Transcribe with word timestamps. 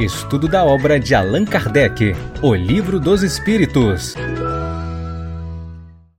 Estudo 0.00 0.48
da 0.48 0.64
obra 0.64 0.98
de 0.98 1.14
Allan 1.14 1.44
Kardec, 1.44 2.14
O 2.42 2.54
Livro 2.54 2.98
dos 2.98 3.22
Espíritos. 3.22 4.14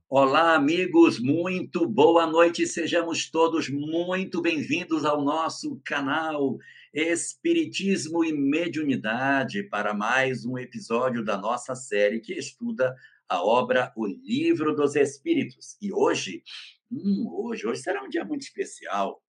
Olá, 0.08 0.54
amigos, 0.54 1.18
muito 1.18 1.84
boa 1.88 2.24
noite. 2.24 2.64
Sejamos 2.64 3.28
todos 3.28 3.68
muito 3.68 4.40
bem-vindos 4.40 5.04
ao 5.04 5.24
nosso 5.24 5.80
canal 5.84 6.58
Espiritismo 6.94 8.24
e 8.24 8.32
Mediunidade 8.32 9.64
para 9.64 9.92
mais 9.92 10.46
um 10.46 10.56
episódio 10.56 11.24
da 11.24 11.36
nossa 11.36 11.74
série 11.74 12.20
que 12.20 12.34
estuda 12.34 12.94
a 13.28 13.44
obra 13.44 13.92
O 13.96 14.06
Livro 14.06 14.76
dos 14.76 14.94
Espíritos. 14.94 15.76
E 15.82 15.92
hoje, 15.92 16.44
hum, 16.88 17.26
hoje, 17.28 17.66
hoje 17.66 17.82
será 17.82 18.00
um 18.04 18.08
dia 18.08 18.24
muito 18.24 18.42
especial 18.42 19.20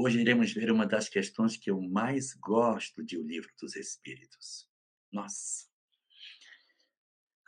Hoje 0.00 0.20
iremos 0.20 0.52
ver 0.52 0.70
uma 0.70 0.86
das 0.86 1.08
questões 1.08 1.56
que 1.56 1.72
eu 1.72 1.82
mais 1.82 2.32
gosto 2.34 3.04
de 3.04 3.18
O 3.18 3.26
Livro 3.26 3.50
dos 3.60 3.74
Espíritos. 3.74 4.64
Nossa! 5.12 5.66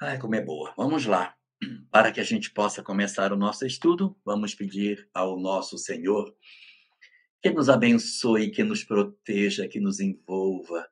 Ai, 0.02 0.18
como 0.18 0.34
é 0.34 0.44
boa. 0.44 0.74
Vamos 0.76 1.06
lá. 1.06 1.36
Para 1.92 2.10
que 2.10 2.18
a 2.18 2.24
gente 2.24 2.50
possa 2.50 2.82
começar 2.82 3.32
o 3.32 3.36
nosso 3.36 3.64
estudo, 3.64 4.18
vamos 4.24 4.52
pedir 4.52 5.08
ao 5.14 5.38
nosso 5.38 5.78
Senhor 5.78 6.34
que 7.40 7.50
nos 7.50 7.68
abençoe, 7.68 8.50
que 8.50 8.64
nos 8.64 8.82
proteja, 8.82 9.68
que 9.68 9.78
nos 9.78 10.00
envolva, 10.00 10.88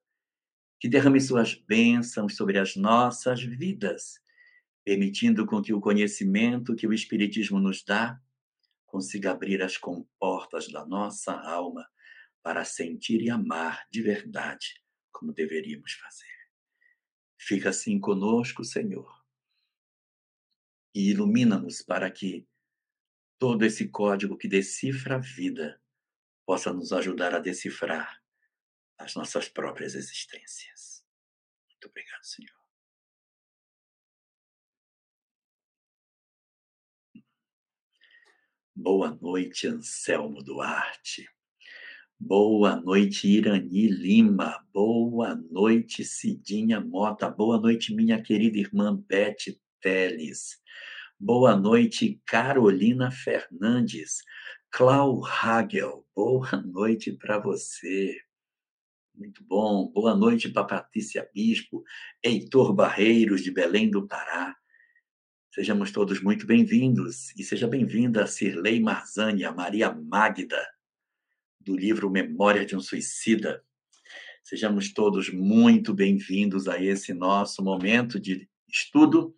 que 0.79 0.89
derrame 0.89 1.21
suas 1.21 1.55
bênçãos 1.55 2.37
sobre 2.37 2.57
as 2.57 2.77
nossas 2.77 3.43
vidas, 3.43 4.21
permitindo 4.85 5.45
com 5.45 5.61
que 5.61 5.75
o 5.75 5.81
conhecimento 5.81 6.77
que 6.77 6.87
o 6.87 6.95
Espiritismo 6.95 7.59
nos 7.59 7.83
dá 7.83 8.23
consiga 8.89 9.31
abrir 9.31 9.63
as 9.63 9.77
comportas 9.77 10.67
da 10.73 10.85
nossa 10.85 11.33
alma 11.33 11.89
para 12.43 12.65
sentir 12.65 13.23
e 13.23 13.31
amar 13.31 13.87
de 13.91 14.03
verdade 14.03 14.83
como 15.13 15.33
deveríamos 15.33 15.93
fazer. 15.93 16.27
Fica 17.39 17.69
assim 17.69 18.01
conosco, 18.01 18.65
Senhor, 18.65 19.09
e 20.95 21.11
ilumina-nos 21.11 21.83
para 21.83 22.11
que 22.11 22.49
todo 23.39 23.65
esse 23.65 23.89
código 23.89 24.37
que 24.37 24.49
decifra 24.49 25.17
a 25.17 25.19
vida 25.19 25.81
possa 26.45 26.73
nos 26.73 26.93
ajudar 26.93 27.35
a 27.35 27.39
decifrar 27.39 28.21
as 28.99 29.15
nossas 29.15 29.49
próprias 29.49 29.95
existências. 29.95 31.05
Muito 31.69 31.89
obrigado, 31.89 32.25
Senhor. 32.25 32.58
Boa 38.81 39.11
noite, 39.21 39.67
Anselmo 39.67 40.41
Duarte. 40.41 41.29
Boa 42.17 42.77
noite, 42.77 43.27
Irani 43.27 43.89
Lima. 43.89 44.65
Boa 44.73 45.35
noite, 45.35 46.05
Cidinha 46.05 46.81
Mota. 46.81 47.29
Boa 47.29 47.59
noite, 47.59 47.93
minha 47.93 48.23
querida 48.23 48.57
irmã 48.57 48.95
Beth 48.95 49.59
Teles. 49.81 50.61
Boa 51.19 51.57
noite, 51.57 52.23
Carolina 52.25 53.11
Fernandes. 53.11 54.23
Clau 54.71 55.25
Hagel. 55.27 56.07
Boa 56.15 56.53
noite 56.65 57.11
para 57.11 57.41
você. 57.41 58.17
Muito 59.13 59.43
bom. 59.43 59.91
Boa 59.91 60.15
noite 60.15 60.49
para 60.49 60.63
Patrícia 60.63 61.29
Bispo, 61.35 61.83
Heitor 62.23 62.73
Barreiros, 62.73 63.43
de 63.43 63.51
Belém 63.51 63.91
do 63.91 64.07
Pará. 64.07 64.57
Sejamos 65.51 65.91
todos 65.91 66.21
muito 66.21 66.47
bem-vindos 66.47 67.35
e 67.35 67.43
seja 67.43 67.67
bem-vinda 67.67 68.23
a 68.23 68.27
Cirlei 68.27 68.79
Marzani, 68.81 69.45
a 69.45 69.51
Maria 69.51 69.91
Magda, 69.91 70.63
do 71.59 71.75
livro 71.75 72.11
Memória 72.11 72.67
de 72.67 72.77
um 72.77 72.81
Suicida. 72.81 73.65
Sejamos 74.45 74.93
todos 74.93 75.31
muito 75.31 75.95
bem-vindos 75.95 76.69
a 76.69 76.81
esse 76.81 77.15
nosso 77.15 77.65
momento 77.65 78.21
de 78.21 78.47
estudo 78.69 79.35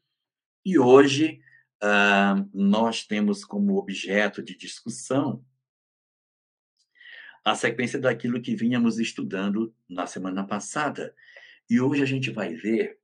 e 0.64 0.76
hoje 0.80 1.40
uh, 1.80 2.50
nós 2.52 3.06
temos 3.06 3.44
como 3.44 3.76
objeto 3.76 4.42
de 4.42 4.56
discussão 4.56 5.44
a 7.44 7.54
sequência 7.54 8.00
daquilo 8.00 8.42
que 8.42 8.56
vínhamos 8.56 8.98
estudando 8.98 9.72
na 9.88 10.08
semana 10.08 10.44
passada. 10.44 11.14
E 11.70 11.80
hoje 11.80 12.02
a 12.02 12.06
gente 12.06 12.32
vai 12.32 12.52
ver 12.52 12.98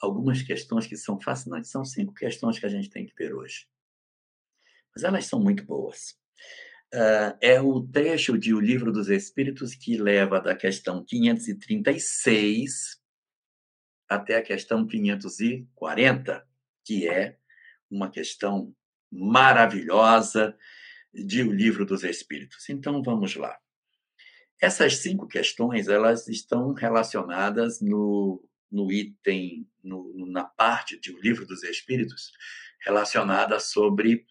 algumas 0.00 0.42
questões 0.42 0.86
que 0.86 0.96
são 0.96 1.20
fascinantes. 1.20 1.70
São 1.70 1.84
cinco 1.84 2.14
questões 2.14 2.58
que 2.58 2.66
a 2.66 2.68
gente 2.68 2.90
tem 2.90 3.06
que 3.06 3.14
ver 3.16 3.34
hoje. 3.34 3.66
Mas 4.94 5.04
elas 5.04 5.26
são 5.26 5.40
muito 5.40 5.64
boas. 5.64 6.18
Uh, 6.94 7.36
é 7.40 7.60
o 7.60 7.82
trecho 7.86 8.38
de 8.38 8.54
O 8.54 8.60
Livro 8.60 8.92
dos 8.92 9.08
Espíritos 9.08 9.74
que 9.74 9.98
leva 9.98 10.40
da 10.40 10.54
questão 10.54 11.04
536 11.04 13.00
até 14.08 14.36
a 14.36 14.42
questão 14.42 14.86
540, 14.86 16.46
que 16.84 17.08
é 17.08 17.36
uma 17.90 18.10
questão 18.10 18.74
maravilhosa 19.10 20.56
de 21.12 21.42
O 21.42 21.52
Livro 21.52 21.84
dos 21.84 22.04
Espíritos. 22.04 22.68
Então, 22.68 23.02
vamos 23.02 23.34
lá. 23.34 23.58
Essas 24.60 24.98
cinco 24.98 25.26
questões 25.26 25.88
elas 25.88 26.28
estão 26.28 26.72
relacionadas 26.72 27.80
no 27.80 28.42
no 28.70 28.92
item, 28.92 29.68
no, 29.82 30.26
na 30.26 30.44
parte 30.44 30.96
do 30.96 31.20
livro 31.20 31.46
dos 31.46 31.62
Espíritos, 31.62 32.32
relacionada 32.80 33.58
sobre 33.58 34.26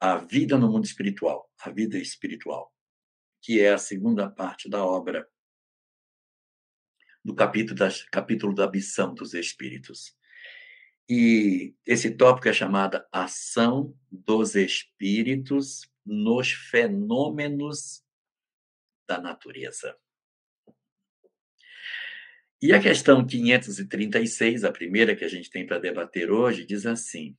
a 0.00 0.16
vida 0.16 0.58
no 0.58 0.70
mundo 0.70 0.84
espiritual, 0.84 1.50
a 1.60 1.70
vida 1.70 1.98
espiritual, 1.98 2.72
que 3.40 3.60
é 3.60 3.72
a 3.72 3.78
segunda 3.78 4.30
parte 4.30 4.68
da 4.68 4.84
obra 4.84 5.28
do 7.24 7.34
capítulo, 7.34 7.78
das, 7.78 8.02
capítulo 8.04 8.54
da 8.54 8.70
missão 8.70 9.14
dos 9.14 9.32
Espíritos. 9.32 10.14
E 11.08 11.74
esse 11.86 12.10
tópico 12.10 12.48
é 12.48 12.52
chamado 12.52 13.02
Ação 13.10 13.96
dos 14.10 14.54
Espíritos 14.54 15.90
nos 16.04 16.52
Fenômenos 16.52 18.02
da 19.06 19.20
Natureza. 19.20 19.96
E 22.66 22.72
a 22.72 22.80
questão 22.80 23.26
536, 23.26 24.64
a 24.64 24.72
primeira 24.72 25.14
que 25.14 25.22
a 25.22 25.28
gente 25.28 25.50
tem 25.50 25.66
para 25.66 25.78
debater 25.78 26.30
hoje, 26.30 26.64
diz 26.64 26.86
assim: 26.86 27.36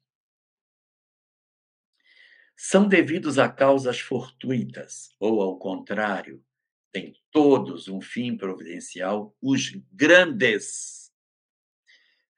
São 2.56 2.88
devidos 2.88 3.40
a 3.40 3.50
causas 3.50 4.00
fortuitas, 4.00 5.16
ou 5.20 5.42
ao 5.42 5.58
contrário, 5.58 6.46
têm 6.92 7.12
todos 7.32 7.88
um 7.88 8.00
fim 8.00 8.38
providencial, 8.38 9.36
os 9.42 9.72
grandes 9.92 11.12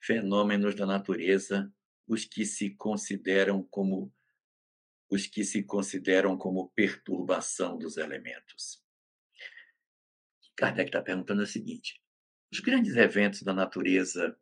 fenômenos 0.02 0.74
da 0.74 0.86
natureza, 0.86 1.70
os 2.08 2.24
que 2.24 2.46
se 2.46 2.74
consideram 2.74 3.64
como 3.64 4.16
os 5.09 5.28
que 5.28 5.44
se 5.44 5.62
consideram 5.62 6.38
como 6.38 6.70
perturbação 6.70 7.78
dos 7.78 7.97
elementos. 7.97 8.81
Kardec 10.56 10.88
está 10.88 11.02
perguntando 11.02 11.42
o 11.42 11.46
seguinte: 11.46 12.02
os 12.52 12.59
grandes 12.59 12.96
eventos 12.96 13.41
da 13.41 13.53
natureza, 13.53 14.38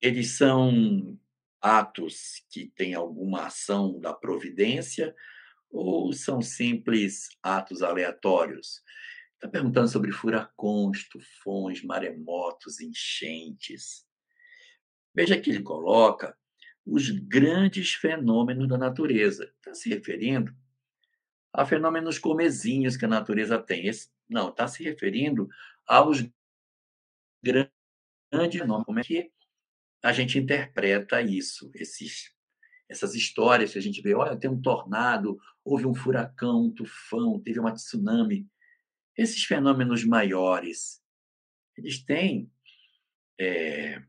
eles 0.00 0.36
são 0.36 1.18
atos 1.60 2.44
que 2.50 2.68
têm 2.76 2.94
alguma 2.94 3.46
ação 3.46 3.98
da 3.98 4.12
providência 4.12 5.14
ou 5.70 6.12
são 6.12 6.40
simples 6.40 7.28
atos 7.42 7.82
aleatórios? 7.82 8.82
Está 9.34 9.48
perguntando 9.48 9.88
sobre 9.88 10.12
furacões, 10.12 11.08
tufões, 11.08 11.82
maremotos, 11.82 12.80
enchentes. 12.80 14.06
Veja 15.14 15.38
que 15.38 15.50
ele 15.50 15.62
coloca 15.62 16.36
os 16.84 17.10
grandes 17.10 17.94
fenômenos 17.94 18.68
da 18.68 18.78
natureza. 18.78 19.52
Está 19.56 19.74
se 19.74 19.88
referindo 19.88 20.54
a 21.52 21.66
fenômenos 21.66 22.18
comezinhos 22.18 22.96
que 22.96 23.04
a 23.04 23.08
natureza 23.08 23.58
tem. 23.58 23.86
Esse, 23.86 24.10
não, 24.28 24.50
está 24.50 24.68
se 24.68 24.84
referindo 24.84 25.48
aos 25.86 26.24
grande 27.52 28.64
nome. 28.64 28.84
Como 28.84 28.98
é 28.98 29.02
que 29.02 29.30
a 30.02 30.12
gente 30.12 30.38
interpreta 30.38 31.20
isso, 31.20 31.70
esses, 31.74 32.34
essas 32.88 33.14
histórias 33.14 33.72
que 33.72 33.78
a 33.78 33.82
gente 33.82 34.00
vê? 34.02 34.14
Olha, 34.14 34.38
tem 34.38 34.50
um 34.50 34.60
tornado, 34.60 35.38
houve 35.64 35.86
um 35.86 35.94
furacão, 35.94 36.64
um 36.64 36.74
tufão, 36.74 37.40
teve 37.40 37.58
uma 37.60 37.72
tsunami. 37.72 38.48
Esses 39.16 39.44
fenômenos 39.44 40.04
maiores, 40.04 41.02
eles 41.76 42.04
têm 42.04 42.50
é, 43.40 44.02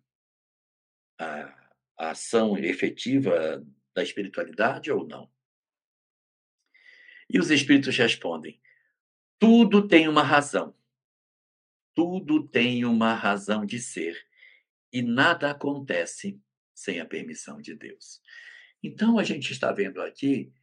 a, 1.19 1.69
a 1.97 2.11
ação 2.11 2.57
efetiva 2.57 3.65
da 3.95 4.03
espiritualidade 4.03 4.91
ou 4.91 5.07
não? 5.07 5.31
E 7.29 7.39
os 7.39 7.49
espíritos 7.49 7.97
respondem: 7.97 8.61
tudo 9.39 9.87
tem 9.87 10.07
uma 10.07 10.23
razão. 10.23 10.75
Tudo 11.97 12.47
tem 12.47 12.85
uma 12.85 13.15
razão 13.15 13.65
de 13.65 13.79
ser 13.79 14.15
e 14.93 15.01
nada 15.01 15.49
acontece 15.49 16.39
sem 16.71 16.99
a 16.99 17.05
permissão 17.07 17.59
de 17.59 17.73
Deus. 17.73 18.21
Então, 18.83 19.17
a 19.17 19.23
gente 19.23 19.51
está 19.51 19.71
vendo 19.71 19.99
aqui 19.99 20.53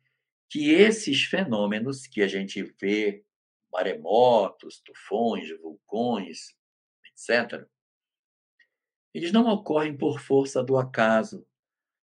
que 0.49 0.71
esses 0.71 1.25
fenômenos 1.25 2.07
que 2.07 2.23
a 2.23 2.29
gente 2.29 2.63
vê 2.81 3.25
maremotos, 3.73 4.81
tufões, 4.81 5.51
vulcões, 5.61 6.55
etc., 7.05 7.67
eles 9.13 9.33
não 9.33 9.49
ocorrem 9.49 9.97
por 9.97 10.21
força 10.21 10.63
do 10.63 10.77
acaso. 10.77 11.45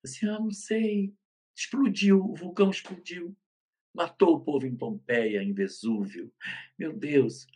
Assim, 0.03 0.27
ah, 0.27 0.37
não 0.37 0.51
sei, 0.51 1.15
explodiu, 1.55 2.19
o 2.19 2.35
vulcão 2.35 2.69
explodiu, 2.69 3.33
matou 3.93 4.35
o 4.35 4.41
povo 4.41 4.65
em 4.65 4.75
Pompeia, 4.75 5.41
em 5.41 5.53
Vesúvio. 5.53 6.29
Meu 6.77 6.91
Deus, 6.91 7.47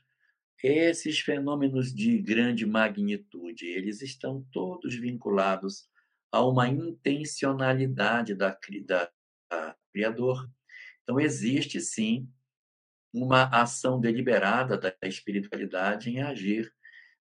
esses 0.63 1.19
fenômenos 1.19 1.93
de 1.93 2.17
grande 2.19 2.65
magnitude, 2.65 3.65
eles 3.65 4.01
estão 4.01 4.45
todos 4.51 4.95
vinculados 4.95 5.87
a 6.31 6.43
uma 6.45 6.67
intencionalidade 6.67 8.35
da, 8.35 8.57
da, 8.85 9.11
da 9.49 9.75
Criador. 9.91 10.49
Então, 11.03 11.19
existe 11.19 11.79
sim 11.79 12.29
uma 13.13 13.43
ação 13.45 13.99
deliberada 13.99 14.77
da 14.77 14.93
espiritualidade 15.03 16.09
em 16.09 16.21
agir 16.21 16.71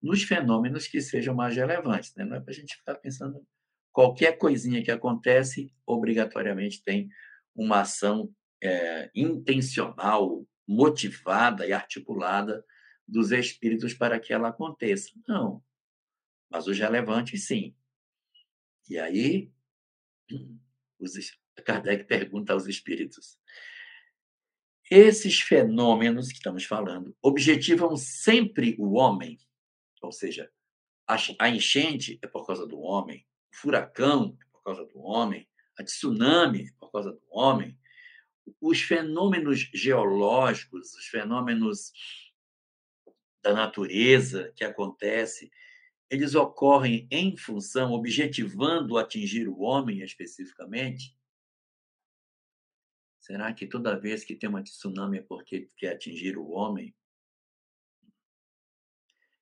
nos 0.00 0.22
fenômenos 0.22 0.86
que 0.86 1.00
sejam 1.00 1.34
mais 1.34 1.54
relevantes. 1.56 2.14
Né? 2.14 2.24
Não 2.24 2.36
é 2.36 2.40
para 2.40 2.50
a 2.50 2.54
gente 2.54 2.76
ficar 2.76 2.94
pensando 2.96 3.44
qualquer 3.92 4.38
coisinha 4.38 4.82
que 4.82 4.90
acontece, 4.90 5.72
obrigatoriamente 5.86 6.82
tem 6.82 7.08
uma 7.54 7.80
ação 7.80 8.32
é, 8.62 9.10
intencional, 9.14 10.44
motivada 10.66 11.66
e 11.66 11.72
articulada 11.72 12.64
dos 13.12 13.30
espíritos 13.30 13.92
para 13.92 14.18
que 14.18 14.32
ela 14.32 14.48
aconteça. 14.48 15.12
Não. 15.28 15.62
Mas 16.50 16.66
os 16.66 16.78
relevantes, 16.78 17.46
sim. 17.46 17.76
E 18.88 18.98
aí, 18.98 19.52
os, 20.98 21.12
Kardec 21.64 22.04
pergunta 22.04 22.54
aos 22.54 22.66
espíritos: 22.66 23.38
esses 24.90 25.40
fenômenos 25.40 26.28
que 26.28 26.34
estamos 26.34 26.64
falando 26.64 27.16
objetivam 27.22 27.96
sempre 27.96 28.74
o 28.78 28.94
homem? 28.94 29.38
Ou 30.00 30.10
seja, 30.10 30.50
a 31.38 31.48
enchente 31.50 32.18
é 32.22 32.26
por 32.26 32.46
causa 32.46 32.66
do 32.66 32.80
homem, 32.80 33.26
o 33.52 33.56
furacão 33.56 34.36
é 34.40 34.44
por 34.50 34.62
causa 34.64 34.84
do 34.86 34.98
homem, 35.00 35.46
a 35.78 35.84
tsunami 35.84 36.66
é 36.66 36.72
por 36.80 36.90
causa 36.90 37.12
do 37.12 37.22
homem, 37.30 37.78
os 38.60 38.80
fenômenos 38.80 39.60
geológicos, 39.72 40.94
os 40.94 41.06
fenômenos 41.06 41.92
da 43.42 43.52
natureza 43.52 44.52
que 44.54 44.64
acontece, 44.64 45.50
eles 46.08 46.34
ocorrem 46.34 47.08
em 47.10 47.36
função, 47.36 47.92
objetivando 47.92 48.98
atingir 48.98 49.48
o 49.48 49.60
homem 49.60 50.00
especificamente? 50.02 51.16
Será 53.20 53.52
que 53.52 53.66
toda 53.66 53.98
vez 53.98 54.24
que 54.24 54.34
tem 54.36 54.48
uma 54.48 54.62
tsunami 54.62 55.18
é 55.18 55.22
porque 55.22 55.68
quer 55.76 55.94
atingir 55.94 56.36
o 56.36 56.50
homem? 56.50 56.94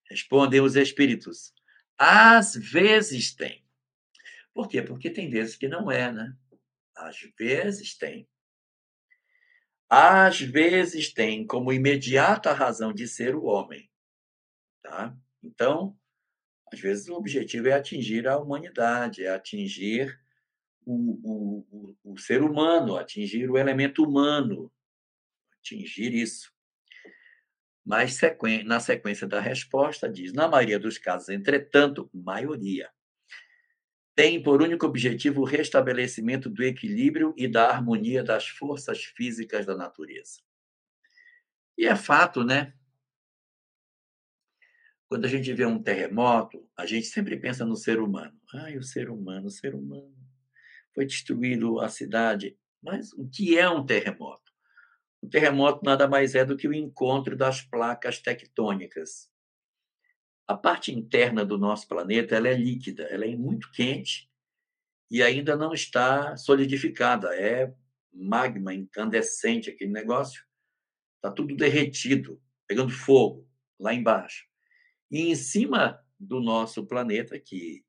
Respondem 0.09 0.61
os 0.61 0.77
espíritos. 0.77 1.53
Às 1.97 2.55
vezes 2.55 3.35
tem. 3.35 3.65
Por 4.55 4.69
quê? 4.69 4.83
Porque 4.83 5.11
tem 5.11 5.29
vezes 5.29 5.57
que 5.57 5.69
não 5.69 5.91
é, 5.91 6.13
né? 6.13 6.37
Às 6.95 7.21
vezes 7.39 7.97
tem. 7.97 8.29
Às 9.89 10.41
vezes 10.41 11.13
tem 11.13 11.45
como 11.45 11.73
imediata 11.73 12.53
razão 12.53 12.93
de 12.93 13.09
ser 13.09 13.35
o 13.35 13.45
homem. 13.45 13.90
Tá? 14.91 15.17
Então, 15.41 15.97
às 16.73 16.81
vezes 16.81 17.09
o 17.09 17.15
objetivo 17.15 17.69
é 17.69 17.73
atingir 17.73 18.27
a 18.27 18.37
humanidade, 18.37 19.25
é 19.25 19.31
atingir 19.31 20.21
o, 20.85 21.21
o, 21.23 21.67
o, 21.71 22.13
o 22.15 22.19
ser 22.19 22.43
humano, 22.43 22.97
atingir 22.97 23.49
o 23.49 23.57
elemento 23.57 24.03
humano, 24.03 24.69
atingir 25.61 26.13
isso. 26.13 26.53
Mas 27.87 28.19
na 28.67 28.81
sequência 28.81 29.29
da 29.29 29.39
resposta 29.39 30.09
diz: 30.09 30.33
na 30.33 30.49
maioria 30.49 30.79
dos 30.81 30.99
casos, 30.99 31.29
entretanto, 31.29 32.11
maioria, 32.13 32.91
tem 34.17 34.43
por 34.43 34.61
único 34.61 34.87
objetivo 34.87 35.43
o 35.43 35.47
restabelecimento 35.47 36.51
do 36.51 36.65
equilíbrio 36.65 37.33
e 37.37 37.47
da 37.47 37.71
harmonia 37.71 38.25
das 38.25 38.49
forças 38.49 39.05
físicas 39.05 39.65
da 39.65 39.77
natureza. 39.77 40.41
E 41.79 41.87
é 41.87 41.95
fato, 41.95 42.43
né? 42.43 42.75
Quando 45.11 45.25
a 45.25 45.29
gente 45.29 45.53
vê 45.53 45.67
um 45.67 45.83
terremoto, 45.83 46.65
a 46.77 46.87
gente 46.87 47.09
sempre 47.09 47.37
pensa 47.37 47.67
no 47.67 47.75
ser 47.75 47.99
humano. 47.99 48.33
Ai, 48.55 48.77
o 48.77 48.83
ser 48.85 49.11
humano, 49.11 49.49
o 49.49 49.51
ser 49.51 49.75
humano. 49.75 50.15
Foi 50.95 51.05
destruído 51.05 51.81
a 51.81 51.89
cidade. 51.89 52.57
Mas 52.81 53.13
o 53.15 53.29
que 53.29 53.59
é 53.59 53.69
um 53.69 53.85
terremoto? 53.85 54.53
Um 55.21 55.29
terremoto 55.29 55.85
nada 55.85 56.07
mais 56.07 56.37
é 56.37 56.45
do 56.45 56.57
que 56.57 56.69
o 56.69 56.73
encontro 56.73 57.37
das 57.37 57.61
placas 57.61 58.21
tectônicas. 58.21 59.29
A 60.47 60.57
parte 60.57 60.93
interna 60.93 61.45
do 61.45 61.59
nosso 61.59 61.89
planeta 61.89 62.37
ela 62.37 62.47
é 62.47 62.55
líquida, 62.55 63.03
ela 63.11 63.27
é 63.27 63.35
muito 63.35 63.69
quente 63.73 64.31
e 65.11 65.25
ainda 65.25 65.57
não 65.57 65.73
está 65.73 66.37
solidificada. 66.37 67.35
É 67.35 67.75
magma 68.13 68.73
incandescente 68.73 69.71
aquele 69.71 69.91
negócio. 69.91 70.45
Está 71.17 71.33
tudo 71.33 71.57
derretido, 71.57 72.41
pegando 72.69 72.93
fogo 72.93 73.45
lá 73.77 73.93
embaixo. 73.93 74.50
E 75.11 75.31
em 75.31 75.35
cima 75.35 76.01
do 76.19 76.41
nosso 76.41 76.87
planeta, 76.87 77.39
que 77.39 77.85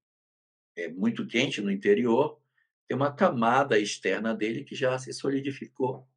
é 0.75 0.87
muito 0.87 1.27
quente 1.27 1.61
no 1.61 1.71
interior, 1.71 2.39
tem 2.87 2.95
uma 2.95 3.13
camada 3.13 3.77
externa 3.77 4.33
dele 4.33 4.63
que 4.63 4.75
já 4.75 4.97
se 4.97 5.13
solidificou 5.13 6.07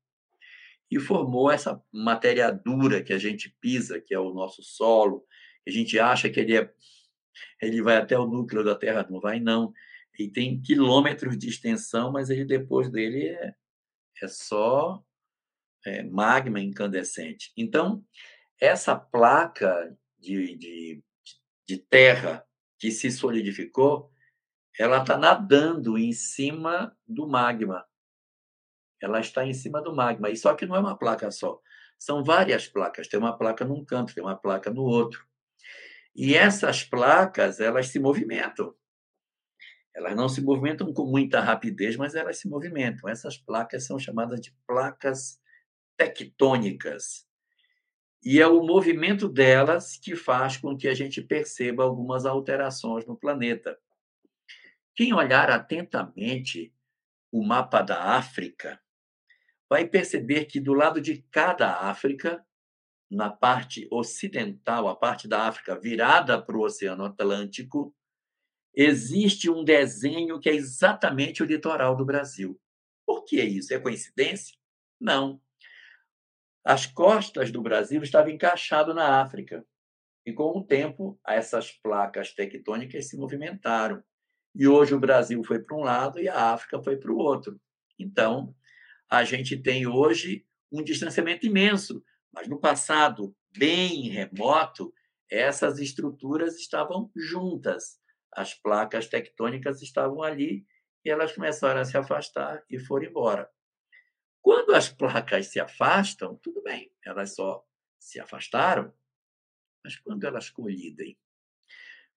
e 0.91 0.99
formou 0.99 1.51
essa 1.51 1.83
matéria 1.93 2.51
dura 2.51 3.03
que 3.03 3.13
a 3.13 3.19
gente 3.19 3.55
pisa, 3.61 4.01
que 4.01 4.15
é 4.15 4.19
o 4.19 4.33
nosso 4.33 4.63
solo. 4.63 5.25
A 5.67 5.71
gente 5.71 5.99
acha 5.99 6.31
que 6.31 6.41
ele 6.41 6.57
é 6.57 6.73
ele 7.61 7.83
vai 7.83 7.97
até 7.97 8.19
o 8.19 8.27
núcleo 8.27 8.65
da 8.65 8.75
Terra, 8.75 9.07
não 9.11 9.21
vai 9.21 9.41
não. 9.41 9.73
E 10.19 10.29
tem 10.29 10.61
quilômetros 10.61 11.37
de 11.37 11.49
extensão, 11.49 12.13
mas 12.13 12.31
ele 12.31 12.45
depois 12.45 12.89
dele 12.89 13.29
é, 13.29 13.55
é 14.23 14.29
só 14.29 15.03
é, 15.85 16.03
magma 16.05 16.61
incandescente. 16.61 17.53
Então, 17.57 18.05
essa 18.61 18.95
placa 18.95 19.97
de, 20.25 20.57
de, 20.57 21.05
de 21.69 21.79
terra 21.79 22.45
que 22.79 22.91
se 22.91 23.11
solidificou, 23.11 24.11
ela 24.79 24.99
está 24.99 25.17
nadando 25.17 25.97
em 25.97 26.13
cima 26.13 26.97
do 27.07 27.29
magma. 27.29 27.85
Ela 29.01 29.21
está 29.21 29.45
em 29.45 29.53
cima 29.53 29.81
do 29.81 29.95
magma. 29.95 30.31
E 30.31 30.37
só 30.37 30.55
que 30.55 30.67
não 30.67 30.75
é 30.75 30.81
uma 30.81 30.99
placa 30.99 31.31
só. 31.31 31.61
São 31.99 32.25
várias 32.25 32.67
placas. 32.67 33.07
Tem 33.07 33.19
uma 33.19 33.37
placa 33.37 33.65
num 33.65 33.85
canto, 33.85 34.15
tem 34.15 34.23
uma 34.23 34.37
placa 34.37 34.71
no 34.71 34.83
outro. 34.83 35.25
E 36.15 36.35
essas 36.35 36.83
placas, 36.83 37.61
elas 37.61 37.89
se 37.89 37.99
movimentam. 37.99 38.75
Elas 39.95 40.17
não 40.17 40.29
se 40.29 40.43
movimentam 40.43 40.93
com 40.93 41.07
muita 41.07 41.41
rapidez, 41.41 41.97
mas 41.97 42.15
elas 42.15 42.39
se 42.39 42.49
movimentam. 42.49 43.09
Essas 43.09 43.39
placas 43.39 43.87
são 43.87 43.99
chamadas 43.99 44.41
de 44.41 44.53
placas 44.67 45.41
tectônicas. 45.97 47.27
E 48.25 48.41
é 48.41 48.47
o 48.47 48.63
movimento 48.63 49.29
delas 49.29 49.99
que 49.99 50.17
faz 50.17 50.57
com 50.57 50.75
que 50.75 50.89
a 50.89 50.95
gente 50.95 51.21
perceba 51.21 51.85
algumas 51.85 52.25
alterações 52.25 53.05
no 53.05 53.15
planeta. 53.15 53.79
Quem 54.95 55.13
olhar 55.13 55.51
atentamente 55.51 56.73
o 57.31 57.45
mapa 57.45 57.83
da 57.83 58.17
África 58.17 58.81
vai 59.69 59.87
perceber 59.87 60.47
que 60.47 60.59
do 60.59 60.73
lado 60.73 61.03
de 61.03 61.23
cada 61.31 61.81
África, 61.81 62.43
na 63.11 63.29
parte 63.29 63.87
ocidental, 63.91 64.89
a 64.89 64.97
parte 64.97 65.29
da 65.29 65.47
África 65.47 65.79
virada 65.79 66.41
para 66.41 66.57
o 66.57 66.63
Oceano 66.63 67.05
Atlântico, 67.05 67.95
existe 68.75 69.51
um 69.51 69.63
desenho 69.63 70.41
que 70.41 70.49
é 70.49 70.55
exatamente 70.55 71.43
o 71.43 71.47
litoral 71.47 71.95
do 71.95 72.07
Brasil. 72.07 72.59
Por 73.05 73.25
que 73.25 73.43
isso? 73.43 73.75
É 73.75 73.79
coincidência? 73.79 74.57
Não. 74.99 75.44
As 76.65 76.87
costas 76.87 77.51
do 77.51 77.61
Brasil 77.61 78.03
estavam 78.03 78.31
encaixadas 78.31 78.95
na 78.95 79.21
África. 79.21 79.67
E 80.25 80.33
com 80.33 80.59
o 80.59 80.65
tempo, 80.65 81.21
essas 81.29 81.71
placas 81.71 82.33
tectônicas 82.33 83.07
se 83.07 83.19
movimentaram. 83.19 84.03
E 84.55 84.67
hoje 84.67 84.95
o 84.95 84.99
Brasil 84.99 85.45
foi 85.45 85.59
para 85.59 85.77
um 85.77 85.83
lado 85.83 86.19
e 86.19 86.27
a 86.27 86.55
África 86.55 86.83
foi 86.83 86.97
para 86.97 87.13
o 87.13 87.19
outro. 87.19 87.61
Então, 87.99 88.55
a 89.11 89.25
gente 89.25 89.59
tem 89.59 89.87
hoje 89.87 90.47
um 90.73 90.83
distanciamento 90.83 91.47
imenso, 91.47 92.03
mas 92.33 92.49
no 92.49 92.59
passado 92.59 93.37
bem 93.55 94.09
remoto, 94.09 94.91
essas 95.31 95.79
estruturas 95.79 96.57
estavam 96.57 97.11
juntas. 97.15 98.01
As 98.33 98.55
placas 98.55 99.07
tectônicas 99.07 99.83
estavam 99.83 100.23
ali 100.23 100.65
e 101.05 101.11
elas 101.11 101.33
começaram 101.33 101.83
a 101.83 101.85
se 101.85 101.99
afastar 101.99 102.65
e 102.71 102.79
foram 102.79 103.07
embora. 103.07 103.54
Quando 104.45 104.75
as 104.75 104.91
placas 104.91 105.47
se 105.47 105.59
afastam, 105.59 106.37
tudo 106.37 106.63
bem, 106.63 106.93
elas 107.03 107.35
só 107.35 107.67
se 107.99 108.21
afastaram, 108.21 108.93
mas 109.83 109.97
quando 109.97 110.25
elas 110.25 110.51
colidem? 110.51 111.17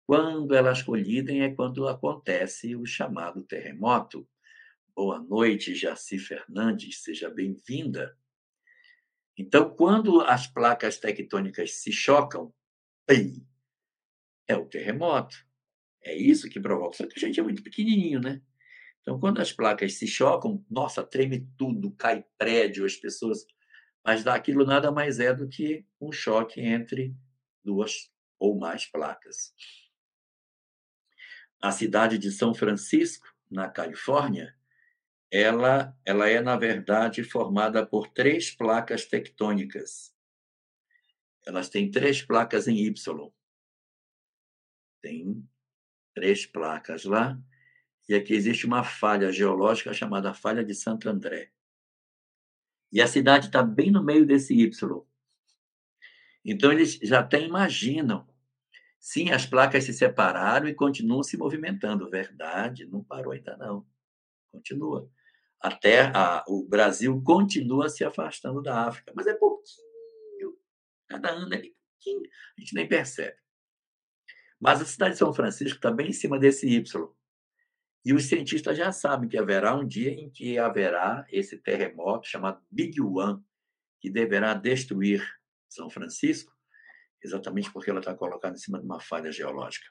Quando 0.04 0.52
elas 0.52 0.82
colidem 0.82 1.42
é 1.42 1.54
quando 1.54 1.86
acontece 1.86 2.74
o 2.74 2.84
chamado 2.84 3.44
terremoto. 3.44 4.28
Boa 4.92 5.20
noite, 5.20 5.72
Jaci 5.72 6.18
Fernandes, 6.18 7.00
seja 7.00 7.30
bem-vinda. 7.30 8.18
Então, 9.38 9.70
quando 9.70 10.20
as 10.20 10.48
placas 10.48 10.98
tectônicas 10.98 11.74
se 11.74 11.92
chocam, 11.92 12.52
é 14.48 14.56
o 14.56 14.66
terremoto. 14.66 15.46
É 16.02 16.12
isso 16.12 16.50
que 16.50 16.58
provoca. 16.58 16.96
Só 16.96 17.06
que 17.06 17.14
a 17.16 17.20
gente 17.20 17.38
é 17.38 17.42
muito 17.44 17.62
pequenininho, 17.62 18.20
né? 18.20 18.42
Então, 19.06 19.20
quando 19.20 19.40
as 19.40 19.52
placas 19.52 19.94
se 19.94 20.06
chocam, 20.08 20.66
nossa, 20.68 21.00
treme 21.04 21.48
tudo, 21.56 21.92
cai 21.92 22.26
prédio, 22.36 22.84
as 22.84 22.96
pessoas. 22.96 23.46
Mas 24.04 24.24
daquilo 24.24 24.66
nada 24.66 24.90
mais 24.90 25.20
é 25.20 25.32
do 25.32 25.48
que 25.48 25.86
um 26.00 26.10
choque 26.10 26.60
entre 26.60 27.14
duas 27.62 28.10
ou 28.36 28.58
mais 28.58 28.84
placas. 28.84 29.54
A 31.62 31.70
cidade 31.70 32.18
de 32.18 32.32
São 32.32 32.52
Francisco, 32.52 33.32
na 33.48 33.68
Califórnia, 33.68 34.56
ela, 35.30 35.96
ela 36.04 36.28
é, 36.28 36.40
na 36.40 36.56
verdade, 36.56 37.22
formada 37.22 37.86
por 37.86 38.08
três 38.08 38.50
placas 38.50 39.06
tectônicas. 39.06 40.12
Elas 41.46 41.68
têm 41.68 41.92
três 41.92 42.22
placas 42.22 42.66
em 42.66 42.76
Y. 42.78 43.32
Tem 45.00 45.48
três 46.12 46.44
placas 46.44 47.04
lá. 47.04 47.40
E 48.08 48.14
aqui 48.14 48.34
existe 48.34 48.66
uma 48.66 48.84
falha 48.84 49.32
geológica 49.32 49.92
chamada 49.92 50.32
Falha 50.32 50.64
de 50.64 50.74
Santo 50.74 51.08
André. 51.08 51.50
E 52.92 53.00
a 53.00 53.06
cidade 53.06 53.46
está 53.46 53.62
bem 53.62 53.90
no 53.90 54.02
meio 54.02 54.24
desse 54.24 54.54
Y. 54.54 55.02
Então, 56.44 56.70
eles 56.70 56.94
já 57.02 57.20
até 57.20 57.40
imaginam. 57.40 58.26
Sim, 59.00 59.30
as 59.30 59.44
placas 59.44 59.84
se 59.84 59.92
separaram 59.92 60.68
e 60.68 60.74
continuam 60.74 61.22
se 61.22 61.36
movimentando. 61.36 62.08
Verdade, 62.08 62.86
não 62.86 63.02
parou 63.02 63.32
ainda 63.32 63.56
não. 63.56 63.84
Continua. 64.52 65.10
A 65.60 65.74
terra, 65.74 66.44
o 66.46 66.64
Brasil 66.64 67.20
continua 67.22 67.88
se 67.88 68.04
afastando 68.04 68.62
da 68.62 68.86
África, 68.86 69.12
mas 69.16 69.26
é 69.26 69.34
pouquinho. 69.34 70.56
Cada 71.08 71.30
ano 71.30 71.52
é 71.54 71.58
pouquinho. 71.58 72.30
A 72.56 72.60
gente 72.60 72.74
nem 72.74 72.88
percebe. 72.88 73.36
Mas 74.60 74.80
a 74.80 74.84
cidade 74.84 75.12
de 75.12 75.18
São 75.18 75.34
Francisco 75.34 75.76
está 75.76 75.90
bem 75.90 76.08
em 76.08 76.12
cima 76.12 76.38
desse 76.38 76.68
Y. 76.68 77.15
E 78.06 78.14
os 78.14 78.26
cientistas 78.26 78.78
já 78.78 78.92
sabem 78.92 79.28
que 79.28 79.36
haverá 79.36 79.74
um 79.74 79.84
dia 79.84 80.12
em 80.12 80.30
que 80.30 80.56
haverá 80.58 81.26
esse 81.28 81.58
terremoto 81.58 82.28
chamado 82.28 82.64
Big 82.70 83.00
One, 83.00 83.42
que 84.00 84.08
deverá 84.08 84.54
destruir 84.54 85.28
São 85.68 85.90
Francisco, 85.90 86.56
exatamente 87.20 87.68
porque 87.72 87.90
ela 87.90 87.98
está 87.98 88.14
colocada 88.14 88.54
em 88.54 88.60
cima 88.60 88.78
de 88.78 88.84
uma 88.84 89.00
falha 89.00 89.32
geológica. 89.32 89.88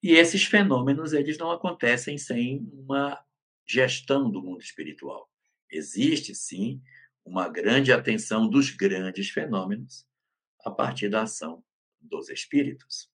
E 0.00 0.12
esses 0.12 0.44
fenômenos 0.44 1.12
eles 1.12 1.36
não 1.36 1.50
acontecem 1.50 2.16
sem 2.16 2.60
uma 2.74 3.20
gestão 3.68 4.30
do 4.30 4.40
mundo 4.40 4.60
espiritual. 4.60 5.28
Existe 5.68 6.32
sim 6.32 6.80
uma 7.24 7.48
grande 7.48 7.92
atenção 7.92 8.48
dos 8.48 8.70
grandes 8.70 9.30
fenômenos 9.30 10.06
a 10.64 10.70
partir 10.70 11.08
da 11.08 11.22
ação 11.22 11.64
dos 12.00 12.28
espíritos. 12.28 13.10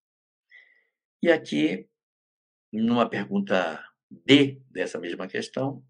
E 1.22 1.30
aqui, 1.32 1.88
numa 2.80 3.08
pergunta 3.08 3.82
D 4.10 4.60
dessa 4.70 4.98
mesma 4.98 5.26
questão, 5.26 5.84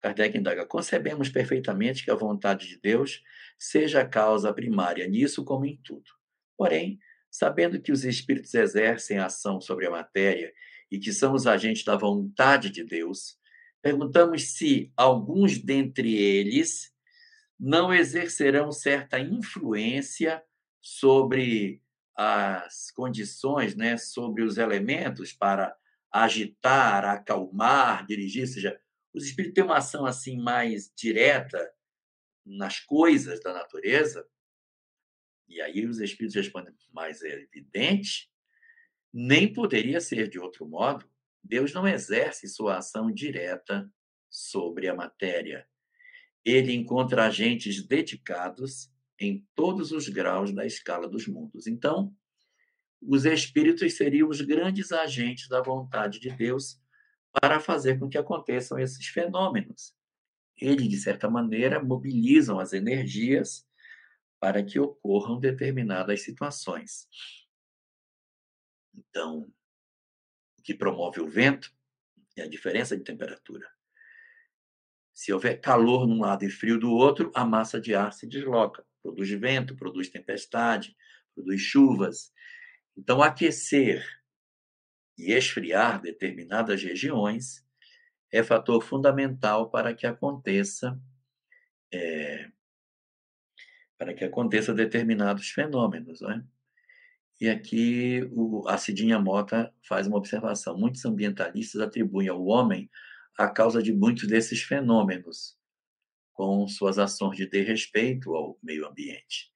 Kardec 0.00 0.36
indaga: 0.36 0.66
concebemos 0.66 1.28
perfeitamente 1.28 2.04
que 2.04 2.10
a 2.10 2.14
vontade 2.14 2.68
de 2.68 2.78
Deus 2.80 3.22
seja 3.58 4.02
a 4.02 4.08
causa 4.08 4.52
primária 4.52 5.06
nisso 5.08 5.44
como 5.44 5.66
em 5.66 5.76
tudo. 5.82 6.10
Porém, 6.56 6.98
sabendo 7.30 7.80
que 7.80 7.92
os 7.92 8.04
espíritos 8.04 8.54
exercem 8.54 9.18
ação 9.18 9.60
sobre 9.60 9.86
a 9.86 9.90
matéria 9.90 10.52
e 10.90 10.98
que 10.98 11.12
são 11.12 11.34
os 11.34 11.46
agentes 11.46 11.84
da 11.84 11.96
vontade 11.96 12.70
de 12.70 12.84
Deus, 12.84 13.36
perguntamos 13.82 14.54
se 14.56 14.92
alguns 14.96 15.58
dentre 15.58 16.16
eles 16.16 16.92
não 17.58 17.92
exercerão 17.92 18.70
certa 18.70 19.18
influência 19.18 20.42
sobre 20.80 21.82
as 22.16 22.90
condições, 22.90 23.74
né, 23.76 23.96
sobre 23.96 24.42
os 24.42 24.58
elementos 24.58 25.32
para 25.32 25.76
agitar, 26.10 27.04
acalmar, 27.04 28.06
dirigir, 28.06 28.42
ou 28.42 28.48
seja, 28.48 28.80
os 29.14 29.24
espíritos 29.24 29.54
têm 29.54 29.64
uma 29.64 29.78
ação 29.78 30.06
assim 30.06 30.38
mais 30.38 30.92
direta 30.96 31.72
nas 32.44 32.80
coisas 32.80 33.40
da 33.40 33.52
natureza, 33.52 34.26
e 35.48 35.60
aí 35.62 35.86
os 35.86 35.98
espíritos 35.98 36.34
respondem, 36.34 36.74
mas 36.92 37.22
é 37.22 37.32
evidente, 37.40 38.30
nem 39.12 39.50
poderia 39.52 40.00
ser 40.00 40.28
de 40.28 40.38
outro 40.38 40.68
modo. 40.68 41.08
Deus 41.42 41.72
não 41.72 41.88
exerce 41.88 42.46
sua 42.46 42.78
ação 42.78 43.10
direta 43.10 43.90
sobre 44.30 44.88
a 44.88 44.94
matéria. 44.94 45.66
Ele 46.44 46.74
encontra 46.74 47.26
agentes 47.26 47.82
dedicados 47.82 48.92
em 49.18 49.46
todos 49.54 49.90
os 49.90 50.08
graus 50.08 50.52
da 50.52 50.66
escala 50.66 51.08
dos 51.08 51.26
mundos. 51.26 51.66
Então, 51.66 52.14
os 53.00 53.24
espíritos 53.24 53.96
seriam 53.96 54.28
os 54.28 54.40
grandes 54.40 54.92
agentes 54.92 55.48
da 55.48 55.62
vontade 55.62 56.18
de 56.18 56.30
Deus 56.30 56.80
para 57.32 57.60
fazer 57.60 57.98
com 57.98 58.08
que 58.08 58.18
aconteçam 58.18 58.78
esses 58.78 59.06
fenômenos. 59.06 59.94
Eles, 60.56 60.88
de 60.88 60.96
certa 60.96 61.30
maneira, 61.30 61.82
mobilizam 61.82 62.58
as 62.58 62.72
energias 62.72 63.66
para 64.40 64.62
que 64.62 64.78
ocorram 64.78 65.38
determinadas 65.38 66.22
situações. 66.22 67.08
Então, 68.94 69.50
o 70.58 70.62
que 70.62 70.74
promove 70.74 71.20
o 71.20 71.28
vento 71.28 71.72
é 72.36 72.42
a 72.42 72.48
diferença 72.48 72.96
de 72.96 73.04
temperatura. 73.04 73.68
Se 75.14 75.32
houver 75.32 75.60
calor 75.60 76.06
num 76.06 76.20
lado 76.20 76.44
e 76.44 76.50
frio 76.50 76.78
do 76.78 76.90
outro, 76.90 77.30
a 77.34 77.44
massa 77.44 77.80
de 77.80 77.94
ar 77.94 78.12
se 78.12 78.26
desloca 78.26 78.84
produz 79.02 79.30
vento, 79.30 79.76
produz 79.76 80.08
tempestade, 80.08 80.96
produz 81.34 81.60
chuvas. 81.60 82.32
Então, 82.98 83.22
aquecer 83.22 84.04
e 85.16 85.32
esfriar 85.32 86.02
determinadas 86.02 86.82
regiões 86.82 87.64
é 88.32 88.42
fator 88.42 88.82
fundamental 88.82 89.70
para 89.70 89.94
que 89.94 90.04
aconteça 90.04 91.00
é, 91.94 92.50
para 93.96 94.12
que 94.12 94.24
aconteça 94.24 94.74
determinados 94.74 95.48
fenômenos, 95.50 96.20
não 96.20 96.32
é? 96.32 96.44
E 97.40 97.48
aqui 97.48 98.28
o, 98.32 98.68
a 98.68 98.76
Cidinha 98.76 99.18
Mota 99.20 99.72
faz 99.86 100.08
uma 100.08 100.16
observação. 100.18 100.76
Muitos 100.76 101.04
ambientalistas 101.04 101.80
atribuem 101.80 102.28
ao 102.28 102.44
homem 102.44 102.90
a 103.38 103.48
causa 103.48 103.80
de 103.80 103.92
muitos 103.92 104.26
desses 104.26 104.60
fenômenos, 104.62 105.56
com 106.32 106.66
suas 106.66 106.98
ações 106.98 107.36
de 107.36 107.46
desrespeito 107.46 108.34
ao 108.34 108.58
meio 108.60 108.88
ambiente. 108.88 109.52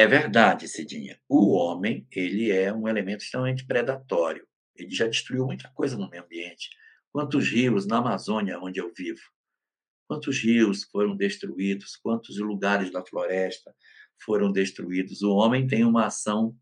É 0.00 0.06
verdade, 0.06 0.66
Cidinha, 0.66 1.20
o 1.28 1.50
homem 1.50 2.08
ele 2.10 2.50
é 2.50 2.72
um 2.72 2.88
elemento 2.88 3.22
extremamente 3.22 3.66
predatório. 3.66 4.48
Ele 4.74 4.88
já 4.88 5.06
destruiu 5.06 5.44
muita 5.44 5.68
coisa 5.74 5.94
no 5.94 6.08
meio 6.08 6.24
ambiente. 6.24 6.70
Quantos 7.12 7.50
rios 7.50 7.86
na 7.86 7.98
Amazônia, 7.98 8.58
onde 8.58 8.80
eu 8.80 8.90
vivo? 8.96 9.20
Quantos 10.08 10.38
rios 10.42 10.84
foram 10.84 11.14
destruídos? 11.14 11.96
Quantos 11.96 12.38
lugares 12.38 12.90
da 12.90 13.04
floresta 13.04 13.74
foram 14.24 14.50
destruídos? 14.50 15.20
O 15.20 15.34
homem 15.34 15.66
tem 15.66 15.84
uma 15.84 16.06
ação 16.06 16.56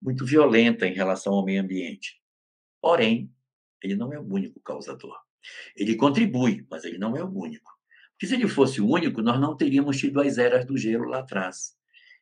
muito 0.00 0.24
violenta 0.24 0.86
em 0.86 0.94
relação 0.94 1.34
ao 1.34 1.44
meio 1.44 1.60
ambiente. 1.60 2.18
Porém, 2.80 3.30
ele 3.82 3.94
não 3.94 4.10
é 4.10 4.18
o 4.18 4.26
único 4.26 4.58
causador. 4.58 5.18
Ele 5.76 5.96
contribui, 5.96 6.66
mas 6.70 6.84
ele 6.84 6.96
não 6.96 7.14
é 7.14 7.22
o 7.22 7.28
único. 7.28 7.70
Porque 8.12 8.26
se 8.26 8.36
ele 8.36 8.48
fosse 8.48 8.80
o 8.80 8.88
único, 8.88 9.20
nós 9.20 9.38
não 9.38 9.54
teríamos 9.54 9.98
tido 9.98 10.18
as 10.18 10.38
eras 10.38 10.64
do 10.64 10.78
gelo 10.78 11.04
lá 11.04 11.18
atrás. 11.18 11.78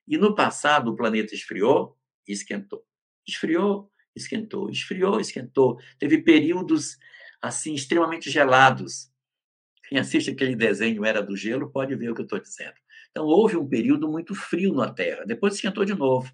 E 0.09 0.17
no 0.17 0.35
passado, 0.35 0.91
o 0.91 0.97
planeta 0.97 1.35
esfriou 1.35 1.97
e 2.27 2.33
esquentou. 2.33 2.85
Esfriou, 3.27 3.91
esquentou, 4.17 4.71
esfriou, 4.71 5.21
esquentou. 5.21 5.79
Teve 5.99 6.23
períodos 6.23 6.97
assim 7.41 7.75
extremamente 7.75 8.31
gelados. 8.31 9.11
Quem 9.89 9.99
assiste 9.99 10.31
aquele 10.31 10.57
desenho 10.57 11.05
Era 11.05 11.23
do 11.23 11.37
Gelo 11.37 11.71
pode 11.71 11.95
ver 11.95 12.11
o 12.11 12.15
que 12.15 12.21
eu 12.21 12.25
estou 12.25 12.41
dizendo. 12.41 12.75
Então, 13.11 13.25
houve 13.25 13.57
um 13.57 13.69
período 13.69 14.09
muito 14.09 14.35
frio 14.35 14.75
na 14.75 14.93
Terra, 14.93 15.25
depois 15.25 15.55
esquentou 15.55 15.85
de 15.85 15.95
novo. 15.95 16.33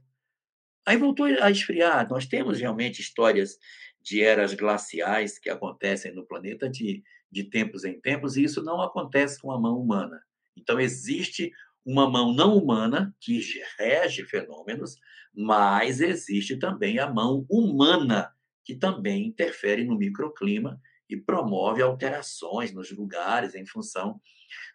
Aí 0.86 0.96
voltou 0.96 1.26
a 1.26 1.50
esfriar. 1.50 2.08
Nós 2.08 2.26
temos 2.26 2.58
realmente 2.58 3.00
histórias 3.00 3.58
de 4.02 4.22
eras 4.22 4.54
glaciais 4.54 5.38
que 5.38 5.48
acontecem 5.48 6.14
no 6.14 6.26
planeta 6.26 6.68
de 6.68 7.02
de 7.34 7.42
tempos 7.42 7.84
em 7.84 8.00
tempos, 8.00 8.36
e 8.36 8.44
isso 8.44 8.62
não 8.62 8.80
acontece 8.80 9.40
com 9.40 9.50
a 9.50 9.60
mão 9.60 9.76
humana. 9.76 10.22
Então, 10.56 10.78
existe 10.78 11.50
uma 11.84 12.08
mão 12.08 12.32
não 12.32 12.56
humana 12.56 13.14
que 13.20 13.40
rege 13.78 14.24
fenômenos, 14.24 14.96
mas 15.34 16.00
existe 16.00 16.56
também 16.56 16.98
a 16.98 17.10
mão 17.10 17.44
humana, 17.48 18.32
que 18.64 18.74
também 18.74 19.26
interfere 19.26 19.84
no 19.84 19.96
microclima 19.96 20.80
e 21.08 21.16
promove 21.16 21.82
alterações 21.82 22.72
nos 22.72 22.90
lugares 22.90 23.54
em 23.54 23.66
função 23.66 24.20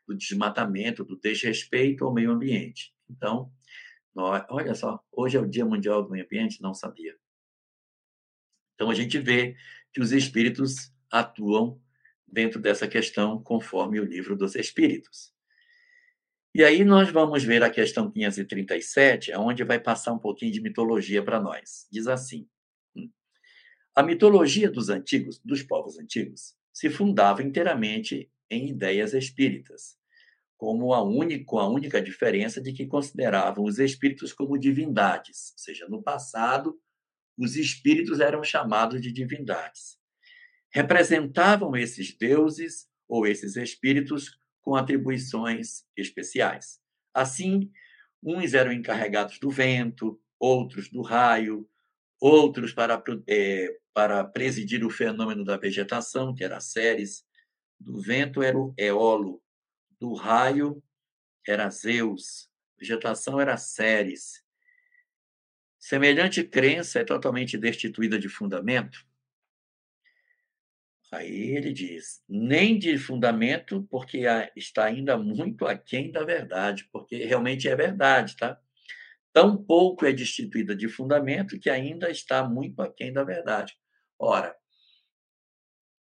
do 0.08 0.16
desmatamento, 0.16 1.04
do 1.04 1.20
desrespeito 1.20 2.06
ao 2.06 2.14
meio 2.14 2.32
ambiente. 2.32 2.94
Então, 3.10 3.52
nós, 4.14 4.44
olha 4.50 4.76
só, 4.76 5.04
hoje 5.12 5.38
é 5.38 5.40
o 5.40 5.48
Dia 5.48 5.66
Mundial 5.66 6.04
do 6.04 6.10
Meio 6.10 6.26
Ambiente, 6.26 6.62
não 6.62 6.74
sabia. 6.74 7.16
Então, 8.76 8.90
a 8.90 8.94
gente 8.94 9.18
vê 9.18 9.56
que 9.92 10.02
os 10.02 10.12
espíritos 10.12 10.94
atuam 11.12 11.82
dentro 12.28 12.60
dessa 12.62 12.88
questão, 12.88 13.42
conforme 13.42 14.00
o 14.00 14.06
livro 14.06 14.36
dos 14.36 14.56
Espíritos. 14.56 15.34
E 16.60 16.64
aí 16.66 16.84
nós 16.84 17.10
vamos 17.10 17.42
ver 17.42 17.64
a 17.64 17.70
questão 17.70 18.12
537, 18.12 19.32
onde 19.38 19.64
vai 19.64 19.80
passar 19.80 20.12
um 20.12 20.20
pouquinho 20.20 20.52
de 20.52 20.60
mitologia 20.60 21.24
para 21.24 21.40
nós. 21.40 21.88
Diz 21.90 22.06
assim: 22.06 22.50
A 23.96 24.04
mitologia 24.04 24.70
dos 24.70 24.90
antigos, 24.90 25.40
dos 25.40 25.64
povos 25.64 25.98
antigos, 25.98 26.58
se 26.74 26.90
fundava 26.90 27.42
inteiramente 27.42 28.30
em 28.50 28.68
ideias 28.68 29.14
espíritas, 29.14 29.98
como 30.58 30.94
a, 30.94 31.02
único, 31.02 31.60
a 31.60 31.70
única 31.70 32.02
diferença 32.02 32.60
de 32.60 32.74
que 32.74 32.86
consideravam 32.86 33.64
os 33.64 33.80
espíritos 33.80 34.34
como 34.34 34.60
divindades, 34.60 35.54
ou 35.54 35.60
seja, 35.60 35.88
no 35.88 36.04
passado, 36.04 36.78
os 37.38 37.56
espíritos 37.56 38.20
eram 38.20 38.44
chamados 38.44 39.02
de 39.02 39.14
divindades. 39.14 39.98
Representavam 40.74 41.78
esses 41.78 42.14
deuses 42.18 42.86
ou 43.08 43.26
esses 43.26 43.56
espíritos 43.56 44.38
com 44.62 44.76
atribuições 44.76 45.86
especiais. 45.96 46.80
Assim, 47.14 47.72
uns 48.24 48.54
eram 48.54 48.72
encarregados 48.72 49.40
do 49.40 49.50
vento, 49.50 50.22
outros 50.40 50.90
do 50.90 51.02
raio, 51.02 51.68
outros 52.20 52.74
para, 52.74 53.02
é, 53.28 53.78
para 53.94 54.24
presidir 54.24 54.86
o 54.86 54.90
fenômeno 54.90 55.44
da 55.44 55.58
vegetação, 55.58 56.34
que 56.34 56.44
era 56.44 56.60
Ceres, 56.60 57.26
do 57.80 58.02
vento 58.02 58.44
era 58.44 58.58
o 58.58 58.74
Eolo, 58.78 59.42
do 60.00 60.14
raio 60.14 60.84
era 61.48 61.70
Zeus, 61.70 62.50
vegetação 62.78 63.40
era 63.40 63.58
Ceres. 63.58 64.44
Semelhante 65.80 66.44
crença 66.44 67.00
é 67.00 67.06
totalmente 67.06 67.58
destituída 67.58 68.20
de 68.20 68.28
fundamento? 68.28 69.08
Aí 71.12 71.56
ele 71.56 71.74
diz, 71.74 72.22
nem 72.30 72.78
de 72.78 72.98
fundamento, 72.98 73.88
porque 73.90 74.26
está 74.56 74.86
ainda 74.86 75.18
muito 75.18 75.66
aquém 75.66 76.12
da 76.12 76.24
verdade, 76.24 76.88
porque 76.92 77.26
realmente 77.26 77.68
é 77.68 77.76
verdade, 77.76 78.36
tá? 78.38 78.60
Tão 79.34 79.58
pouco 79.58 80.06
é 80.06 80.14
destituída 80.14 80.76
de 80.76 80.88
fundamento 80.88 81.60
que 81.60 81.70
ainda 81.70 82.12
está 82.12 82.48
muito 82.48 82.82
aquém 82.82 83.12
da 83.12 83.24
verdade. 83.24 83.76
Ora, 84.20 84.56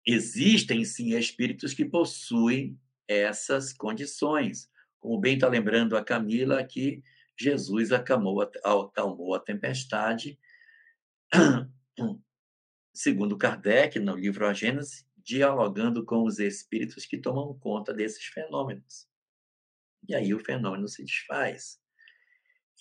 existem 0.05 0.83
sim 0.83 1.15
espíritos 1.15 1.73
que 1.73 1.85
possuem 1.85 2.77
essas 3.07 3.71
condições. 3.71 4.69
Como 4.99 5.19
bem 5.19 5.35
está 5.35 5.47
lembrando 5.47 5.95
a 5.95 6.03
Camila, 6.03 6.63
que 6.65 7.01
Jesus 7.39 7.91
acalmou, 7.91 8.41
acalmou 8.41 9.35
a 9.35 9.39
tempestade, 9.39 10.37
segundo 12.97 13.37
Kardec, 13.37 13.99
no 13.99 14.15
livro 14.15 14.47
A 14.47 14.53
Gênese, 14.53 15.05
dialogando 15.17 16.03
com 16.03 16.23
os 16.23 16.39
espíritos 16.39 17.05
que 17.05 17.17
tomam 17.17 17.53
conta 17.59 17.93
desses 17.93 18.25
fenômenos. 18.25 19.07
E 20.07 20.15
aí 20.15 20.33
o 20.33 20.39
fenômeno 20.39 20.87
se 20.87 21.03
desfaz. 21.03 21.79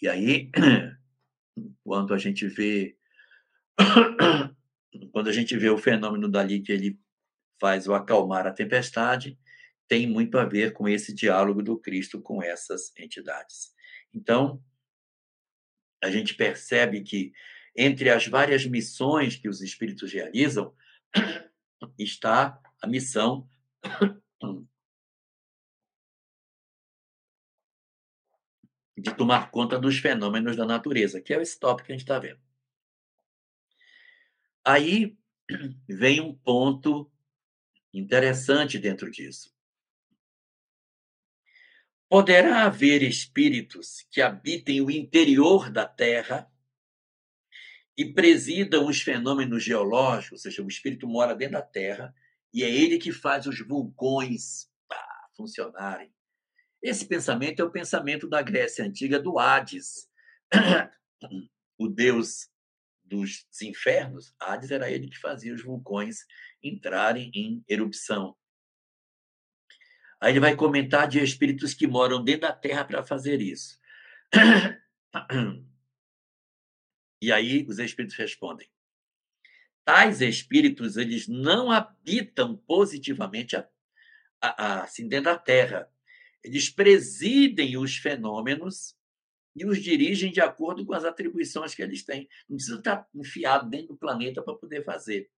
E 0.01 0.09
aí, 0.09 0.51
quando 1.85 2.15
a 2.15 2.19
gente 2.19 2.47
vê 2.49 2.97
quando 5.13 5.29
a 5.29 5.33
gente 5.33 5.55
vê 5.57 5.69
o 5.69 5.77
fenômeno 5.77 6.29
dali 6.29 6.63
que 6.63 6.73
ele 6.73 6.99
faz 7.61 7.87
o 7.87 7.93
acalmar 7.93 8.47
a 8.47 8.53
tempestade, 8.53 9.39
tem 9.87 10.07
muito 10.07 10.39
a 10.39 10.47
ver 10.47 10.73
com 10.73 10.89
esse 10.89 11.15
diálogo 11.15 11.63
do 11.63 11.79
Cristo 11.79 12.23
com 12.23 12.43
essas 12.43 12.91
entidades. 12.97 13.75
Então, 14.15 14.63
a 16.03 16.11
gente 16.11 16.35
percebe 16.35 17.03
que 17.03 17.33
entre 17.77 18.11
as 18.11 18.27
várias 18.27 18.65
missões 18.65 19.37
que 19.37 19.49
os 19.49 19.61
espíritos 19.61 20.13
realizam 20.13 20.75
está 21.99 22.61
a 22.81 22.87
missão 22.87 23.49
de 28.97 29.15
tomar 29.15 29.51
conta 29.51 29.79
dos 29.79 29.99
fenômenos 29.99 30.57
da 30.57 30.65
natureza, 30.65 31.21
que 31.21 31.35
é 31.35 31.43
esse 31.43 31.61
tópico 31.61 31.87
que 31.87 31.93
a 31.93 31.95
gente 31.95 32.05
está 32.05 32.19
vendo. 32.19 32.41
Aí 34.65 35.17
vem 35.87 36.21
um 36.21 36.35
ponto 36.35 37.13
interessante 37.93 38.79
dentro 38.79 39.11
disso. 39.11 39.55
Poderá 42.09 42.65
haver 42.65 43.03
espíritos 43.03 44.07
que 44.11 44.23
habitem 44.23 44.81
o 44.81 44.91
interior 44.91 45.71
da 45.71 45.87
Terra 45.87 46.51
e 47.97 48.13
presidam 48.13 48.87
os 48.87 49.01
fenômenos 49.01 49.65
geológicos, 49.65 50.33
ou 50.33 50.39
seja, 50.39 50.63
o 50.63 50.69
espírito 50.69 51.09
mora 51.09 51.35
dentro 51.35 51.55
da 51.55 51.63
Terra 51.63 52.15
e 52.53 52.63
é 52.63 52.71
ele 52.71 52.99
que 52.99 53.11
faz 53.11 53.47
os 53.47 53.59
vulcões 53.67 54.71
pá, 54.89 55.29
funcionarem. 55.37 56.13
Esse 56.83 57.07
pensamento 57.07 57.61
é 57.61 57.65
o 57.65 57.71
pensamento 57.71 58.29
da 58.29 58.43
Grécia 58.43 58.85
Antiga 58.85 59.19
do 59.19 59.39
Hades, 59.39 60.09
o 61.79 61.89
deus 61.89 62.49
dos 63.03 63.47
infernos. 63.63 64.35
Hades 64.39 64.71
era 64.71 64.91
ele 64.91 65.09
que 65.09 65.19
fazia 65.19 65.55
os 65.55 65.63
vulcões 65.63 66.19
entrarem 66.63 67.31
em 67.35 67.65
erupção. 67.69 68.37
Aí 70.21 70.33
ele 70.33 70.41
vai 70.41 70.57
comentar 70.57 71.09
de 71.09 71.23
espíritos 71.23 71.75
que 71.75 71.87
moram 71.87 72.23
dentro 72.23 72.43
da 72.43 72.53
terra 72.53 72.85
para 72.85 73.03
fazer 73.03 73.41
isso. 73.41 73.79
E 77.21 77.33
aí 77.33 77.65
os 77.69 77.79
espíritos 77.79 78.17
respondem: 78.17 78.69
tais 79.85 80.21
espíritos 80.21 80.97
eles 80.97 81.27
não 81.27 81.71
habitam 81.71 82.57
positivamente 82.57 83.57
a, 83.57 83.69
a, 84.41 84.65
a, 84.65 84.83
assim 84.85 85.09
dentro 85.09 85.27
da 85.27 85.39
terra. 85.39 85.91
Eles 86.43 86.69
presidem 86.71 87.77
os 87.77 87.97
fenômenos 87.97 88.97
e 89.55 89.65
os 89.67 89.83
dirigem 89.83 90.31
de 90.31 90.41
acordo 90.41 90.85
com 90.85 90.93
as 90.93 91.05
atribuições 91.05 91.75
que 91.75 91.83
eles 91.83 92.05
têm. 92.05 92.29
Não 92.49 92.57
precisa 92.57 92.79
estar 92.79 93.09
enfiado 93.15 93.69
dentro 93.69 93.89
do 93.89 93.97
planeta 93.97 94.43
para 94.43 94.55
poder 94.55 94.85
fazer 94.85 95.31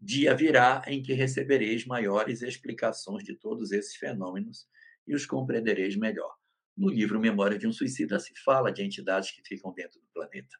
dia 0.00 0.34
virá 0.34 0.82
em 0.86 1.02
que 1.02 1.12
recebereis 1.12 1.86
maiores 1.86 2.42
explicações 2.42 3.24
de 3.24 3.34
todos 3.34 3.72
esses 3.72 3.96
fenômenos 3.96 4.68
e 5.06 5.14
os 5.14 5.24
compreendereis 5.24 5.96
melhor. 5.96 6.34
No 6.76 6.88
livro 6.88 7.18
Memória 7.18 7.58
de 7.58 7.66
um 7.66 7.72
Suicida 7.72 8.18
se 8.18 8.34
fala 8.44 8.72
de 8.72 8.82
entidades 8.82 9.30
que 9.30 9.42
ficam 9.42 9.72
dentro 9.72 10.00
do 10.00 10.06
planeta. 10.08 10.56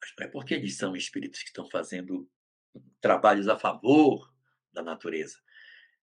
Mas 0.00 0.12
não 0.18 0.26
é 0.26 0.30
porque 0.30 0.54
eles 0.54 0.76
são 0.76 0.94
espíritos 0.94 1.42
que 1.42 1.48
estão 1.48 1.68
fazendo 1.68 2.30
trabalhos 3.00 3.48
a 3.48 3.58
favor 3.58 4.32
da 4.72 4.82
natureza. 4.82 5.38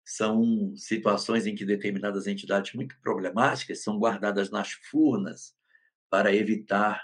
São 0.05 0.75
situações 0.77 1.47
em 1.47 1.55
que 1.55 1.65
determinadas 1.65 2.27
entidades 2.27 2.73
muito 2.75 2.99
problemáticas 3.01 3.83
são 3.83 3.99
guardadas 3.99 4.51
nas 4.51 4.73
furnas 4.73 5.57
para 6.09 6.35
evitar 6.35 7.03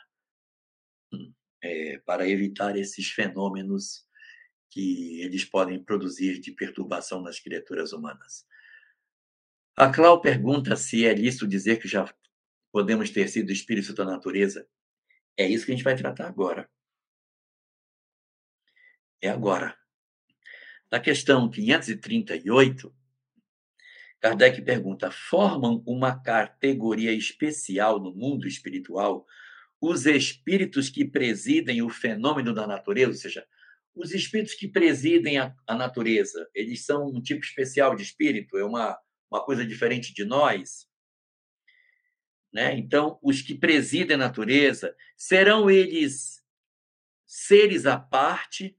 é, 1.63 1.99
para 2.05 2.29
evitar 2.29 2.77
esses 2.77 3.11
fenômenos 3.11 4.07
que 4.69 5.23
eles 5.23 5.45
podem 5.45 5.83
produzir 5.83 6.39
de 6.39 6.53
perturbação 6.53 7.23
nas 7.23 7.41
criaturas 7.41 7.93
humanas. 7.93 8.47
A 9.77 9.91
Clau 9.91 10.21
pergunta 10.21 10.77
se 10.77 11.05
é 11.05 11.13
lícito 11.13 11.49
dizer 11.49 11.81
que 11.81 11.89
já 11.89 12.13
podemos 12.71 13.11
ter 13.11 13.29
sido 13.29 13.51
espíritos 13.51 13.93
da 13.95 14.05
natureza. 14.05 14.69
É 15.37 15.49
isso 15.49 15.67
que 15.67 15.73
a 15.73 15.75
gente 15.75 15.85
vai 15.85 15.97
tratar 15.97 16.29
agora. 16.29 16.71
É 19.21 19.29
agora. 19.29 19.77
Na 20.93 21.01
questão 21.01 21.51
538, 21.51 22.95
Kardec 24.21 24.63
pergunta: 24.63 25.11
formam 25.11 25.83
uma 25.85 26.23
categoria 26.23 27.13
especial 27.13 27.99
no 27.99 28.15
mundo 28.15 28.47
espiritual 28.47 29.27
os 29.81 30.07
espíritos 30.07 30.89
que 30.89 31.05
presidem 31.05 31.83
o 31.83 31.91
fenômeno 31.91 32.55
da 32.55 32.67
natureza, 32.67 33.11
ou 33.11 33.19
seja, 33.19 33.47
os 33.95 34.13
espíritos 34.13 34.55
que 34.55 34.67
presidem 34.67 35.39
a, 35.39 35.55
a 35.67 35.75
natureza, 35.75 36.49
eles 36.55 36.85
são 36.87 37.09
um 37.09 37.21
tipo 37.21 37.45
especial 37.45 37.95
de 37.95 38.03
espírito, 38.03 38.57
é 38.57 38.65
uma, 38.65 38.99
uma 39.31 39.45
coisa 39.45 39.67
diferente 39.67 40.13
de 40.13 40.25
nós. 40.25 40.89
Né? 42.53 42.77
Então, 42.77 43.19
os 43.23 43.43
que 43.43 43.55
presidem 43.55 44.15
a 44.15 44.19
natureza, 44.19 44.97
serão 45.17 45.71
eles 45.71 46.45
seres 47.27 47.85
à 47.87 47.99
parte 47.99 48.79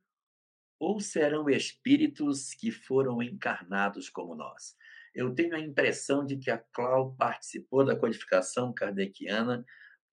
ou 0.79 0.99
serão 0.99 1.49
espíritos 1.49 2.53
que 2.53 2.71
foram 2.71 3.21
encarnados 3.21 4.10
como 4.10 4.36
nós? 4.36 4.75
Eu 5.13 5.34
tenho 5.34 5.55
a 5.55 5.60
impressão 5.60 6.25
de 6.25 6.38
que 6.38 6.51
a 6.51 6.58
Clau 6.58 7.15
participou 7.15 7.86
da 7.86 7.95
codificação 7.95 8.73
kardeciana 8.73 9.65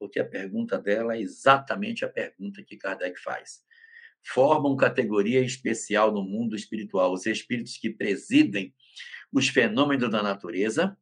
porque 0.02 0.18
a 0.18 0.28
pergunta 0.28 0.80
dela 0.80 1.14
é 1.14 1.20
exatamente 1.20 2.04
a 2.04 2.08
pergunta 2.08 2.60
que 2.64 2.76
Kardec 2.76 3.20
faz. 3.20 3.64
Formam 4.20 4.76
categoria 4.76 5.40
especial 5.40 6.10
no 6.10 6.24
mundo 6.24 6.56
espiritual 6.56 7.12
os 7.12 7.24
espíritos 7.24 7.76
que 7.76 7.88
presidem 7.88 8.74
os 9.32 9.48
fenômenos 9.48 10.10
da 10.10 10.22
natureza? 10.22 10.96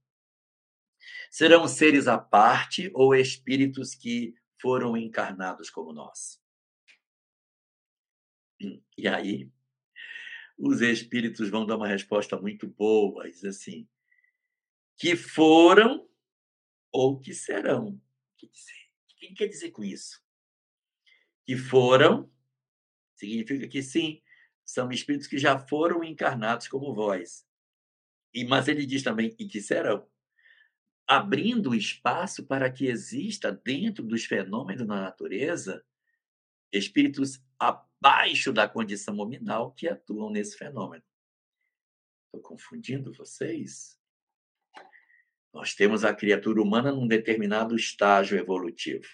Serão 1.31 1.67
seres 1.69 2.07
à 2.07 2.19
parte 2.19 2.91
ou 2.95 3.15
espíritos 3.15 3.95
que 3.95 4.35
foram 4.61 4.97
encarnados 4.97 5.71
como 5.71 5.93
nós? 5.93 6.41
E 8.97 9.09
aí, 9.09 9.51
os 10.59 10.83
espíritos 10.83 11.49
vão 11.49 11.65
dar 11.65 11.77
uma 11.77 11.89
resposta 11.89 12.39
muito 12.39 12.67
boa, 12.67 13.31
diz 13.31 13.45
assim: 13.45 13.89
que 14.97 15.17
foram 15.17 16.07
ou 16.93 17.19
que 17.19 17.33
serão. 17.33 18.01
O 18.43 18.49
que 19.17 19.35
quer 19.35 19.49
dizer 19.49 19.71
com 19.71 19.83
isso? 19.83 20.23
Que 21.47 21.57
foram 21.57 22.31
significa 23.21 23.69
que 23.69 23.83
sim, 23.83 24.23
são 24.65 24.91
espíritos 24.91 25.27
que 25.27 25.37
já 25.37 25.59
foram 25.59 26.03
encarnados 26.03 26.67
como 26.69 26.95
vós. 26.95 27.47
E 28.33 28.45
mas 28.45 28.69
ele 28.69 28.87
diz 28.87 29.03
também 29.03 29.35
e 29.39 29.47
que 29.47 29.61
serão, 29.61 30.07
abrindo 31.07 31.75
espaço 31.75 32.45
para 32.47 32.71
que 32.71 32.87
exista 32.87 33.51
dentro 33.51 34.05
dos 34.05 34.25
fenômenos 34.25 34.87
da 34.87 34.95
natureza 34.95 35.85
espíritos 36.73 37.43
abaixo 37.59 38.53
da 38.53 38.69
condição 38.69 39.15
nominal 39.15 39.73
que 39.73 39.89
atuam 39.89 40.31
nesse 40.31 40.57
fenômeno. 40.57 41.03
Estou 42.27 42.41
confundindo 42.41 43.13
vocês? 43.13 43.99
Nós 45.53 45.75
temos 45.75 46.05
a 46.05 46.15
criatura 46.15 46.63
humana 46.63 46.93
num 46.93 47.09
determinado 47.09 47.75
estágio 47.75 48.39
evolutivo. 48.39 49.07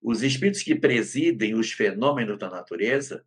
Os 0.00 0.22
espíritos 0.22 0.62
que 0.62 0.74
presidem 0.74 1.54
os 1.54 1.72
fenômenos 1.72 2.38
da 2.38 2.48
natureza, 2.48 3.26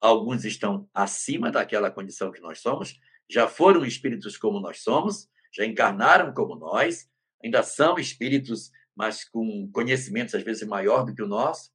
alguns 0.00 0.44
estão 0.44 0.88
acima 0.94 1.50
daquela 1.50 1.90
condição 1.90 2.32
que 2.32 2.40
nós 2.40 2.60
somos, 2.60 2.98
já 3.28 3.48
foram 3.48 3.84
espíritos 3.84 4.36
como 4.36 4.60
nós 4.60 4.82
somos, 4.82 5.28
já 5.52 5.64
encarnaram 5.64 6.32
como 6.32 6.56
nós, 6.56 7.10
ainda 7.42 7.62
são 7.62 7.98
espíritos, 7.98 8.70
mas 8.94 9.24
com 9.24 9.70
conhecimentos 9.72 10.34
às 10.34 10.42
vezes 10.42 10.66
maior 10.66 11.04
do 11.04 11.14
que 11.14 11.22
o 11.22 11.28
nosso, 11.28 11.72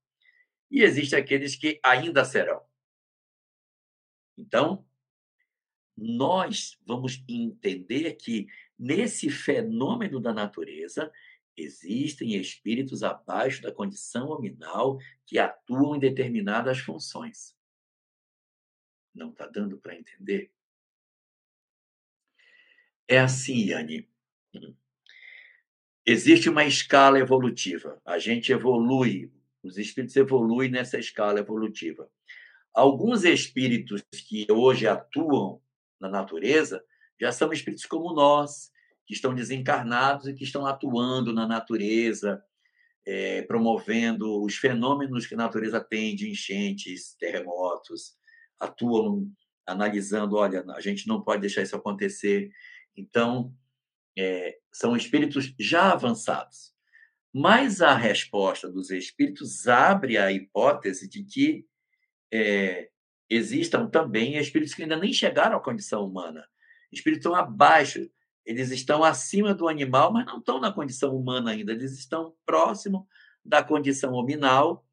e 0.70 0.82
existem 0.82 1.20
aqueles 1.20 1.56
que 1.56 1.80
ainda 1.84 2.26
serão. 2.26 2.62
Então, 4.38 4.86
nós 5.96 6.78
vamos 6.86 7.24
entender 7.28 8.14
que 8.14 8.48
nesse 8.78 9.30
fenômeno 9.30 10.20
da 10.20 10.32
natureza 10.32 11.12
existem 11.56 12.36
espíritos 12.36 13.02
abaixo 13.02 13.64
da 13.64 13.74
condição 13.74 14.28
nominal 14.28 15.00
que 15.26 15.40
atuam 15.40 15.96
em 15.96 16.00
determinadas 16.00 16.78
funções. 16.78 17.58
Não 19.14 19.32
está 19.32 19.48
dando 19.48 19.80
para 19.80 19.96
entender? 19.96 20.52
É 23.08 23.20
assim, 23.20 23.70
Yane. 23.70 24.08
Existe 26.06 26.50
uma 26.50 26.66
escala 26.66 27.20
evolutiva. 27.20 28.02
A 28.06 28.18
gente 28.18 28.52
evolui, 28.52 29.32
os 29.64 29.78
espíritos 29.78 30.16
evoluem 30.16 30.70
nessa 30.70 30.98
escala 30.98 31.40
evolutiva. 31.40 32.10
Alguns 32.74 33.24
espíritos 33.24 34.04
que 34.28 34.46
hoje 34.52 34.88
atuam 34.88 35.62
na 36.00 36.10
natureza 36.10 36.84
já 37.20 37.32
são 37.32 37.52
espíritos 37.52 37.86
como 37.86 38.14
nós, 38.14 38.72
que 39.06 39.14
estão 39.14 39.34
desencarnados 39.34 40.28
e 40.28 40.34
que 40.34 40.44
estão 40.44 40.66
atuando 40.66 41.34
na 41.34 41.48
natureza, 41.48 42.44
é, 43.06 43.42
promovendo 43.44 44.44
os 44.44 44.56
fenômenos 44.56 45.26
que 45.26 45.34
a 45.34 45.38
natureza 45.38 45.80
tem 45.80 46.16
de 46.16 46.30
enchentes, 46.30 47.16
terremotos, 47.16 48.16
atuam 48.60 49.32
analisando, 49.66 50.36
olha, 50.36 50.64
a 50.70 50.82
gente 50.82 51.08
não 51.08 51.22
pode 51.22 51.42
deixar 51.42 51.62
isso 51.62 51.76
acontecer. 51.76 52.52
Então, 52.98 53.54
é, 54.18 54.58
são 54.72 54.96
espíritos 54.96 55.54
já 55.60 55.94
avançados. 55.94 56.74
Mas 57.32 57.82
a 57.82 57.94
resposta 57.94 58.70
dos 58.70 58.90
espíritos 58.90 59.68
abre 59.68 60.18
a 60.18 60.32
hipótese 60.32 61.08
de 61.08 61.24
que 61.24 61.66
é, 62.34 62.90
existam 63.30 63.88
também 63.88 64.38
espíritos 64.38 64.74
que 64.74 64.82
ainda 64.84 64.98
nem 64.98 65.14
chegaram 65.14 65.58
à 65.58 65.60
condição 65.60 66.04
humana. 66.06 66.48
Espíritos 66.92 67.26
estão 67.26 67.36
abaixo, 67.36 68.10
eles 68.46 68.72
estão 68.72 69.04
acima 69.04 69.54
do 69.54 69.68
animal, 69.68 70.12
mas 70.12 70.26
não 70.26 70.40
estão 70.40 70.60
na 70.60 70.72
condição 70.72 71.16
humana 71.16 71.52
ainda, 71.52 71.74
eles 71.74 71.98
estão 71.98 72.34
próximo 72.46 73.08
da 73.44 73.62
condição 73.64 74.14
hominal, 74.14 74.86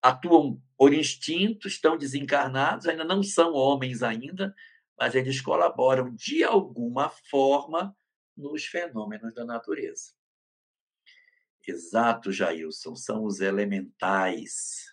atuam 0.00 0.62
por 0.76 0.94
instinto, 0.94 1.68
estão 1.68 1.98
desencarnados, 1.98 2.86
ainda 2.86 3.04
não 3.04 3.22
são 3.22 3.52
homens 3.52 4.02
ainda, 4.02 4.54
mas 4.98 5.14
eles 5.14 5.40
colaboram 5.40 6.14
de 6.14 6.42
alguma 6.42 7.08
forma 7.08 7.96
nos 8.36 8.64
fenômenos 8.64 9.34
da 9.34 9.44
natureza. 9.44 10.12
Exato, 11.66 12.32
Jailson, 12.32 12.96
são 12.96 13.24
os 13.24 13.40
elementais. 13.40 14.86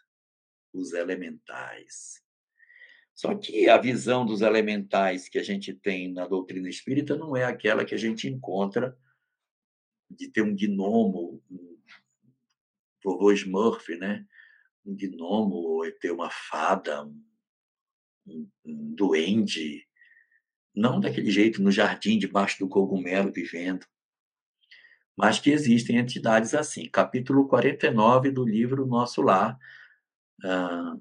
Os 0.74 0.92
elementais. 0.94 2.22
Só 3.14 3.34
que 3.34 3.70
a 3.70 3.78
visão 3.78 4.26
dos 4.26 4.42
elementais 4.42 5.30
que 5.30 5.40
a 5.40 5.44
gente 5.44 5.74
tem 5.74 6.12
na 6.12 6.28
doutrina 6.28 6.68
espírita 6.68 7.16
não 7.16 7.36
é 7.36 7.46
aquela 7.46 7.86
que 7.86 7.96
a 7.96 7.98
gente 7.98 8.28
encontra 8.28 8.98
de 10.10 10.28
ter 10.28 10.42
um 10.42 10.54
gnomo, 10.54 11.42
um 11.50 11.80
vovô 13.02 13.32
Smurf, 13.32 13.96
né? 13.96 14.28
Um 14.86 14.96
gnomo, 14.96 15.56
ou 15.56 15.92
ter 15.94 16.12
uma 16.12 16.30
fada, 16.30 17.06
um, 17.06 18.50
um 18.66 18.94
duende. 18.94 19.88
Não 20.76 21.00
daquele 21.00 21.32
jeito, 21.32 21.62
no 21.62 21.72
jardim, 21.72 22.18
debaixo 22.18 22.60
do 22.60 22.68
cogumelo, 22.68 23.32
vivendo. 23.32 23.86
Mas 25.16 25.40
que 25.40 25.50
existem 25.50 25.98
entidades 25.98 26.54
assim. 26.54 26.90
Capítulo 26.90 27.48
49 27.48 28.32
do 28.32 28.44
livro 28.44 28.86
Nosso 28.86 29.22
Lar. 29.22 29.58
Ah, 30.44 30.98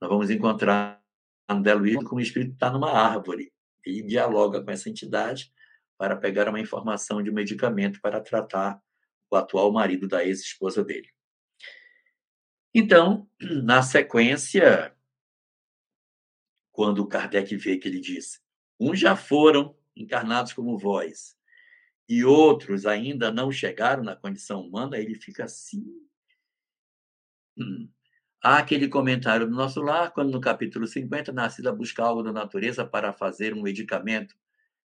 nós 0.00 0.10
vamos 0.10 0.30
encontrar 0.30 1.02
André 1.48 1.74
Luiz 1.74 1.96
como 2.04 2.16
o 2.16 2.22
espírito 2.22 2.52
está 2.52 2.70
numa 2.70 2.92
árvore 2.92 3.52
e 3.84 4.02
dialoga 4.02 4.62
com 4.62 4.70
essa 4.70 4.90
entidade 4.90 5.52
para 5.96 6.16
pegar 6.16 6.48
uma 6.48 6.60
informação 6.60 7.22
de 7.22 7.30
um 7.30 7.34
medicamento 7.34 8.00
para 8.00 8.20
tratar 8.20 8.82
o 9.30 9.36
atual 9.36 9.72
marido 9.72 10.06
da 10.06 10.24
ex-esposa 10.24 10.84
dele. 10.84 11.08
Então, 12.74 13.26
na 13.40 13.82
sequência, 13.82 14.94
quando 16.70 17.06
Kardec 17.06 17.56
vê 17.56 17.78
que 17.78 17.88
ele 17.88 18.00
diz: 18.00 18.42
uns 18.78 18.98
já 18.98 19.16
foram 19.16 19.76
encarnados 19.96 20.52
como 20.52 20.78
vós, 20.78 21.36
e 22.08 22.24
outros 22.24 22.86
ainda 22.86 23.32
não 23.32 23.50
chegaram 23.50 24.02
na 24.04 24.14
condição 24.14 24.60
humana, 24.60 24.98
ele 24.98 25.14
fica 25.14 25.44
assim. 25.44 25.84
Hum, 27.58 27.88
Há 28.46 28.58
aquele 28.58 28.86
comentário 28.86 29.44
do 29.44 29.56
nosso 29.56 29.80
lar, 29.80 30.12
quando 30.12 30.30
no 30.30 30.40
capítulo 30.40 30.86
50, 30.86 31.32
Nascida 31.32 31.72
busca 31.72 32.04
algo 32.04 32.22
da 32.22 32.32
natureza 32.32 32.86
para 32.86 33.12
fazer 33.12 33.52
um 33.52 33.60
medicamento. 33.60 34.36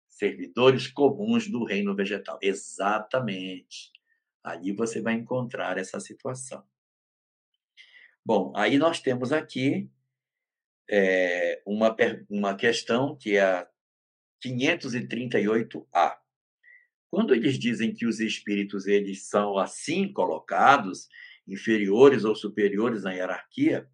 Servidores 0.08 0.88
comuns 0.88 1.50
do 1.50 1.66
reino 1.66 1.94
vegetal. 1.94 2.40
Exatamente. 2.42 3.92
Ali 4.42 4.72
você 4.72 5.02
vai 5.02 5.16
encontrar 5.16 5.78
essa 5.78 6.00
situação. 6.00 6.64
Bom, 8.26 8.54
aí 8.56 8.78
nós 8.78 9.02
temos 9.02 9.34
aqui 9.34 9.90
é, 10.90 11.62
uma, 11.66 11.94
uma 12.30 12.56
questão 12.56 13.14
que 13.14 13.36
é 13.36 13.42
a 13.44 13.68
538A. 14.44 16.18
Quando 17.10 17.34
eles 17.34 17.58
dizem 17.58 17.94
que 17.94 18.06
os 18.06 18.20
espíritos 18.20 18.86
eles 18.86 19.24
são 19.24 19.58
assim 19.58 20.12
colocados, 20.12 21.08
inferiores 21.48 22.24
ou 22.24 22.36
superiores 22.36 23.04
na 23.04 23.12
hierarquia, 23.12 23.90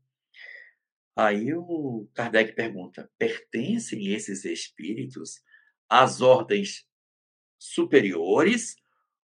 aí 1.15 1.53
o 1.53 2.07
Kardec 2.13 2.53
pergunta: 2.53 3.09
pertencem 3.17 4.13
esses 4.13 4.43
espíritos 4.43 5.41
às 5.89 6.21
ordens 6.21 6.85
superiores 7.57 8.75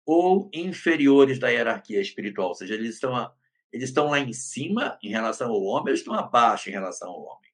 ou 0.06 0.50
inferiores 0.52 1.38
da 1.38 1.48
hierarquia 1.48 2.00
espiritual? 2.00 2.48
Ou 2.48 2.54
seja, 2.54 2.74
eles 2.74 2.94
estão, 2.94 3.32
eles 3.70 3.90
estão 3.90 4.08
lá 4.08 4.18
em 4.18 4.32
cima 4.32 4.98
em 5.02 5.10
relação 5.10 5.50
ao 5.50 5.62
homem, 5.62 5.88
ou 5.88 5.94
estão 5.94 6.14
abaixo 6.14 6.70
em 6.70 6.72
relação 6.72 7.10
ao 7.10 7.22
homem? 7.22 7.52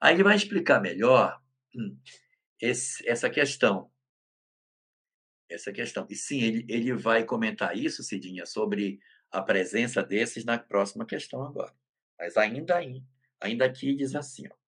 Aí 0.00 0.14
ele 0.14 0.22
vai 0.22 0.36
explicar 0.36 0.80
melhor 0.80 1.40
esse, 2.60 3.08
essa 3.08 3.28
questão. 3.28 3.90
Essa 5.48 5.72
questão. 5.72 6.06
E 6.08 6.14
sim, 6.14 6.40
ele, 6.42 6.66
ele 6.68 6.92
vai 6.94 7.24
comentar 7.24 7.76
isso, 7.76 8.02
Cidinha, 8.02 8.46
sobre 8.46 9.00
a 9.30 9.42
presença 9.42 10.02
desses 10.02 10.44
na 10.44 10.58
próxima 10.58 11.06
questão 11.06 11.42
agora. 11.42 11.74
Mas 12.18 12.36
ainda 12.36 12.76
aí, 12.76 13.02
ainda 13.40 13.64
aqui 13.64 13.94
diz 13.94 14.14
assim, 14.14 14.46
ó. 14.48 14.60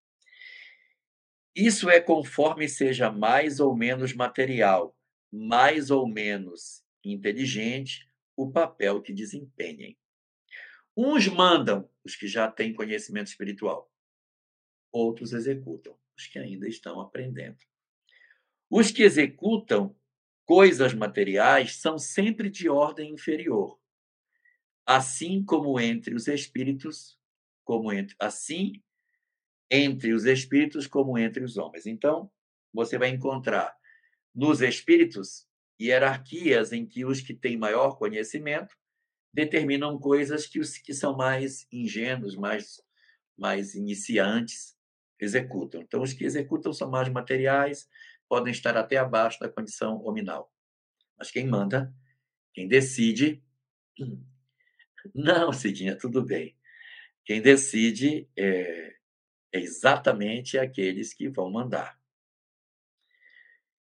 Isso 1.55 1.87
é 1.89 2.01
conforme 2.01 2.67
seja 2.67 3.11
mais 3.11 3.59
ou 3.59 3.75
menos 3.75 4.13
material, 4.13 4.97
mais 5.31 5.91
ou 5.91 6.07
menos 6.07 6.83
inteligente 7.03 8.07
o 8.35 8.51
papel 8.51 9.01
que 9.01 9.13
desempenhem. 9.13 9.97
Uns 10.97 11.27
mandam, 11.27 11.87
os 12.03 12.15
que 12.15 12.27
já 12.27 12.49
têm 12.49 12.73
conhecimento 12.73 13.27
espiritual. 13.27 13.91
Outros 14.91 15.33
executam, 15.33 15.97
os 16.17 16.27
que 16.27 16.39
ainda 16.39 16.67
estão 16.67 16.99
aprendendo. 16.99 17.57
Os 18.69 18.91
que 18.91 19.03
executam 19.03 19.95
coisas 20.45 20.93
materiais 20.93 21.77
são 21.77 21.97
sempre 21.97 22.49
de 22.49 22.69
ordem 22.69 23.11
inferior 23.11 23.79
assim 24.85 25.43
como 25.43 25.79
entre 25.79 26.13
os 26.13 26.27
espíritos, 26.27 27.17
como 27.63 27.91
entre 27.91 28.15
assim 28.19 28.81
entre 29.71 30.13
os 30.13 30.25
espíritos 30.25 30.85
como 30.85 31.17
entre 31.17 31.43
os 31.43 31.57
homens. 31.57 31.87
Então, 31.87 32.31
você 32.71 32.97
vai 32.97 33.09
encontrar 33.09 33.75
nos 34.35 34.61
espíritos 34.61 35.47
hierarquias 35.81 36.71
em 36.71 36.85
que 36.85 37.05
os 37.05 37.21
que 37.21 37.33
têm 37.33 37.57
maior 37.57 37.97
conhecimento 37.97 38.75
determinam 39.33 39.97
coisas 39.97 40.45
que 40.45 40.59
os 40.59 40.77
que 40.77 40.93
são 40.93 41.15
mais 41.15 41.65
ingênuos, 41.71 42.35
mais, 42.35 42.79
mais 43.35 43.73
iniciantes, 43.73 44.72
executam. 45.23 45.81
Então, 45.81 46.01
os 46.01 46.13
que 46.13 46.23
executam 46.23 46.73
são 46.73 46.89
mais 46.89 47.09
materiais, 47.09 47.89
podem 48.27 48.51
estar 48.51 48.75
até 48.77 48.97
abaixo 48.97 49.39
da 49.39 49.49
condição 49.49 50.03
hominal. 50.05 50.51
Mas 51.17 51.31
quem 51.31 51.47
manda, 51.47 51.93
quem 52.53 52.67
decide. 52.67 53.43
Não, 55.13 55.51
Cidinha, 55.51 55.97
tudo 55.97 56.23
bem. 56.23 56.57
Quem 57.25 57.41
decide 57.41 58.29
é, 58.35 58.95
é 59.51 59.59
exatamente 59.59 60.57
aqueles 60.57 61.13
que 61.13 61.29
vão 61.29 61.49
mandar. 61.49 61.99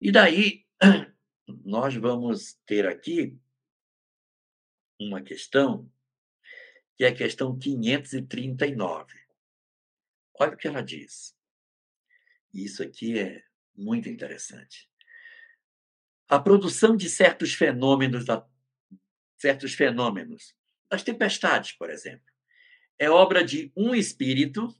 E 0.00 0.10
daí, 0.12 0.66
nós 1.64 1.94
vamos 1.94 2.58
ter 2.66 2.86
aqui 2.86 3.38
uma 5.00 5.22
questão, 5.22 5.90
que 6.96 7.04
é 7.04 7.08
a 7.08 7.14
questão 7.14 7.58
539. 7.58 9.23
Olha 10.38 10.54
o 10.54 10.56
que 10.56 10.68
ela 10.68 10.82
diz. 10.82 11.36
Isso 12.52 12.82
aqui 12.82 13.18
é 13.18 13.44
muito 13.74 14.08
interessante. 14.08 14.90
A 16.28 16.38
produção 16.38 16.96
de 16.96 17.08
certos 17.08 17.54
fenômenos, 17.54 18.24
certos 19.36 19.74
fenômenos, 19.74 20.54
as 20.90 21.02
tempestades, 21.02 21.72
por 21.72 21.90
exemplo, 21.90 22.26
é 22.98 23.10
obra 23.10 23.44
de 23.44 23.72
um 23.76 23.94
espírito 23.94 24.74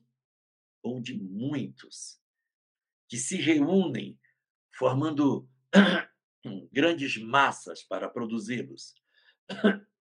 ou 0.83 1.01
de 1.01 1.15
muitos 1.15 2.21
que 3.09 3.17
se 3.17 3.37
reúnem 3.37 4.19
formando 4.73 5.49
grandes 6.73 7.17
massas 7.17 7.83
para 7.83 8.09
produzi-los. 8.09 8.95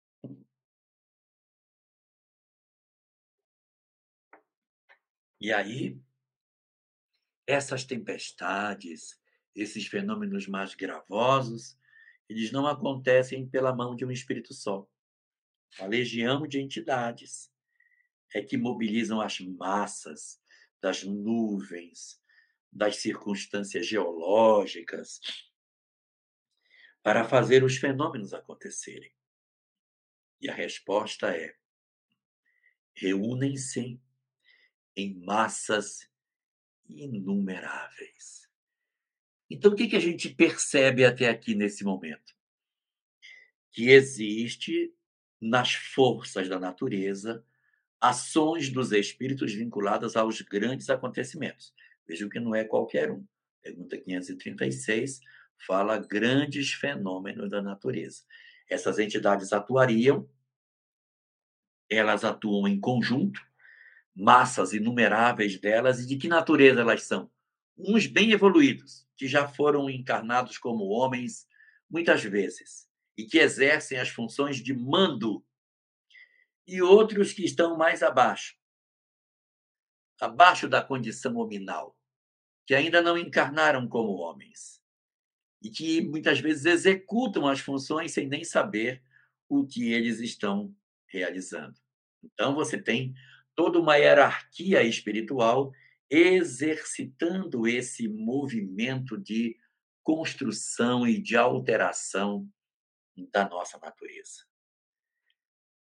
E 5.42 5.52
aí, 5.52 6.00
essas 7.48 7.84
tempestades, 7.84 9.20
esses 9.56 9.88
fenômenos 9.88 10.46
mais 10.46 10.76
gravosos, 10.76 11.76
eles 12.30 12.52
não 12.52 12.68
acontecem 12.68 13.50
pela 13.50 13.76
mão 13.76 13.96
de 13.96 14.06
um 14.06 14.12
espírito 14.12 14.54
só. 14.54 14.88
A 15.80 15.88
legião 15.88 16.46
de 16.46 16.62
entidades 16.62 17.52
é 18.36 18.44
que 18.44 18.56
mobilizam 18.56 19.20
as 19.20 19.40
massas 19.40 20.40
das 20.80 21.04
nuvens, 21.04 22.22
das 22.72 22.98
circunstâncias 22.98 23.88
geológicas, 23.88 25.20
para 27.02 27.28
fazer 27.28 27.64
os 27.64 27.78
fenômenos 27.78 28.32
acontecerem. 28.32 29.12
E 30.40 30.48
a 30.48 30.54
resposta 30.54 31.36
é: 31.36 31.56
reúnem-se 32.94 34.00
em 34.96 35.14
massas 35.24 36.10
inumeráveis. 36.88 38.50
Então, 39.50 39.72
o 39.72 39.76
que, 39.76 39.88
que 39.88 39.96
a 39.96 40.00
gente 40.00 40.30
percebe 40.30 41.04
até 41.04 41.30
aqui 41.30 41.54
nesse 41.56 41.84
momento? 41.84 42.34
Que 43.72 43.90
existe 43.90 44.94
nas 45.40 45.74
forças 45.74 46.48
da 46.48 46.60
natureza 46.60 47.46
ações 48.00 48.70
dos 48.70 48.92
espíritos 48.92 49.54
vinculadas 49.54 50.16
aos 50.16 50.42
grandes 50.42 50.90
acontecimentos. 50.90 51.74
Vejam 52.08 52.30
que 52.30 52.40
não 52.40 52.56
é 52.56 52.64
qualquer 52.64 53.12
um. 53.12 53.26
Pergunta 53.62 53.98
536 53.98 55.22
fala 55.68 55.98
grandes 55.98 56.74
fenômenos 56.74 57.50
da 57.50 57.62
natureza. 57.62 58.24
Essas 58.68 58.98
entidades 58.98 59.54
atuariam, 59.54 60.28
elas 61.90 62.24
atuam 62.24 62.68
em 62.68 62.80
conjunto, 62.80 63.40
massas 64.16 64.74
inumeráveis 64.74 65.60
delas, 65.60 66.00
e 66.00 66.08
de 66.08 66.18
que 66.18 66.28
natureza 66.28 66.82
elas 66.82 67.04
são? 67.04 67.32
Uns 67.78 68.08
bem 68.08 68.32
evoluídos, 68.32 69.08
que 69.18 69.28
já 69.28 69.48
foram 69.48 69.90
encarnados 69.90 70.58
como 70.58 70.90
homens 70.90 71.48
muitas 71.90 72.24
vezes, 72.24 72.88
e 73.18 73.26
que 73.26 73.38
exercem 73.38 73.98
as 73.98 74.10
funções 74.10 74.58
de 74.58 74.74
mando, 74.74 75.46
e 76.68 76.82
outros 76.82 77.34
que 77.34 77.44
estão 77.44 77.78
mais 77.78 78.02
abaixo, 78.02 78.56
abaixo 80.20 80.70
da 80.70 80.82
condição 80.82 81.36
hominal, 81.38 81.98
que 82.66 82.76
ainda 82.76 83.02
não 83.02 83.18
encarnaram 83.18 83.88
como 83.88 84.14
homens, 84.14 84.82
e 85.62 85.70
que 85.70 86.02
muitas 86.02 86.40
vezes 86.40 86.66
executam 86.66 87.48
as 87.48 87.60
funções 87.60 88.12
sem 88.12 88.28
nem 88.28 88.44
saber 88.44 89.04
o 89.50 89.66
que 89.66 89.92
eles 89.92 90.20
estão 90.20 90.74
realizando. 91.08 91.78
Então, 92.24 92.56
você 92.56 92.82
tem 92.82 93.14
toda 93.56 93.80
uma 93.80 93.96
hierarquia 93.96 94.84
espiritual 94.84 95.74
exercitando 96.10 97.68
esse 97.68 98.08
movimento 98.08 99.18
de 99.18 99.58
construção 100.04 101.08
e 101.08 101.22
de 101.22 101.38
alteração 101.38 102.50
da 103.32 103.48
nossa 103.48 103.78
natureza. 103.80 104.46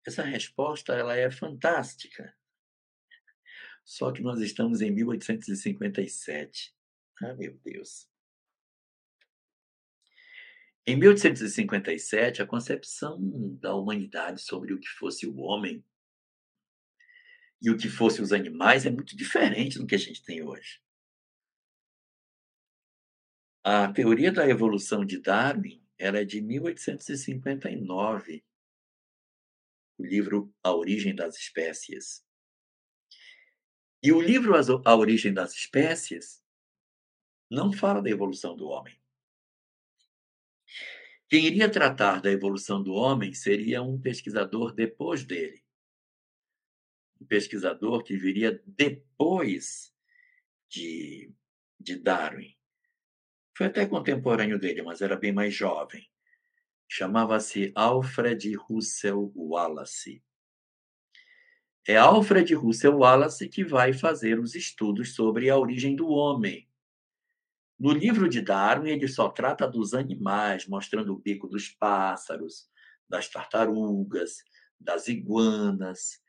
Essa 0.07 0.22
resposta 0.22 0.92
ela 0.92 1.16
é 1.16 1.31
fantástica. 1.31 2.35
Só 3.85 4.12
que 4.12 4.22
nós 4.22 4.40
estamos 4.40 4.81
em 4.81 4.90
1857. 4.90 6.75
Ah, 7.20 7.35
meu 7.35 7.57
Deus. 7.64 8.09
Em 10.85 10.96
1857, 10.96 12.42
a 12.42 12.46
concepção 12.46 13.18
da 13.61 13.75
humanidade 13.75 14.42
sobre 14.42 14.75
o 14.75 14.81
que 14.81 14.88
fosse 14.88 15.27
o 15.27 15.38
homem 15.38 15.85
e 17.62 17.70
o 17.70 17.77
que 17.77 17.88
fosse 17.88 18.20
os 18.20 18.33
animais 18.33 18.85
é 18.85 18.90
muito 18.90 19.16
diferente 19.16 19.79
do 19.79 19.87
que 19.87 19.94
a 19.94 19.98
gente 19.98 20.25
tem 20.25 20.42
hoje. 20.42 20.83
A 23.64 23.92
teoria 23.92 24.33
da 24.33 24.48
evolução 24.48 25.05
de 25.05 25.20
Darwin 25.20 25.81
é 25.96 26.25
de 26.25 26.40
1859, 26.40 28.44
o 29.96 30.05
livro 30.05 30.53
A 30.64 30.75
Origem 30.75 31.14
das 31.14 31.37
Espécies. 31.37 32.27
E 34.03 34.11
o 34.11 34.20
livro 34.20 34.53
A 34.85 34.96
Origem 34.96 35.33
das 35.33 35.55
Espécies 35.55 36.42
não 37.48 37.72
fala 37.72 38.03
da 38.03 38.11
evolução 38.11 38.57
do 38.57 38.66
homem. 38.66 39.01
Quem 41.29 41.46
iria 41.46 41.70
tratar 41.70 42.20
da 42.20 42.33
evolução 42.33 42.83
do 42.83 42.94
homem 42.94 43.33
seria 43.33 43.81
um 43.81 44.01
pesquisador 44.01 44.75
depois 44.75 45.22
dele, 45.22 45.62
pesquisador 47.22 48.02
que 48.02 48.16
viria 48.16 48.62
depois 48.66 49.92
de, 50.68 51.32
de 51.78 51.96
Darwin. 51.96 52.54
Foi 53.56 53.66
até 53.66 53.87
contemporâneo 53.87 54.58
dele, 54.58 54.82
mas 54.82 55.00
era 55.00 55.16
bem 55.16 55.32
mais 55.32 55.54
jovem. 55.54 56.06
Chamava-se 56.88 57.72
Alfred 57.74 58.54
Russel 58.54 59.32
Wallace. 59.35 60.22
É 61.87 61.96
Alfred 61.96 62.54
Russel 62.54 62.96
Wallace 62.98 63.48
que 63.48 63.64
vai 63.64 63.92
fazer 63.92 64.38
os 64.38 64.54
estudos 64.54 65.14
sobre 65.14 65.50
a 65.50 65.58
origem 65.58 65.96
do 65.96 66.08
homem. 66.08 66.68
No 67.78 67.90
livro 67.90 68.28
de 68.28 68.40
Darwin, 68.40 68.90
ele 68.90 69.08
só 69.08 69.28
trata 69.28 69.66
dos 69.66 69.92
animais, 69.92 70.68
mostrando 70.68 71.12
o 71.12 71.18
bico 71.18 71.48
dos 71.48 71.68
pássaros, 71.68 72.70
das 73.08 73.28
tartarugas, 73.28 74.44
das 74.78 75.08
iguanas, 75.08 76.21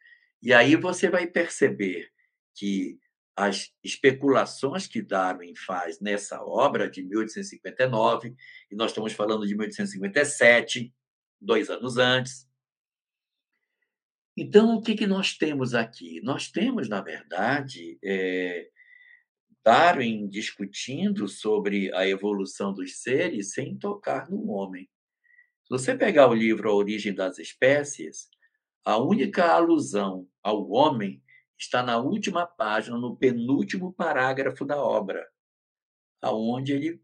e 0.43 0.51
aí 0.53 0.75
você 0.75 1.09
vai 1.09 1.25
perceber 1.25 2.11
que 2.53 2.99
as 3.33 3.73
especulações 3.81 4.85
que 4.85 5.01
Darwin 5.01 5.55
faz 5.55 6.01
nessa 6.01 6.43
obra 6.43 6.89
de 6.89 7.01
1859, 7.01 8.35
e 8.69 8.75
nós 8.75 8.91
estamos 8.91 9.13
falando 9.13 9.47
de 9.47 9.55
1857, 9.55 10.93
dois 11.39 11.69
anos 11.69 11.97
antes. 11.97 12.45
Então, 14.35 14.75
o 14.75 14.81
que, 14.81 14.95
que 14.95 15.07
nós 15.07 15.37
temos 15.37 15.73
aqui? 15.73 16.19
Nós 16.21 16.51
temos, 16.51 16.89
na 16.89 16.99
verdade, 16.99 17.97
é, 18.03 18.69
Darwin 19.63 20.27
discutindo 20.27 21.25
sobre 21.29 21.93
a 21.95 22.05
evolução 22.05 22.73
dos 22.73 23.01
seres 23.01 23.53
sem 23.53 23.77
tocar 23.77 24.29
no 24.29 24.49
homem. 24.49 24.89
Se 25.63 25.69
você 25.69 25.95
pegar 25.95 26.27
o 26.27 26.33
livro 26.33 26.69
A 26.69 26.73
Origem 26.73 27.15
das 27.15 27.39
Espécies, 27.39 28.27
a 28.83 28.97
única 28.97 29.45
alusão 29.45 30.27
ao 30.43 30.69
homem 30.69 31.23
está 31.57 31.81
na 31.81 31.97
última 31.97 32.45
página, 32.45 32.97
no 32.97 33.15
penúltimo 33.15 33.93
parágrafo 33.93 34.65
da 34.65 34.77
obra, 34.77 35.27
aonde 36.21 36.73
ele 36.73 37.01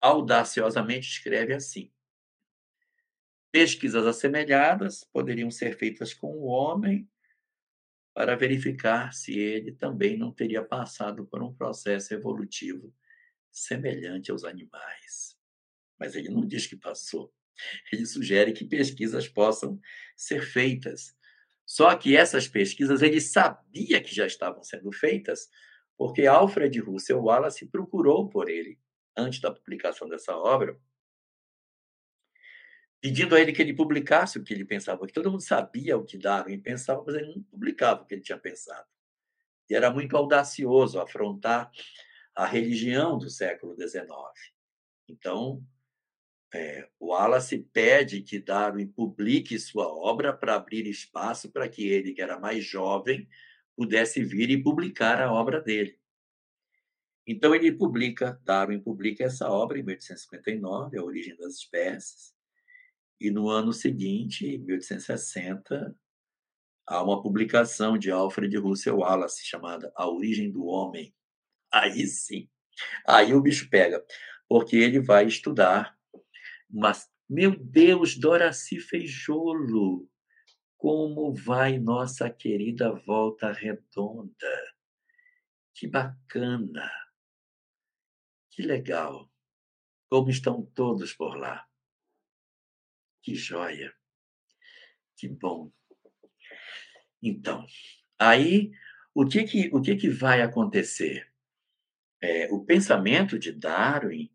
audaciosamente 0.00 1.08
escreve 1.08 1.52
assim: 1.52 1.92
Pesquisas 3.52 4.06
assemelhadas 4.06 5.04
poderiam 5.04 5.50
ser 5.50 5.76
feitas 5.76 6.14
com 6.14 6.28
o 6.28 6.44
homem 6.44 7.08
para 8.14 8.36
verificar 8.36 9.12
se 9.12 9.38
ele 9.38 9.72
também 9.72 10.18
não 10.18 10.32
teria 10.32 10.64
passado 10.64 11.26
por 11.26 11.42
um 11.42 11.54
processo 11.54 12.12
evolutivo 12.12 12.94
semelhante 13.50 14.30
aos 14.30 14.44
animais. 14.44 15.38
mas 15.98 16.16
ele 16.16 16.30
não 16.30 16.44
diz 16.46 16.66
que 16.66 16.76
passou. 16.76 17.32
Ele 17.92 18.04
sugere 18.06 18.52
que 18.52 18.64
pesquisas 18.64 19.28
possam 19.28 19.78
ser 20.16 20.42
feitas. 20.42 21.16
Só 21.66 21.94
que 21.96 22.16
essas 22.16 22.48
pesquisas 22.48 23.02
ele 23.02 23.20
sabia 23.20 24.02
que 24.02 24.14
já 24.14 24.26
estavam 24.26 24.62
sendo 24.62 24.92
feitas, 24.92 25.48
porque 25.96 26.26
Alfred 26.26 26.78
Russel 26.80 27.22
Wallace 27.22 27.66
procurou 27.66 28.28
por 28.28 28.48
ele 28.48 28.78
antes 29.16 29.40
da 29.40 29.52
publicação 29.52 30.08
dessa 30.08 30.36
obra, 30.36 30.78
pedindo 33.00 33.34
a 33.34 33.40
ele 33.40 33.52
que 33.52 33.60
ele 33.60 33.74
publicasse 33.74 34.38
o 34.38 34.44
que 34.44 34.54
ele 34.54 34.64
pensava, 34.64 34.98
porque 34.98 35.12
todo 35.12 35.30
mundo 35.30 35.42
sabia 35.42 35.96
o 35.96 36.04
que 36.04 36.16
Darwin 36.16 36.60
pensava, 36.60 37.02
mas 37.04 37.16
ele 37.16 37.34
não 37.34 37.42
publicava 37.42 38.02
o 38.02 38.06
que 38.06 38.14
ele 38.14 38.22
tinha 38.22 38.38
pensado. 38.38 38.86
E 39.68 39.74
era 39.74 39.90
muito 39.90 40.16
audacioso 40.16 41.00
afrontar 41.00 41.70
a 42.34 42.46
religião 42.46 43.18
do 43.18 43.28
século 43.28 43.74
XIX. 43.74 44.06
Então, 45.08 45.62
é, 46.54 46.88
Wallace 47.00 47.58
pede 47.72 48.22
que 48.22 48.38
Darwin 48.38 48.86
publique 48.86 49.58
sua 49.58 49.86
obra 49.86 50.32
para 50.32 50.54
abrir 50.54 50.86
espaço 50.86 51.50
para 51.50 51.68
que 51.68 51.88
ele, 51.88 52.12
que 52.12 52.20
era 52.20 52.38
mais 52.38 52.64
jovem, 52.64 53.26
pudesse 53.74 54.22
vir 54.22 54.50
e 54.50 54.62
publicar 54.62 55.20
a 55.20 55.32
obra 55.32 55.60
dele. 55.60 55.98
Então 57.26 57.54
ele 57.54 57.72
publica, 57.72 58.38
Darwin 58.44 58.80
publica 58.80 59.24
essa 59.24 59.48
obra 59.48 59.78
em 59.78 59.82
1859, 59.82 60.98
A 60.98 61.02
Origem 61.02 61.36
das 61.36 61.54
Espécies, 61.54 62.34
e 63.20 63.30
no 63.30 63.48
ano 63.48 63.72
seguinte, 63.72 64.44
em 64.44 64.58
1860, 64.58 65.96
há 66.86 67.02
uma 67.02 67.22
publicação 67.22 67.96
de 67.96 68.10
Alfred 68.10 68.54
Russel 68.58 68.98
Wallace 68.98 69.46
chamada 69.46 69.92
A 69.96 70.08
Origem 70.08 70.50
do 70.50 70.66
Homem. 70.66 71.14
Aí 71.72 72.06
sim, 72.06 72.50
aí 73.06 73.32
o 73.32 73.40
bicho 73.40 73.70
pega, 73.70 74.04
porque 74.48 74.76
ele 74.76 75.00
vai 75.00 75.24
estudar, 75.24 75.96
mas 76.72 77.12
meu 77.28 77.56
Deus, 77.56 78.18
Doraci 78.18 78.80
Feijolo, 78.80 80.08
como 80.76 81.34
vai 81.34 81.78
nossa 81.78 82.28
querida 82.28 82.92
Volta 82.92 83.52
Redonda? 83.52 84.74
Que 85.74 85.86
bacana! 85.86 86.90
Que 88.50 88.62
legal! 88.62 89.30
Como 90.10 90.28
estão 90.28 90.66
todos 90.74 91.14
por 91.14 91.36
lá? 91.36 91.66
Que 93.22 93.34
joia! 93.34 93.94
Que 95.16 95.28
bom! 95.28 95.72
Então, 97.22 97.64
aí 98.18 98.72
o 99.14 99.24
que 99.24 99.44
que, 99.44 99.70
o 99.72 99.80
que, 99.80 99.96
que 99.96 100.10
vai 100.10 100.42
acontecer? 100.42 101.32
É, 102.20 102.52
o 102.52 102.64
pensamento 102.64 103.38
de 103.38 103.52
Darwin 103.52 104.30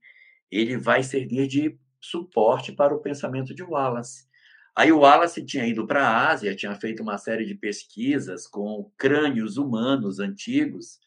ele 0.50 0.78
vai 0.78 1.04
servir 1.04 1.48
de 1.48 1.78
suporte 2.00 2.72
para 2.72 2.94
o 2.94 3.02
pensamento 3.02 3.54
de 3.54 3.64
Wallace. 3.64 4.28
Aí 4.76 4.92
o 4.92 5.00
Wallace 5.00 5.44
tinha 5.44 5.66
ido 5.66 5.88
para 5.88 6.08
a 6.08 6.30
Ásia, 6.30 6.56
tinha 6.56 6.76
feito 6.76 7.02
uma 7.02 7.18
série 7.18 7.46
de 7.46 7.56
pesquisas 7.56 8.48
com 8.48 8.92
crânios 8.98 9.58
humanos 9.58 10.20
antigos 10.20 11.00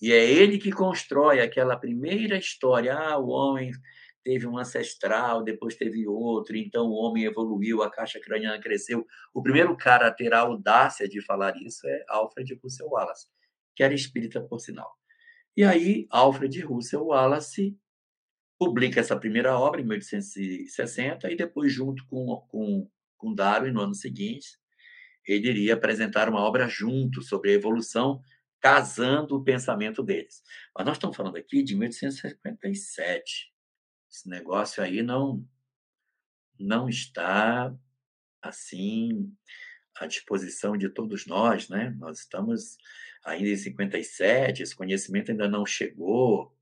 e 0.00 0.12
é 0.12 0.30
ele 0.30 0.58
que 0.58 0.70
constrói 0.70 1.40
aquela 1.40 1.76
primeira 1.76 2.38
história. 2.38 2.96
Ah, 2.96 3.18
o 3.18 3.28
homem 3.28 3.72
teve 4.22 4.46
um 4.46 4.56
ancestral, 4.56 5.42
depois 5.42 5.74
teve 5.74 6.06
outro, 6.06 6.56
então 6.56 6.86
o 6.86 6.94
homem 6.94 7.24
evoluiu, 7.24 7.82
a 7.82 7.90
caixa 7.90 8.20
craniana 8.20 8.60
cresceu. 8.60 9.04
O 9.34 9.42
primeiro 9.42 9.76
cara 9.76 10.06
a 10.06 10.12
ter 10.12 10.32
a 10.32 10.40
audácia 10.40 11.08
de 11.08 11.20
falar 11.24 11.56
isso 11.56 11.86
é 11.88 12.04
Alfred 12.08 12.54
Russel 12.62 12.88
Wallace, 12.88 13.26
que 13.74 13.82
era 13.82 13.94
espírita 13.94 14.40
por 14.40 14.60
sinal. 14.60 14.92
E 15.56 15.64
aí, 15.64 16.06
Alfred 16.10 16.60
Russel 16.60 17.06
Wallace 17.06 17.76
publica 18.58 19.00
essa 19.00 19.18
primeira 19.18 19.56
obra 19.56 19.80
em 19.80 19.84
1860 19.84 21.30
e 21.30 21.36
depois, 21.36 21.72
junto 21.72 22.04
com, 22.06 22.26
com, 22.48 22.90
com 23.16 23.34
Darwin, 23.34 23.70
no 23.70 23.80
ano 23.80 23.94
seguinte, 23.94 24.58
ele 25.26 25.48
iria 25.48 25.74
apresentar 25.74 26.28
uma 26.28 26.40
obra 26.40 26.66
junto 26.68 27.22
sobre 27.22 27.50
a 27.50 27.54
evolução 27.54 28.20
casando 28.60 29.36
o 29.36 29.44
pensamento 29.44 30.02
deles. 30.02 30.42
Mas 30.74 30.84
nós 30.84 30.96
estamos 30.96 31.16
falando 31.16 31.36
aqui 31.36 31.62
de 31.62 31.76
1857. 31.76 33.52
Esse 34.10 34.28
negócio 34.28 34.82
aí 34.82 35.02
não 35.02 35.46
não 36.58 36.88
está 36.88 37.72
assim 38.42 39.32
à 39.94 40.06
disposição 40.06 40.76
de 40.76 40.88
todos 40.88 41.24
nós, 41.26 41.68
né? 41.68 41.90
Nós 41.98 42.20
estamos 42.20 42.76
ainda 43.24 43.48
em 43.48 43.56
57, 43.56 44.62
esse 44.62 44.74
conhecimento 44.74 45.30
ainda 45.30 45.48
não 45.48 45.64
chegou, 45.64 46.52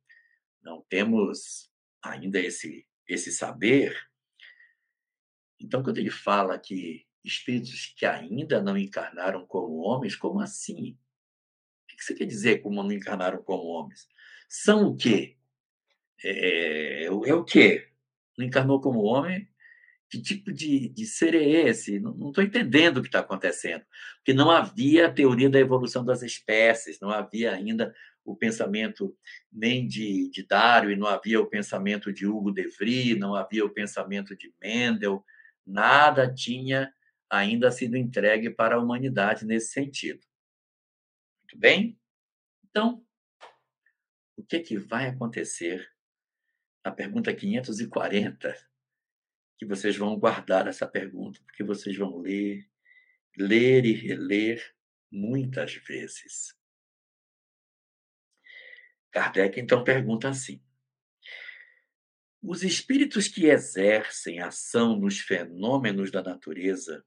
não 0.62 0.82
temos 0.82 1.70
ainda 2.02 2.40
esse 2.40 2.86
esse 3.08 3.30
saber. 3.30 3.96
Então, 5.60 5.82
quando 5.82 5.98
ele 5.98 6.10
fala 6.10 6.58
que 6.58 7.06
espíritos 7.24 7.94
que 7.96 8.04
ainda 8.04 8.60
não 8.60 8.76
encarnaram 8.76 9.46
como 9.46 9.78
homens, 9.78 10.16
como 10.16 10.40
assim? 10.40 10.98
que 11.96 12.04
você 12.04 12.14
quer 12.14 12.26
dizer 12.26 12.60
como 12.60 12.82
não 12.82 12.92
encarnaram 12.92 13.42
como 13.42 13.64
homens? 13.64 14.06
São 14.48 14.88
o 14.88 14.96
quê? 14.96 15.36
É, 16.22 17.04
é, 17.04 17.06
é 17.06 17.10
o 17.10 17.44
quê? 17.44 17.88
Não 18.36 18.44
encarnou 18.44 18.80
como 18.80 19.02
homem? 19.02 19.48
Que 20.08 20.20
tipo 20.20 20.52
de, 20.52 20.88
de 20.90 21.06
ser 21.06 21.34
é 21.34 21.42
esse? 21.68 21.98
Não 21.98 22.28
estou 22.28 22.44
entendendo 22.44 22.98
o 22.98 23.02
que 23.02 23.08
está 23.08 23.20
acontecendo. 23.20 23.84
Porque 24.18 24.32
não 24.32 24.50
havia 24.50 25.12
teoria 25.12 25.50
da 25.50 25.58
evolução 25.58 26.04
das 26.04 26.22
espécies, 26.22 27.00
não 27.00 27.10
havia 27.10 27.52
ainda 27.52 27.94
o 28.26 28.36
pensamento 28.36 29.16
nem 29.52 29.86
de, 29.86 30.28
de 30.28 30.42
Darwin, 30.42 30.96
não 30.96 31.06
havia 31.06 31.40
o 31.40 31.46
pensamento 31.46 32.12
de 32.12 32.26
Hugo 32.26 32.50
de 32.50 32.66
Vries, 32.66 33.16
não 33.16 33.36
havia 33.36 33.64
o 33.64 33.70
pensamento 33.70 34.36
de 34.36 34.52
Mendel, 34.60 35.24
nada 35.64 36.32
tinha 36.34 36.92
ainda 37.30 37.70
sido 37.70 37.96
entregue 37.96 38.50
para 38.50 38.74
a 38.74 38.80
humanidade 38.80 39.46
nesse 39.46 39.72
sentido. 39.72 40.20
Muito 41.42 41.58
bem? 41.58 41.98
Então, 42.68 43.06
o 44.36 44.42
que, 44.42 44.58
que 44.58 44.76
vai 44.76 45.06
acontecer 45.06 45.88
na 46.84 46.90
pergunta 46.90 47.34
540? 47.34 48.56
Que 49.56 49.64
vocês 49.64 49.96
vão 49.96 50.18
guardar 50.18 50.66
essa 50.66 50.86
pergunta, 50.86 51.40
porque 51.44 51.62
vocês 51.62 51.96
vão 51.96 52.18
ler, 52.18 52.68
ler 53.38 53.84
e 53.84 53.92
reler 53.92 54.74
muitas 55.10 55.74
vezes. 55.74 56.55
Kardec 59.16 59.58
então 59.58 59.82
pergunta 59.82 60.28
assim: 60.28 60.60
os 62.42 62.62
espíritos 62.62 63.26
que 63.28 63.46
exercem 63.46 64.40
ação 64.40 64.94
nos 64.94 65.18
fenômenos 65.20 66.10
da 66.10 66.22
natureza 66.22 67.02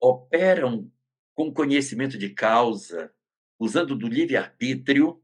operam 0.00 0.90
com 1.34 1.52
conhecimento 1.52 2.16
de 2.16 2.30
causa 2.30 3.12
usando 3.58 3.94
do 3.94 4.08
livre-arbítrio 4.08 5.22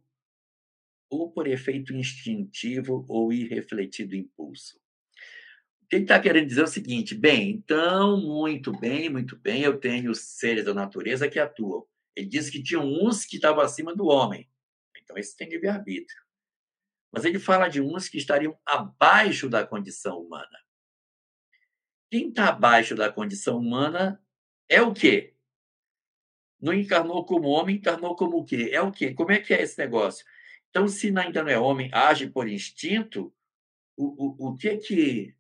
ou 1.09 1.33
por 1.33 1.48
efeito 1.48 1.94
instintivo 1.94 3.07
ou 3.09 3.33
irrefletido 3.33 4.14
impulso. 4.14 4.79
O 5.83 5.87
que 5.88 5.96
ele 5.96 6.05
está 6.05 6.20
querendo 6.20 6.48
dizer 6.48 6.61
é 6.61 6.64
o 6.64 6.66
seguinte: 6.66 7.14
bem, 7.14 7.48
então, 7.48 8.20
muito 8.20 8.79
bem, 8.79 9.09
muito 9.09 9.38
bem, 9.38 9.62
eu 9.62 9.81
tenho 9.81 10.14
seres 10.14 10.66
da 10.66 10.74
natureza 10.74 11.31
que 11.31 11.38
atuam. 11.38 11.87
Ele 12.14 12.29
disse 12.29 12.53
que 12.53 12.62
tinha 12.62 12.79
uns 12.79 13.24
que 13.24 13.37
estavam 13.37 13.62
acima 13.62 13.96
do 13.96 14.05
homem. 14.05 14.46
Então, 15.09 15.16
esse 15.16 15.35
tem 15.35 15.49
livre-arbítrio. 15.49 16.23
Mas 17.11 17.25
ele 17.25 17.38
fala 17.38 17.68
de 17.68 17.81
uns 17.81 18.11
que 18.11 18.18
estariam 18.18 18.59
abaixo 18.66 19.49
da 19.49 19.66
condição 19.66 20.21
humana. 20.21 20.59
Quem 22.11 22.29
está 22.29 22.51
abaixo 22.51 22.94
da 22.94 23.11
condição 23.11 23.59
humana 23.59 24.23
é 24.68 24.83
o 24.83 24.92
quê? 24.92 25.35
Não 26.61 26.75
encarnou 26.75 27.25
como 27.25 27.49
homem, 27.49 27.77
encarnou 27.77 28.14
como 28.14 28.37
o 28.38 28.44
quê? 28.44 28.68
É 28.71 28.83
o 28.83 28.92
quê? 28.92 29.14
Como 29.14 29.33
é 29.33 29.40
que 29.40 29.55
é 29.55 29.62
esse 29.62 29.79
negócio? 29.79 30.27
Então, 30.68 30.87
se 30.87 31.07
ainda 31.18 31.43
não 31.43 31.51
é 31.51 31.59
homem, 31.59 31.89
age 31.95 32.28
por 32.28 32.47
instinto, 32.47 33.35
o, 33.97 34.47
o, 34.47 34.51
o 34.51 34.57
que 34.57 34.76
que 34.76 35.35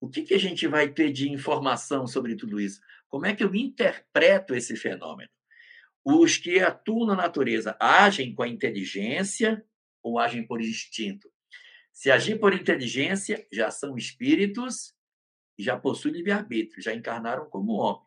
o 0.00 0.08
que, 0.08 0.22
que 0.22 0.34
a 0.34 0.38
gente 0.38 0.66
vai 0.68 0.88
ter 0.88 1.10
de 1.10 1.28
informação 1.28 2.06
sobre 2.06 2.36
tudo 2.36 2.60
isso? 2.60 2.80
Como 3.08 3.26
é 3.26 3.34
que 3.34 3.42
eu 3.42 3.52
interpreto 3.54 4.54
esse 4.54 4.76
fenômeno? 4.76 5.30
Os 6.04 6.36
que 6.36 6.60
atuam 6.60 7.06
na 7.06 7.14
natureza 7.14 7.76
agem 7.78 8.34
com 8.34 8.42
a 8.42 8.48
inteligência 8.48 9.64
ou 10.02 10.18
agem 10.18 10.46
por 10.46 10.60
instinto? 10.60 11.30
Se 11.92 12.10
agir 12.10 12.38
por 12.38 12.54
inteligência, 12.54 13.46
já 13.52 13.70
são 13.70 13.96
espíritos 13.96 14.94
e 15.58 15.62
já 15.62 15.78
possuem 15.78 16.14
livre-arbítrio, 16.14 16.82
já 16.82 16.94
encarnaram 16.94 17.50
como 17.50 17.72
homem. 17.72 18.06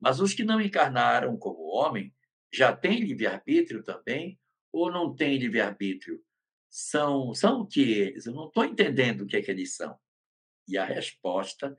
Mas 0.00 0.20
os 0.20 0.34
que 0.34 0.42
não 0.42 0.60
encarnaram 0.60 1.36
como 1.36 1.68
homem 1.68 2.14
já 2.52 2.74
têm 2.74 3.00
livre-arbítrio 3.00 3.82
também 3.82 4.40
ou 4.72 4.90
não 4.90 5.14
têm 5.14 5.38
livre-arbítrio? 5.38 6.24
São, 6.68 7.34
são 7.34 7.60
o 7.60 7.66
que 7.66 7.80
eles? 7.80 8.26
Eu 8.26 8.34
não 8.34 8.48
estou 8.48 8.64
entendendo 8.64 9.22
o 9.22 9.26
que 9.26 9.36
é 9.36 9.42
que 9.42 9.50
eles 9.50 9.76
são. 9.76 9.98
E 10.66 10.76
a 10.76 10.84
resposta 10.84 11.76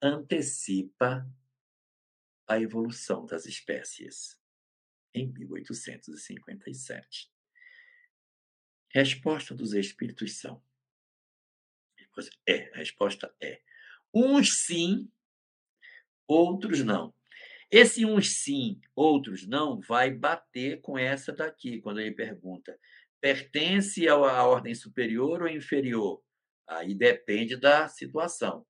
antecipa 0.00 1.28
a 2.48 2.60
evolução 2.60 3.26
das 3.26 3.46
espécies 3.46 4.39
em 5.14 5.32
1857. 5.32 7.30
Resposta 8.92 9.54
dos 9.54 9.72
espíritos 9.72 10.38
são: 10.38 10.62
é. 12.46 12.70
A 12.74 12.78
resposta 12.78 13.34
é. 13.40 13.60
Uns 14.14 14.64
sim, 14.64 15.10
outros 16.26 16.84
não. 16.84 17.14
Esse 17.70 18.04
uns 18.04 18.42
sim, 18.42 18.80
outros 18.96 19.46
não, 19.46 19.80
vai 19.80 20.10
bater 20.10 20.80
com 20.80 20.98
essa 20.98 21.32
daqui, 21.32 21.80
quando 21.80 22.00
ele 22.00 22.12
pergunta: 22.12 22.76
pertence 23.20 24.08
à 24.08 24.16
ordem 24.16 24.74
superior 24.74 25.42
ou 25.42 25.48
inferior? 25.48 26.22
Aí 26.68 26.94
depende 26.94 27.56
da 27.56 27.88
situação. 27.88 28.66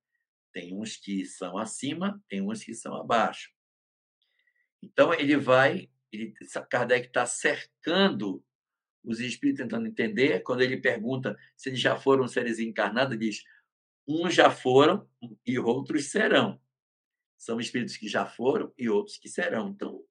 Tem 0.53 0.75
uns 0.75 0.97
que 0.97 1.25
são 1.25 1.57
acima, 1.57 2.21
tem 2.27 2.41
uns 2.41 2.63
que 2.63 2.73
são 2.73 2.95
abaixo. 2.95 3.51
Então, 4.83 5.13
ele 5.13 5.37
vai, 5.37 5.89
ele, 6.11 6.33
Kardec 6.69 7.07
está 7.07 7.25
cercando 7.25 8.43
os 9.03 9.19
espíritos 9.19 9.63
tentando 9.63 9.87
entender. 9.87 10.41
Quando 10.41 10.61
ele 10.61 10.77
pergunta 10.77 11.37
se 11.55 11.69
eles 11.69 11.79
já 11.79 11.95
foram 11.95 12.27
seres 12.27 12.59
encarnados, 12.59 13.15
ele 13.15 13.29
diz: 13.29 13.43
uns 14.07 14.33
já 14.33 14.51
foram 14.51 15.07
e 15.45 15.57
outros 15.57 16.05
serão. 16.05 16.61
São 17.37 17.59
espíritos 17.59 17.97
que 17.97 18.07
já 18.07 18.25
foram 18.25 18.71
e 18.77 18.89
outros 18.89 19.17
que 19.17 19.27
serão. 19.27 19.69
Então, 19.69 20.03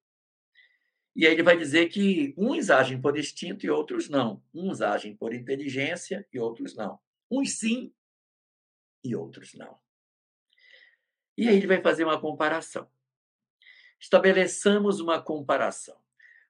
e 1.14 1.26
aí 1.26 1.32
ele 1.32 1.42
vai 1.42 1.56
dizer 1.56 1.88
que 1.88 2.34
uns 2.36 2.70
agem 2.70 3.00
por 3.00 3.18
instinto 3.18 3.66
e 3.66 3.70
outros 3.70 4.08
não. 4.08 4.42
Uns 4.54 4.80
agem 4.80 5.16
por 5.16 5.34
inteligência 5.34 6.26
e 6.32 6.38
outros 6.38 6.74
não. 6.74 6.98
Uns 7.30 7.58
sim 7.58 7.92
e 9.04 9.14
outros 9.14 9.54
não. 9.54 9.78
E 11.36 11.48
aí 11.48 11.56
ele 11.56 11.66
vai 11.66 11.80
fazer 11.82 12.04
uma 12.04 12.20
comparação. 12.20 12.90
Estabeleçamos 14.00 14.98
uma 14.98 15.20
comparação. 15.20 15.96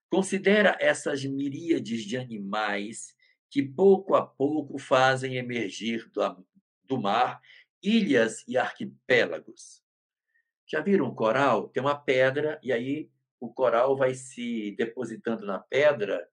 Considera 0.08 0.76
essas 0.80 1.24
miríades 1.24 2.04
de 2.04 2.16
animais 2.16 3.14
que 3.50 3.62
pouco 3.62 4.14
a 4.14 4.24
pouco 4.24 4.78
fazem 4.78 5.36
emergir 5.36 6.08
do, 6.10 6.46
do 6.84 7.00
mar 7.00 7.40
ilhas 7.82 8.44
e 8.46 8.56
arquipélagos. 8.56 9.82
Já 10.66 10.80
viram 10.80 11.06
um 11.06 11.14
coral? 11.14 11.68
Tem 11.68 11.82
uma 11.82 11.98
pedra, 11.98 12.60
e 12.62 12.72
aí 12.72 13.10
o 13.40 13.52
coral 13.52 13.96
vai 13.96 14.14
se 14.14 14.74
depositando 14.76 15.44
na 15.44 15.58
pedra, 15.58 16.28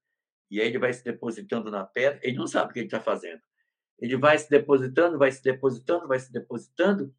e 0.52 0.62
aí 0.62 0.68
ele 0.68 0.78
vai 0.78 0.94
se 0.94 1.04
depositando 1.04 1.72
na 1.72 1.86
pedra, 1.86 2.20
ele 2.22 2.38
não 2.38 2.48
sabe 2.48 2.70
o 2.70 2.74
que 2.74 2.80
ele 2.80 2.88
está 2.88 3.00
fazendo. 3.00 3.42
Ele 4.00 4.16
vai 4.16 4.38
se 4.38 4.50
depositando, 4.50 5.18
vai 5.18 5.32
se 5.32 5.42
depositando, 5.42 6.08
vai 6.08 6.20
se 6.20 6.32
depositando, 6.32 7.14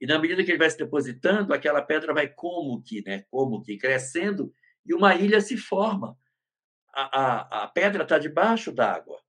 e 0.00 0.06
na 0.06 0.18
medida 0.18 0.44
que 0.44 0.50
ele 0.50 0.58
vai 0.58 0.70
se 0.70 0.76
depositando, 0.76 1.54
aquela 1.54 1.80
pedra 1.80 2.12
vai 2.12 2.28
como 2.28 2.82
que, 2.82 3.02
né? 3.06 3.24
Como 3.30 3.62
que 3.62 3.76
crescendo, 3.76 4.52
e 4.84 4.94
uma 4.94 5.14
ilha 5.14 5.40
se 5.40 5.56
forma. 5.56 6.18
A, 6.92 7.20
a, 7.20 7.64
a 7.64 7.68
pedra 7.68 8.02
está 8.02 8.18
debaixo 8.18 8.70
d'água, 8.70 9.20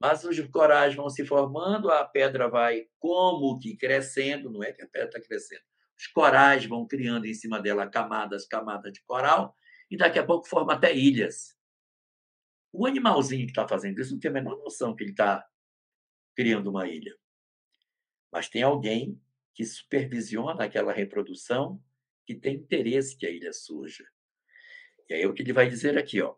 mas 0.00 0.24
os 0.24 0.38
corais 0.48 0.94
vão 0.94 1.08
se 1.08 1.24
formando, 1.24 1.90
a 1.90 2.04
pedra 2.04 2.48
vai 2.48 2.86
como 2.98 3.58
que 3.58 3.76
crescendo, 3.76 4.50
não 4.50 4.62
é 4.62 4.72
que 4.72 4.82
a 4.82 4.88
pedra 4.88 5.08
está 5.08 5.20
crescendo, 5.20 5.62
os 5.96 6.06
corais 6.08 6.64
vão 6.66 6.86
criando 6.86 7.26
em 7.26 7.34
cima 7.34 7.60
dela 7.60 7.88
camadas, 7.88 8.46
camadas 8.46 8.92
de 8.92 9.02
coral, 9.04 9.56
e 9.90 9.96
daqui 9.96 10.18
a 10.18 10.24
pouco 10.24 10.48
forma 10.48 10.72
até 10.72 10.94
ilhas. 10.94 11.56
O 12.72 12.86
animalzinho 12.86 13.46
que 13.46 13.52
está 13.52 13.68
fazendo 13.68 14.00
isso 14.00 14.12
não 14.12 14.18
tem 14.18 14.30
a 14.30 14.34
menor 14.34 14.56
noção 14.56 14.96
que 14.96 15.04
ele 15.04 15.12
está 15.12 15.46
criando 16.34 16.68
uma 16.70 16.88
ilha. 16.88 17.16
Mas 18.32 18.48
tem 18.48 18.64
alguém 18.64 19.20
que 19.54 19.64
supervisiona 19.64 20.64
aquela 20.64 20.92
reprodução 20.92 21.80
que 22.26 22.34
tem 22.34 22.56
interesse 22.56 23.16
que 23.16 23.26
a 23.26 23.30
ilha 23.30 23.52
surja. 23.52 24.04
E 25.08 25.14
aí 25.14 25.22
é 25.22 25.26
o 25.26 25.34
que 25.34 25.42
ele 25.42 25.52
vai 25.52 25.68
dizer 25.68 25.96
aqui, 25.96 26.20
ó. 26.20 26.34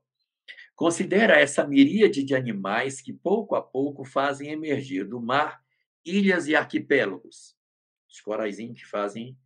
Considera 0.75 1.41
essa 1.41 1.67
miríade 1.67 2.23
de 2.23 2.35
animais 2.35 3.01
que 3.01 3.13
pouco 3.13 3.55
a 3.55 3.63
pouco 3.63 4.05
fazem 4.05 4.51
emergir 4.51 5.05
do 5.09 5.21
mar 5.21 5.65
ilhas 6.05 6.47
e 6.47 6.55
arquipélagos. 6.55 7.57
Os 8.09 8.21
coraizinhos 8.21 8.81
que 8.81 8.87
fazem 8.87 9.37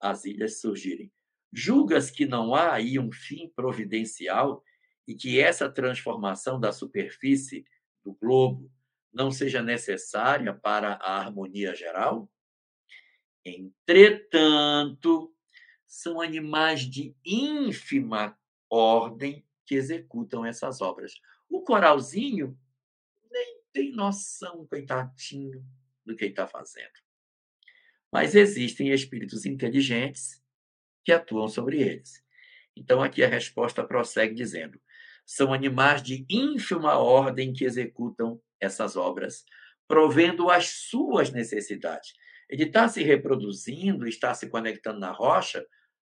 as 0.00 0.24
ilhas 0.24 0.60
surgirem. 0.60 1.12
Julgas 1.52 2.10
que 2.10 2.24
não 2.24 2.54
há 2.54 2.74
aí 2.74 2.98
um 2.98 3.10
fim 3.10 3.50
providencial 3.54 4.62
e 5.06 5.14
que 5.14 5.40
essa 5.40 5.68
transformação 5.68 6.60
da 6.60 6.72
superfície 6.72 7.66
do 8.04 8.14
globo 8.14 8.70
não 9.12 9.30
seja 9.30 9.60
necessária 9.60 10.54
para 10.54 10.94
a 10.94 11.18
harmonia 11.18 11.74
geral? 11.74 12.30
Entretanto, 13.44 15.34
são 15.86 16.20
animais 16.20 16.82
de 16.82 17.14
ínfima 17.24 18.38
ordem 18.68 19.44
que 19.66 19.74
executam 19.74 20.44
essas 20.44 20.80
obras. 20.80 21.14
O 21.48 21.62
coralzinho 21.62 22.58
nem 23.30 23.60
tem 23.72 23.92
noção, 23.92 24.66
coitadinho, 24.66 25.64
do 26.04 26.14
que 26.14 26.26
está 26.26 26.46
fazendo. 26.46 26.92
Mas 28.12 28.34
existem 28.34 28.90
espíritos 28.90 29.46
inteligentes 29.46 30.42
que 31.04 31.12
atuam 31.12 31.48
sobre 31.48 31.80
eles. 31.80 32.24
Então, 32.76 33.02
aqui 33.02 33.22
a 33.22 33.28
resposta 33.28 33.84
prossegue 33.84 34.34
dizendo: 34.34 34.80
são 35.24 35.52
animais 35.52 36.02
de 36.02 36.26
ínfima 36.28 36.98
ordem 36.98 37.52
que 37.52 37.64
executam 37.64 38.40
essas 38.58 38.96
obras, 38.96 39.44
provendo 39.86 40.50
as 40.50 40.68
suas 40.68 41.30
necessidades. 41.30 42.14
Ele 42.50 42.64
está 42.64 42.88
se 42.88 43.02
reproduzindo, 43.02 44.08
está 44.08 44.34
se 44.34 44.48
conectando 44.48 44.98
na 44.98 45.12
rocha, 45.12 45.64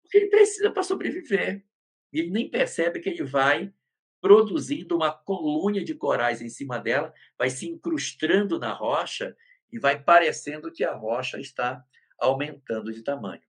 porque 0.03 0.19
ele 0.19 0.27
precisa 0.27 0.71
para 0.71 0.83
sobreviver. 0.83 1.65
E 2.13 2.21
ele 2.21 2.31
nem 2.31 2.51
percebe 2.51 3.01
que 3.01 3.09
ele 3.09 3.23
vai 3.23 3.73
produzindo 4.21 4.97
uma 4.97 5.13
colônia 5.13 5.85
de 5.85 5.95
corais 5.95 6.41
em 6.41 6.49
cima 6.49 6.79
dela, 6.79 7.13
vai 7.39 7.51
se 7.51 7.69
incrustando 7.69 8.59
na 8.59 8.73
rocha 8.73 9.37
e 9.71 9.79
vai 9.79 10.03
parecendo 10.03 10.73
que 10.73 10.83
a 10.83 10.95
rocha 10.95 11.39
está 11.39 11.85
aumentando 12.19 12.93
de 12.93 13.03
tamanho, 13.03 13.43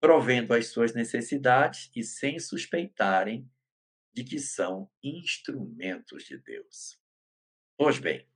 provendo 0.00 0.54
as 0.54 0.68
suas 0.68 0.94
necessidades 0.94 1.90
e 1.94 2.02
sem 2.02 2.40
suspeitarem 2.40 3.48
de 4.12 4.24
que 4.24 4.38
são 4.38 4.90
instrumentos 5.02 6.24
de 6.24 6.38
Deus. 6.38 6.98
Pois 7.76 7.98
bem, 7.98 8.26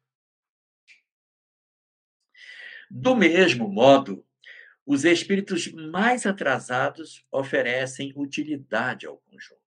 do 2.91 3.17
mesmo 3.17 3.69
modo, 3.69 4.25
os 4.85 5.05
espíritos 5.05 5.73
mais 5.73 6.27
atrasados 6.27 7.27
oferecem 7.31 8.13
utilidade 8.15 9.07
ao 9.07 9.19
conjunto. 9.19 9.61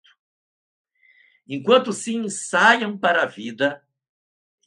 Enquanto 1.47 1.91
se 1.91 2.15
ensaiam 2.15 2.97
para 2.97 3.23
a 3.23 3.25
vida, 3.25 3.83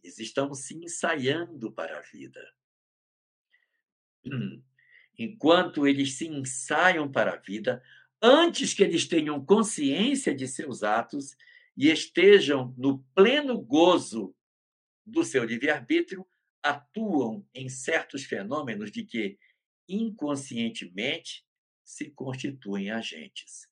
eles 0.03 0.19
estão 0.19 0.53
se 0.53 0.75
ensaiando 0.77 1.73
para 1.73 1.99
a 1.99 2.03
vida. 2.03 2.41
Enquanto 5.19 5.87
eles 5.87 6.15
se 6.15 6.27
ensaiam 6.27 7.11
para 7.11 7.35
a 7.35 7.37
vida, 7.37 7.83
antes 8.21 8.75
que 8.75 8.83
eles 8.83 9.07
tenham 9.07 9.45
consciência 9.45 10.35
de 10.35 10.47
seus 10.47 10.83
atos 10.83 11.37
e 11.77 11.89
estejam 11.91 12.75
no 12.77 12.99
pleno 13.15 13.61
gozo 13.61 14.35
do 15.07 15.25
seu 15.25 15.45
livre-arbítrio, 15.45 16.27
atuam 16.63 17.47
em 17.55 17.69
certos 17.69 18.25
fenômenos 18.25 18.91
de 18.91 19.05
que 19.05 19.39
inconscientemente 19.89 21.45
se 21.85 22.11
constituem 22.11 22.91
agentes. 22.91 23.69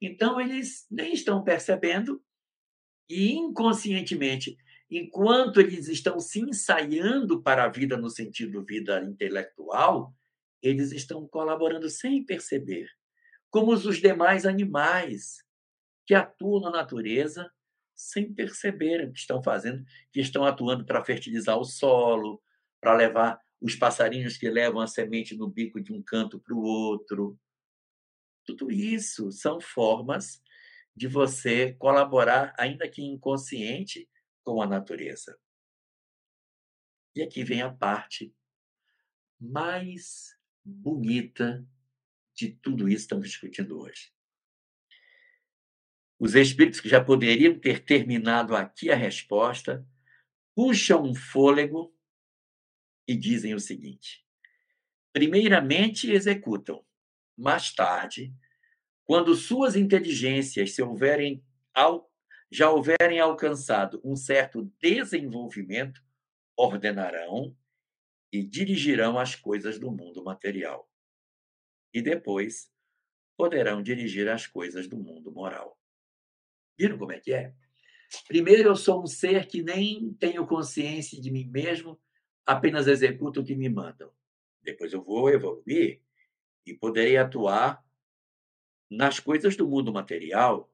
Então, 0.00 0.40
eles 0.40 0.86
nem 0.90 1.12
estão 1.12 1.44
percebendo 1.44 2.22
e 3.08 3.32
inconscientemente 3.32 4.56
enquanto 4.90 5.60
eles 5.60 5.88
estão 5.88 6.18
se 6.18 6.40
ensaiando 6.40 7.42
para 7.42 7.64
a 7.64 7.68
vida 7.68 7.96
no 7.96 8.10
sentido 8.10 8.64
vida 8.64 9.02
intelectual, 9.04 10.12
eles 10.60 10.90
estão 10.92 11.26
colaborando 11.28 11.88
sem 11.88 12.24
perceber, 12.24 12.88
como 13.50 13.72
os 13.72 14.00
demais 14.00 14.44
animais 14.44 15.44
que 16.06 16.14
atuam 16.14 16.60
na 16.60 16.70
natureza 16.70 17.50
sem 18.00 18.32
perceber 18.32 19.04
o 19.04 19.12
que 19.12 19.18
estão 19.18 19.42
fazendo, 19.42 19.84
que 20.12 20.20
estão 20.20 20.44
atuando 20.44 20.84
para 20.84 21.04
fertilizar 21.04 21.58
o 21.58 21.64
solo, 21.64 22.42
para 22.80 22.94
levar 22.94 23.40
os 23.60 23.74
passarinhos 23.74 24.36
que 24.36 24.48
levam 24.48 24.80
a 24.80 24.86
semente 24.86 25.36
no 25.36 25.48
bico 25.48 25.80
de 25.80 25.92
um 25.92 26.02
canto 26.02 26.40
para 26.40 26.54
o 26.54 26.62
outro. 26.62 27.38
Tudo 28.44 28.70
isso 28.70 29.30
são 29.30 29.60
formas 29.60 30.42
de 30.96 31.06
você 31.06 31.74
colaborar, 31.74 32.54
ainda 32.58 32.88
que 32.88 33.02
inconsciente, 33.02 34.08
com 34.42 34.62
a 34.62 34.66
natureza. 34.66 35.38
E 37.14 37.22
aqui 37.22 37.44
vem 37.44 37.60
a 37.60 37.70
parte 37.70 38.34
mais 39.38 40.36
bonita 40.64 41.66
de 42.34 42.52
tudo 42.62 42.88
isso 42.88 42.96
que 42.96 43.02
estamos 43.02 43.28
discutindo 43.28 43.78
hoje. 43.78 44.10
Os 46.20 46.34
espíritos 46.34 46.80
que 46.80 46.88
já 46.88 47.02
poderiam 47.02 47.58
ter 47.58 47.82
terminado 47.82 48.54
aqui 48.54 48.90
a 48.90 48.94
resposta 48.94 49.88
puxam 50.54 51.02
um 51.02 51.14
fôlego 51.14 51.96
e 53.08 53.16
dizem 53.16 53.54
o 53.54 53.58
seguinte: 53.58 54.22
primeiramente 55.14 56.12
executam, 56.12 56.84
mais 57.34 57.74
tarde, 57.74 58.34
quando 59.04 59.34
suas 59.34 59.74
inteligências 59.74 60.74
se 60.74 60.82
houverem 60.82 61.42
já 62.52 62.68
houverem 62.68 63.18
alcançado 63.18 63.98
um 64.04 64.14
certo 64.14 64.70
desenvolvimento, 64.78 66.02
ordenarão 66.54 67.56
e 68.30 68.44
dirigirão 68.44 69.18
as 69.18 69.34
coisas 69.34 69.78
do 69.78 69.90
mundo 69.90 70.22
material. 70.22 70.90
E 71.94 72.02
depois 72.02 72.70
poderão 73.38 73.82
dirigir 73.82 74.28
as 74.28 74.46
coisas 74.46 74.86
do 74.86 74.98
mundo 74.98 75.32
moral. 75.32 75.79
Viram 76.80 76.96
como 76.96 77.12
é 77.12 77.20
que 77.20 77.30
é? 77.34 77.52
Primeiro, 78.26 78.70
eu 78.70 78.74
sou 78.74 79.02
um 79.02 79.06
ser 79.06 79.46
que 79.46 79.62
nem 79.62 80.14
tenho 80.14 80.46
consciência 80.46 81.20
de 81.20 81.30
mim 81.30 81.44
mesmo, 81.44 82.00
apenas 82.46 82.86
executo 82.86 83.40
o 83.40 83.44
que 83.44 83.54
me 83.54 83.68
mandam. 83.68 84.10
Depois 84.62 84.90
eu 84.94 85.04
vou 85.04 85.28
evoluir 85.28 86.00
e 86.64 86.72
poderei 86.72 87.18
atuar 87.18 87.84
nas 88.90 89.20
coisas 89.20 89.54
do 89.56 89.68
mundo 89.68 89.92
material, 89.92 90.72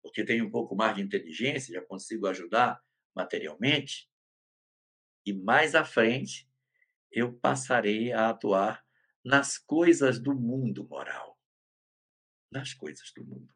porque 0.00 0.24
tenho 0.24 0.46
um 0.46 0.50
pouco 0.52 0.76
mais 0.76 0.94
de 0.94 1.02
inteligência, 1.02 1.74
já 1.74 1.82
consigo 1.82 2.28
ajudar 2.28 2.80
materialmente. 3.12 4.08
E 5.26 5.32
mais 5.32 5.74
à 5.74 5.84
frente, 5.84 6.48
eu 7.10 7.32
passarei 7.32 8.12
a 8.12 8.30
atuar 8.30 8.86
nas 9.24 9.58
coisas 9.58 10.20
do 10.20 10.32
mundo 10.32 10.86
moral. 10.86 11.36
Nas 12.52 12.72
coisas 12.72 13.12
do 13.12 13.24
mundo 13.24 13.52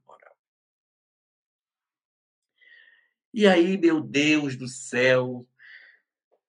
E 3.35 3.47
aí, 3.47 3.79
meu 3.79 4.01
Deus 4.01 4.57
do 4.57 4.69
céu, 4.69 5.49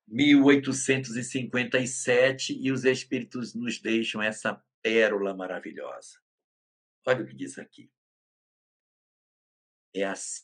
1857, 0.08 2.58
e 2.60 2.72
os 2.72 2.84
Espíritos 2.84 3.54
nos 3.54 3.80
deixam 3.80 4.20
essa 4.22 4.62
pérola 4.82 5.34
maravilhosa. 5.34 6.22
Olha 7.08 7.24
o 7.24 7.28
que 7.28 7.34
diz 7.34 7.58
aqui. 7.58 7.90
É 9.94 10.04
assim 10.04 10.44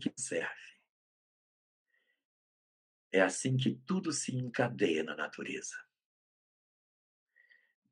que 0.00 0.12
serve. 0.16 0.72
É 3.12 3.20
assim 3.20 3.56
que 3.56 3.76
tudo 3.86 4.10
se 4.10 4.34
encadeia 4.34 5.04
na 5.04 5.14
natureza. 5.14 5.76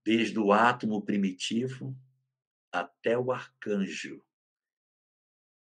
Desde 0.02 0.36
o 0.38 0.50
átomo 0.52 1.04
primitivo 1.04 1.94
até 2.72 3.18
o 3.18 3.30
arcanjo, 3.30 4.24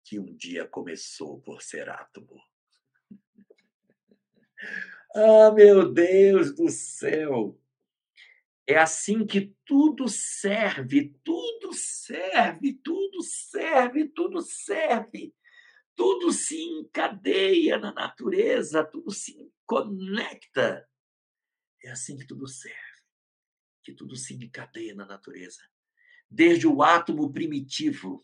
que 0.06 0.20
um 0.20 0.36
dia 0.36 0.64
começou 0.68 1.40
por 1.40 1.60
ser 1.60 1.90
átomo. 1.90 2.40
Ah, 5.14 5.50
meu 5.50 5.90
Deus 5.92 6.54
do 6.54 6.68
céu! 6.68 7.58
É 8.66 8.76
assim 8.76 9.26
que 9.26 9.54
tudo 9.64 10.08
serve, 10.08 11.14
tudo 11.24 11.72
serve, 11.72 12.74
tudo 12.74 13.22
serve, 13.22 14.08
tudo 14.08 14.42
serve. 14.42 15.34
Tudo 15.94 16.30
se 16.32 16.60
encadeia 16.60 17.78
na 17.78 17.94
natureza, 17.94 18.84
tudo 18.84 19.10
se 19.10 19.50
conecta. 19.64 20.86
É 21.82 21.90
assim 21.90 22.18
que 22.18 22.26
tudo 22.26 22.46
serve, 22.46 23.02
que 23.82 23.94
tudo 23.94 24.16
se 24.16 24.34
encadeia 24.34 24.94
na 24.94 25.06
natureza. 25.06 25.62
Desde 26.28 26.66
o 26.66 26.82
átomo 26.82 27.32
primitivo 27.32 28.22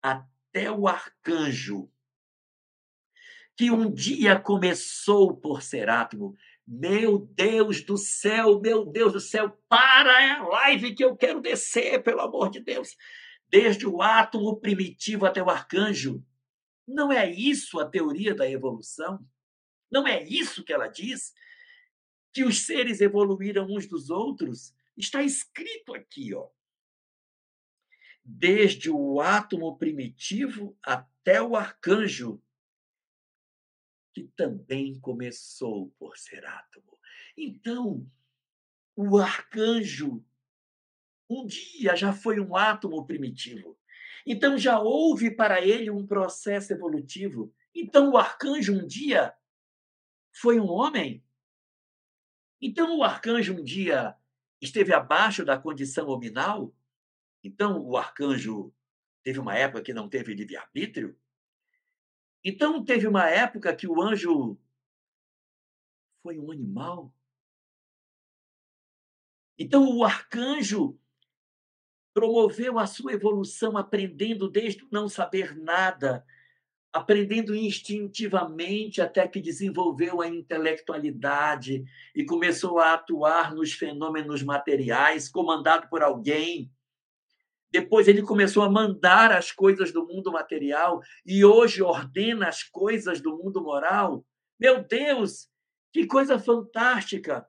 até 0.00 0.33
o 0.70 0.86
arcanjo, 0.86 1.90
que 3.56 3.70
um 3.70 3.92
dia 3.92 4.38
começou 4.38 5.36
por 5.36 5.62
ser 5.62 5.88
átomo. 5.88 6.34
Meu 6.66 7.18
Deus 7.18 7.84
do 7.84 7.96
céu, 7.96 8.60
meu 8.60 8.86
Deus 8.86 9.12
do 9.12 9.20
céu, 9.20 9.50
para 9.68 10.38
a 10.38 10.48
live 10.48 10.94
que 10.94 11.04
eu 11.04 11.16
quero 11.16 11.40
descer, 11.40 12.02
pelo 12.02 12.20
amor 12.20 12.50
de 12.50 12.60
Deus. 12.60 12.96
Desde 13.48 13.86
o 13.86 14.00
átomo 14.00 14.58
primitivo 14.60 15.26
até 15.26 15.42
o 15.42 15.50
arcanjo. 15.50 16.24
Não 16.86 17.12
é 17.12 17.30
isso 17.30 17.78
a 17.78 17.86
teoria 17.88 18.34
da 18.34 18.48
evolução? 18.48 19.24
Não 19.90 20.06
é 20.06 20.22
isso 20.24 20.64
que 20.64 20.72
ela 20.72 20.88
diz? 20.88 21.32
Que 22.32 22.44
os 22.44 22.66
seres 22.66 23.00
evoluíram 23.00 23.66
uns 23.66 23.86
dos 23.86 24.10
outros? 24.10 24.74
Está 24.96 25.22
escrito 25.22 25.94
aqui, 25.94 26.34
ó. 26.34 26.48
Desde 28.24 28.90
o 28.90 29.20
átomo 29.20 29.76
primitivo 29.76 30.76
até 30.82 31.42
o 31.42 31.54
arcanjo, 31.54 32.42
que 34.12 34.24
também 34.36 34.98
começou 35.00 35.90
por 35.98 36.16
ser 36.16 36.44
átomo. 36.46 36.98
Então, 37.36 38.06
o 38.96 39.18
arcanjo 39.18 40.24
um 41.28 41.46
dia 41.46 41.96
já 41.96 42.12
foi 42.12 42.38
um 42.40 42.56
átomo 42.56 43.04
primitivo. 43.04 43.78
Então 44.26 44.56
já 44.56 44.78
houve 44.78 45.30
para 45.30 45.60
ele 45.60 45.90
um 45.90 46.06
processo 46.06 46.72
evolutivo. 46.72 47.52
Então 47.74 48.12
o 48.12 48.16
arcanjo 48.16 48.72
um 48.72 48.86
dia 48.86 49.34
foi 50.32 50.58
um 50.58 50.66
homem. 50.66 51.22
Então 52.60 52.98
o 52.98 53.02
arcanjo 53.02 53.54
um 53.54 53.62
dia 53.62 54.16
esteve 54.60 54.94
abaixo 54.94 55.44
da 55.44 55.58
condição 55.58 56.08
hominal. 56.08 56.74
Então 57.44 57.78
o 57.86 57.96
arcanjo 57.96 58.72
teve 59.22 59.38
uma 59.38 59.54
época 59.54 59.82
que 59.82 59.94
não 59.94 60.08
teve 60.08 60.34
livre-arbítrio. 60.34 61.16
Então, 62.44 62.84
teve 62.84 63.06
uma 63.06 63.28
época 63.28 63.74
que 63.74 63.86
o 63.86 64.02
anjo 64.02 64.58
foi 66.22 66.38
um 66.38 66.50
animal. 66.50 67.10
Então, 69.58 69.96
o 69.96 70.04
arcanjo 70.04 70.98
promoveu 72.12 72.78
a 72.78 72.86
sua 72.86 73.14
evolução 73.14 73.78
aprendendo 73.78 74.48
desde 74.48 74.86
não 74.92 75.08
saber 75.08 75.56
nada, 75.56 76.24
aprendendo 76.92 77.54
instintivamente 77.54 79.00
até 79.00 79.26
que 79.26 79.40
desenvolveu 79.40 80.20
a 80.20 80.28
intelectualidade 80.28 81.84
e 82.14 82.24
começou 82.26 82.78
a 82.78 82.92
atuar 82.92 83.54
nos 83.54 83.72
fenômenos 83.72 84.42
materiais, 84.42 85.30
comandado 85.30 85.88
por 85.88 86.02
alguém 86.02 86.70
depois 87.74 88.06
ele 88.06 88.22
começou 88.22 88.62
a 88.62 88.70
mandar 88.70 89.32
as 89.32 89.50
coisas 89.50 89.90
do 89.90 90.06
mundo 90.06 90.30
material 90.30 91.02
e 91.26 91.44
hoje 91.44 91.82
ordena 91.82 92.46
as 92.46 92.62
coisas 92.62 93.20
do 93.20 93.36
mundo 93.36 93.60
moral. 93.60 94.24
Meu 94.56 94.84
Deus, 94.84 95.50
que 95.92 96.06
coisa 96.06 96.38
fantástica! 96.38 97.44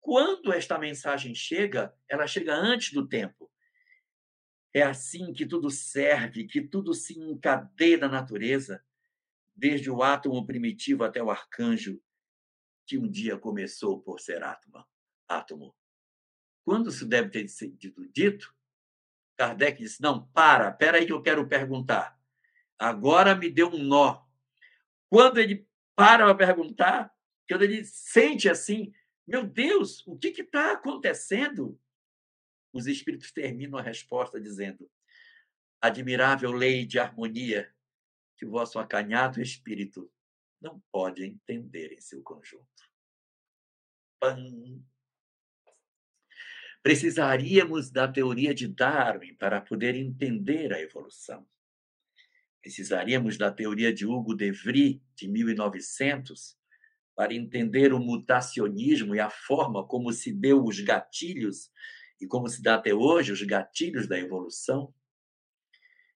Quando 0.00 0.54
esta 0.54 0.78
mensagem 0.78 1.34
chega, 1.34 1.94
ela 2.08 2.26
chega 2.26 2.54
antes 2.54 2.94
do 2.94 3.06
tempo. 3.06 3.52
É 4.72 4.80
assim 4.80 5.34
que 5.34 5.44
tudo 5.44 5.68
serve, 5.68 6.46
que 6.46 6.62
tudo 6.62 6.94
se 6.94 7.20
encadeia 7.20 7.98
na 7.98 8.08
natureza, 8.08 8.82
desde 9.54 9.90
o 9.90 10.02
átomo 10.02 10.46
primitivo 10.46 11.04
até 11.04 11.22
o 11.22 11.30
arcanjo, 11.30 12.00
que 12.86 12.96
um 12.96 13.06
dia 13.06 13.36
começou 13.36 14.00
por 14.00 14.18
ser 14.18 14.42
átomo. 14.42 14.82
átomo. 15.28 15.76
Quando 16.64 16.88
isso 16.88 17.04
deve 17.04 17.28
ter 17.28 17.46
sido 17.48 18.08
dito? 18.08 18.56
Kardec 19.38 19.80
disse: 19.80 20.02
Não, 20.02 20.26
para, 20.28 20.72
para 20.72 20.98
aí 20.98 21.06
que 21.06 21.12
eu 21.12 21.22
quero 21.22 21.46
perguntar. 21.46 22.20
Agora 22.76 23.34
me 23.34 23.48
deu 23.48 23.68
um 23.68 23.78
nó. 23.78 24.26
Quando 25.08 25.38
ele 25.38 25.66
para 25.94 26.26
para 26.26 26.34
perguntar, 26.34 27.14
quando 27.48 27.62
ele 27.62 27.84
sente 27.84 28.48
assim, 28.48 28.92
meu 29.26 29.44
Deus, 29.46 30.06
o 30.06 30.18
que 30.18 30.28
está 30.28 30.72
acontecendo? 30.72 31.80
Os 32.72 32.86
espíritos 32.86 33.32
terminam 33.32 33.78
a 33.78 33.82
resposta 33.82 34.40
dizendo: 34.40 34.90
Admirável 35.80 36.50
lei 36.50 36.84
de 36.84 36.98
harmonia 36.98 37.72
que 38.36 38.44
o 38.44 38.50
vosso 38.50 38.78
acanhado 38.78 39.40
espírito 39.40 40.12
não 40.60 40.82
pode 40.92 41.24
entender 41.24 41.92
em 41.92 42.00
seu 42.00 42.22
conjunto. 42.22 42.66
Pam, 44.20 44.82
Precisaríamos 46.82 47.90
da 47.90 48.06
teoria 48.06 48.54
de 48.54 48.68
Darwin 48.68 49.34
para 49.34 49.60
poder 49.60 49.96
entender 49.96 50.72
a 50.72 50.80
evolução. 50.80 51.44
Precisaríamos 52.62 53.36
da 53.36 53.50
teoria 53.50 53.92
de 53.92 54.06
Hugo 54.06 54.32
de 54.34 54.52
Vries, 54.52 55.00
de 55.14 55.28
1900, 55.28 56.56
para 57.16 57.34
entender 57.34 57.92
o 57.92 57.98
mutacionismo 57.98 59.14
e 59.14 59.20
a 59.20 59.28
forma 59.28 59.86
como 59.86 60.10
se 60.12 60.32
deu 60.32 60.64
os 60.64 60.80
gatilhos 60.80 61.70
e 62.20 62.26
como 62.26 62.48
se 62.48 62.62
dá 62.62 62.76
até 62.76 62.94
hoje 62.94 63.32
os 63.32 63.42
gatilhos 63.42 64.06
da 64.06 64.18
evolução. 64.18 64.94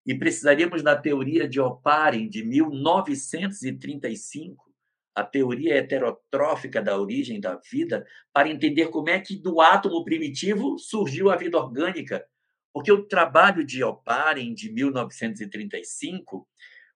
E 0.07 0.17
precisaríamos 0.17 0.83
da 0.83 0.97
teoria 0.97 1.49
de 1.49 1.61
Oparin, 1.61 2.29
de 2.29 2.45
1935, 2.45 4.72
a 5.15 5.23
teoria 5.23 5.77
heterotrófica 5.77 6.81
da 6.81 6.99
origem 6.99 7.41
da 7.41 7.57
vida 7.57 8.07
para 8.33 8.49
entender 8.49 8.89
como 8.89 9.11
é 9.11 9.21
que 9.21 9.37
do 9.37 9.61
átomo 9.61 10.05
primitivo 10.05 10.79
surgiu 10.79 11.31
a 11.31 11.37
vida 11.37 11.59
orgânica. 11.59 12.27
Porque 12.73 12.91
o 12.91 13.07
trabalho 13.07 13.65
de 13.65 13.85
Oparin, 13.85 14.55
de 14.55 14.73
1935, 14.73 16.49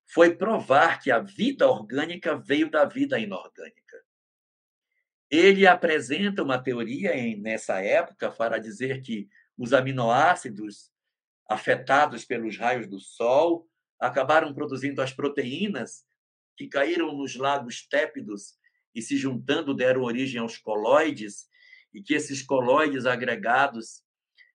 foi 0.06 0.34
provar 0.34 1.00
que 1.00 1.10
a 1.10 1.18
vida 1.18 1.68
orgânica 1.68 2.36
veio 2.36 2.70
da 2.70 2.84
vida 2.84 3.18
inorgânica. 3.18 3.96
Ele 5.30 5.66
apresenta 5.66 6.42
uma 6.42 6.58
teoria 6.58 7.12
nessa 7.36 7.82
época 7.82 8.30
para 8.30 8.58
dizer 8.58 9.02
que 9.02 9.28
os 9.58 9.72
aminoácidos 9.72 10.90
afetados 11.48 12.24
pelos 12.24 12.56
raios 12.56 12.86
do 12.86 12.98
Sol 12.98 13.68
acabaram 13.98 14.54
produzindo 14.54 15.02
as 15.02 15.12
proteínas 15.12 16.05
que 16.56 16.68
caíram 16.68 17.16
nos 17.16 17.36
lagos 17.36 17.86
tépidos 17.86 18.58
e 18.94 19.02
se 19.02 19.16
juntando 19.16 19.74
deram 19.74 20.02
origem 20.02 20.40
aos 20.40 20.56
coloides, 20.56 21.48
e 21.92 22.02
que 22.02 22.14
esses 22.14 22.42
coloides 22.42 23.04
agregados 23.06 24.02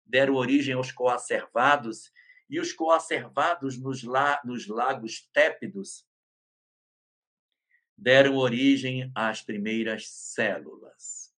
deram 0.06 0.36
origem 0.36 0.74
aos 0.74 0.92
coacervados, 0.92 2.12
e 2.50 2.60
os 2.60 2.74
coacervados 2.74 3.80
nos, 3.80 4.04
la, 4.04 4.42
nos 4.44 4.68
lagos 4.68 5.30
tépidos 5.32 6.06
deram 7.98 8.36
origem 8.36 9.12
às 9.14 9.42
primeiras 9.42 10.08
células. 10.08 11.34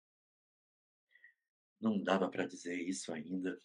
Não 1.80 2.02
dava 2.02 2.30
para 2.30 2.46
dizer 2.46 2.80
isso 2.80 3.12
ainda. 3.12 3.60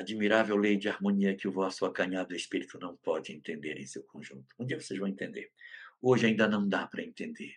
Admirável 0.00 0.56
lei 0.56 0.78
de 0.78 0.88
harmonia 0.88 1.36
que 1.36 1.46
o 1.46 1.52
vosso 1.52 1.84
acanhado 1.84 2.34
espírito 2.34 2.78
não 2.78 2.96
pode 2.96 3.32
entender 3.32 3.78
em 3.78 3.84
seu 3.84 4.02
conjunto. 4.02 4.46
Um 4.58 4.64
dia 4.64 4.80
vocês 4.80 4.98
vão 4.98 5.06
entender. 5.06 5.50
Hoje 6.00 6.26
ainda 6.26 6.48
não 6.48 6.66
dá 6.66 6.86
para 6.86 7.02
entender. 7.02 7.54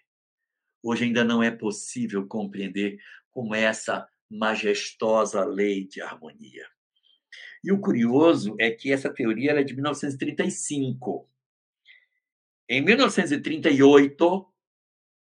Hoje 0.84 1.06
ainda 1.06 1.24
não 1.24 1.42
é 1.42 1.50
possível 1.50 2.28
compreender 2.28 3.00
como 3.32 3.56
é 3.56 3.62
essa 3.62 4.06
majestosa 4.30 5.46
lei 5.46 5.88
de 5.88 6.02
harmonia. 6.02 6.68
E 7.64 7.72
o 7.72 7.80
curioso 7.80 8.58
é 8.60 8.70
que 8.70 8.92
essa 8.92 9.10
teoria 9.10 9.52
é 9.52 9.64
de 9.64 9.74
1935. 9.74 11.30
Em 12.68 12.82
1938, 12.82 14.54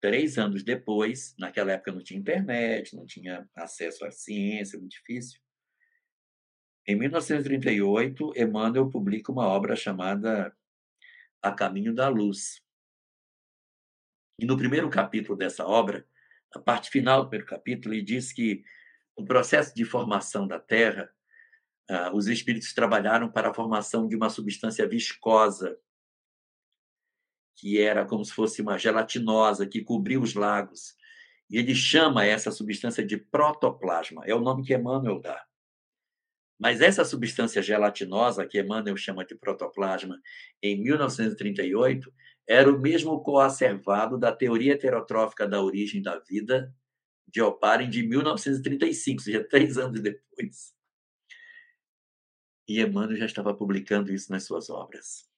três 0.00 0.38
anos 0.38 0.64
depois, 0.64 1.36
naquela 1.38 1.70
época 1.70 1.92
não 1.92 2.02
tinha 2.02 2.18
internet, 2.18 2.96
não 2.96 3.06
tinha 3.06 3.48
acesso 3.54 4.04
à 4.04 4.10
ciência, 4.10 4.76
muito 4.76 4.90
difícil. 4.90 5.41
Em 6.84 6.96
1938, 6.96 8.32
Emmanuel 8.36 8.90
publica 8.90 9.30
uma 9.30 9.46
obra 9.46 9.76
chamada 9.76 10.56
A 11.40 11.52
Caminho 11.52 11.94
da 11.94 12.08
Luz. 12.08 12.60
E 14.36 14.44
no 14.44 14.56
primeiro 14.56 14.90
capítulo 14.90 15.38
dessa 15.38 15.64
obra, 15.64 16.04
a 16.52 16.58
parte 16.58 16.90
final 16.90 17.22
do 17.22 17.28
primeiro 17.28 17.48
capítulo, 17.48 17.94
ele 17.94 18.02
diz 18.02 18.32
que 18.32 18.64
no 19.16 19.24
processo 19.24 19.72
de 19.74 19.84
formação 19.84 20.48
da 20.48 20.58
Terra, 20.58 21.08
ah, 21.88 22.10
os 22.12 22.26
espíritos 22.26 22.74
trabalharam 22.74 23.30
para 23.30 23.50
a 23.50 23.54
formação 23.54 24.08
de 24.08 24.16
uma 24.16 24.28
substância 24.28 24.86
viscosa, 24.88 25.78
que 27.54 27.80
era 27.80 28.04
como 28.04 28.24
se 28.24 28.32
fosse 28.32 28.60
uma 28.60 28.76
gelatinosa 28.76 29.68
que 29.68 29.84
cobria 29.84 30.18
os 30.18 30.34
lagos. 30.34 30.96
E 31.48 31.58
ele 31.58 31.76
chama 31.76 32.24
essa 32.24 32.50
substância 32.50 33.06
de 33.06 33.16
protoplasma, 33.16 34.24
é 34.26 34.34
o 34.34 34.40
nome 34.40 34.64
que 34.64 34.74
Emmanuel 34.74 35.20
dá. 35.20 35.46
Mas 36.62 36.80
essa 36.80 37.04
substância 37.04 37.60
gelatinosa, 37.60 38.46
que 38.46 38.60
Emmanuel 38.60 38.96
chama 38.96 39.24
de 39.24 39.34
protoplasma, 39.34 40.22
em 40.62 40.80
1938, 40.80 42.14
era 42.46 42.72
o 42.72 42.78
mesmo 42.78 43.20
coacervado 43.20 44.16
da 44.16 44.30
teoria 44.30 44.74
heterotrófica 44.74 45.44
da 45.44 45.60
origem 45.60 46.00
da 46.00 46.20
vida 46.20 46.72
de 47.26 47.42
Oparin 47.42 47.90
de 47.90 48.04
1935, 48.04 49.18
ou 49.18 49.24
seja, 49.24 49.42
três 49.42 49.76
anos 49.76 50.00
depois. 50.00 50.72
E 52.68 52.80
Emmanuel 52.80 53.16
já 53.16 53.26
estava 53.26 53.52
publicando 53.52 54.12
isso 54.12 54.30
nas 54.30 54.44
suas 54.44 54.70
obras. 54.70 55.28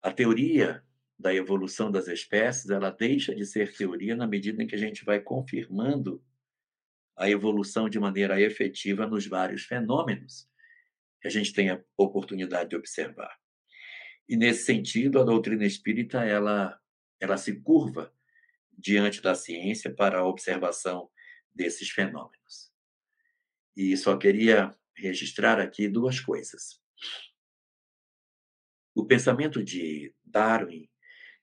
A 0.00 0.12
teoria 0.12 0.84
da 1.18 1.34
evolução 1.34 1.90
das 1.90 2.06
espécies, 2.06 2.70
ela 2.70 2.90
deixa 2.90 3.34
de 3.34 3.44
ser 3.44 3.76
teoria 3.76 4.14
na 4.14 4.28
medida 4.28 4.62
em 4.62 4.68
que 4.68 4.76
a 4.76 4.78
gente 4.78 5.04
vai 5.04 5.20
confirmando 5.20 6.22
a 7.16 7.28
evolução 7.28 7.88
de 7.88 7.98
maneira 7.98 8.40
efetiva 8.40 9.06
nos 9.06 9.26
vários 9.26 9.64
fenômenos 9.64 10.48
que 11.20 11.28
a 11.28 11.30
gente 11.30 11.52
tem 11.52 11.70
a 11.70 11.82
oportunidade 11.96 12.70
de 12.70 12.76
observar. 12.76 13.38
E 14.28 14.36
nesse 14.36 14.64
sentido, 14.64 15.20
a 15.20 15.24
doutrina 15.24 15.64
espírita 15.64 16.24
ela 16.24 16.78
ela 17.20 17.36
se 17.36 17.60
curva 17.60 18.12
diante 18.76 19.22
da 19.22 19.34
ciência 19.34 19.92
para 19.92 20.18
a 20.18 20.26
observação 20.26 21.08
desses 21.54 21.88
fenômenos. 21.90 22.72
E 23.76 23.96
só 23.96 24.16
queria 24.16 24.76
registrar 24.96 25.58
aqui 25.58 25.88
duas 25.88 26.20
coisas. 26.20 26.80
O 28.94 29.04
pensamento 29.04 29.62
de 29.62 30.14
Darwin 30.24 30.88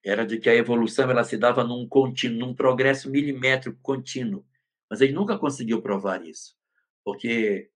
era 0.03 0.25
de 0.25 0.39
que 0.39 0.49
a 0.49 0.55
evolução 0.55 1.09
ela 1.09 1.23
se 1.23 1.37
dava 1.37 1.63
num 1.63 1.87
contínuo, 1.87 2.39
num 2.39 2.55
progresso 2.55 3.09
milimétrico 3.09 3.79
contínuo. 3.81 4.45
Mas 4.91 4.99
ele 4.99 5.13
nunca 5.13 5.39
conseguiu 5.39 5.81
provar 5.81 6.21
isso, 6.21 6.53
porque 7.01 7.71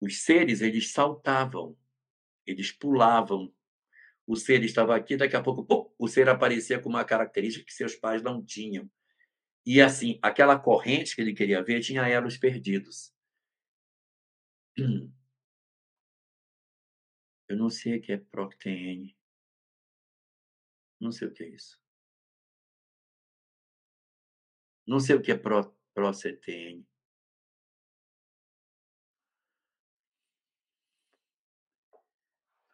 os 0.00 0.22
seres 0.22 0.60
eles 0.60 0.92
saltavam, 0.92 1.76
eles 2.46 2.70
pulavam. 2.70 3.52
O 4.24 4.36
ser 4.36 4.62
estava 4.62 4.94
aqui, 4.94 5.16
daqui 5.16 5.34
a 5.34 5.42
pouco 5.42 5.66
pum, 5.66 5.92
o 5.98 6.06
ser 6.06 6.28
aparecia 6.28 6.80
com 6.80 6.88
uma 6.88 7.04
característica 7.04 7.66
que 7.66 7.72
seus 7.72 7.96
pais 7.96 8.22
não 8.22 8.40
tinham. 8.40 8.88
E 9.66 9.80
assim, 9.80 10.20
aquela 10.22 10.56
corrente 10.56 11.16
que 11.16 11.20
ele 11.20 11.34
queria 11.34 11.60
ver 11.60 11.80
tinha 11.80 12.08
elos 12.08 12.36
perdidos. 12.36 13.12
Eu 17.48 17.56
não 17.56 17.68
sei 17.68 17.98
o 17.98 18.00
que 18.00 18.12
é 18.12 18.18
PROCTN. 18.18 19.12
Não 21.00 21.10
sei 21.10 21.26
o 21.26 21.32
que 21.32 21.42
é 21.42 21.48
isso. 21.48 21.80
Não 24.86 25.00
sei 25.00 25.16
o 25.16 25.22
que 25.22 25.32
é 25.32 25.36
pro, 25.36 25.75
ProCTN. 25.96 26.84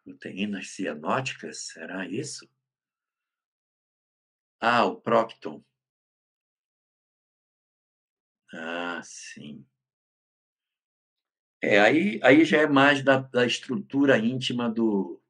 Proteínas 0.02 0.70
cianóticas, 0.70 1.68
será 1.68 2.04
isso? 2.04 2.50
Ah, 4.60 4.84
o 4.86 5.00
Procton. 5.00 5.62
Ah, 8.52 9.00
sim. 9.04 9.64
É, 11.62 11.80
aí, 11.80 12.18
aí 12.24 12.44
já 12.44 12.62
é 12.62 12.66
mais 12.66 13.04
da, 13.04 13.18
da 13.18 13.46
estrutura 13.46 14.18
íntima 14.18 14.68
do, 14.68 15.22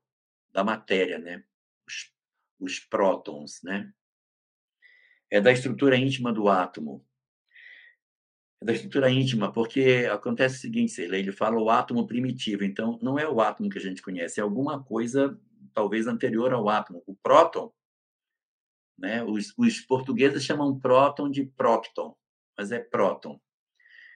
da 0.51 0.65
matéria, 0.65 1.19
né? 1.19 1.45
Os, 1.87 2.11
os 2.59 2.81
prótons, 2.81 3.63
né? 3.63 3.93
É 5.31 5.43
da 5.43 5.53
estrutura 5.53 5.95
íntima 5.99 6.33
do 6.33 6.49
átomo 6.49 7.07
da 8.63 8.73
estrutura 8.73 9.11
íntima, 9.11 9.53
porque 9.53 10.09
acontece 10.11 10.57
o 10.57 10.61
seguinte, 10.61 10.93
Cirlei, 10.93 11.21
ele 11.21 11.33
fala 11.33 11.61
o 11.61 11.69
átomo 11.69 12.07
primitivo, 12.07 12.65
então 12.65 12.99
não 13.03 13.19
é 13.19 13.29
o 13.29 13.41
átomo 13.41 13.69
que 13.69 13.79
a 13.79 13.81
gente 13.81 14.03
conhece, 14.03 14.41
é 14.41 14.43
alguma 14.43 14.83
coisa 14.83 15.39
talvez 15.75 16.07
anterior 16.07 16.53
ao 16.53 16.69
átomo. 16.69 17.03
O 17.07 17.15
próton, 17.15 17.73
né, 18.99 19.25
os, 19.25 19.53
os 19.57 19.81
portugueses 19.81 20.45
chamam 20.45 20.79
próton 20.79 21.31
de 21.31 21.45
próton, 21.45 22.17
mas 22.57 22.71
é 22.71 22.79
próton. 22.79 23.41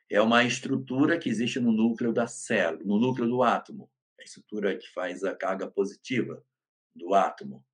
É 0.09 0.21
uma 0.21 0.45
estrutura 0.45 1.19
que 1.19 1.29
existe 1.29 1.59
no 1.59 1.73
núcleo 1.73 2.13
da 2.13 2.27
célula, 2.27 2.85
no 2.85 2.99
núcleo 2.99 3.29
do 3.29 3.43
átomo, 3.43 3.91
a 4.21 4.23
estrutura 4.23 4.77
que 4.77 4.89
faz 4.93 5.25
a 5.25 5.35
carga 5.35 5.69
positiva 5.69 6.43
do 6.95 7.15
átomo. 7.15 7.65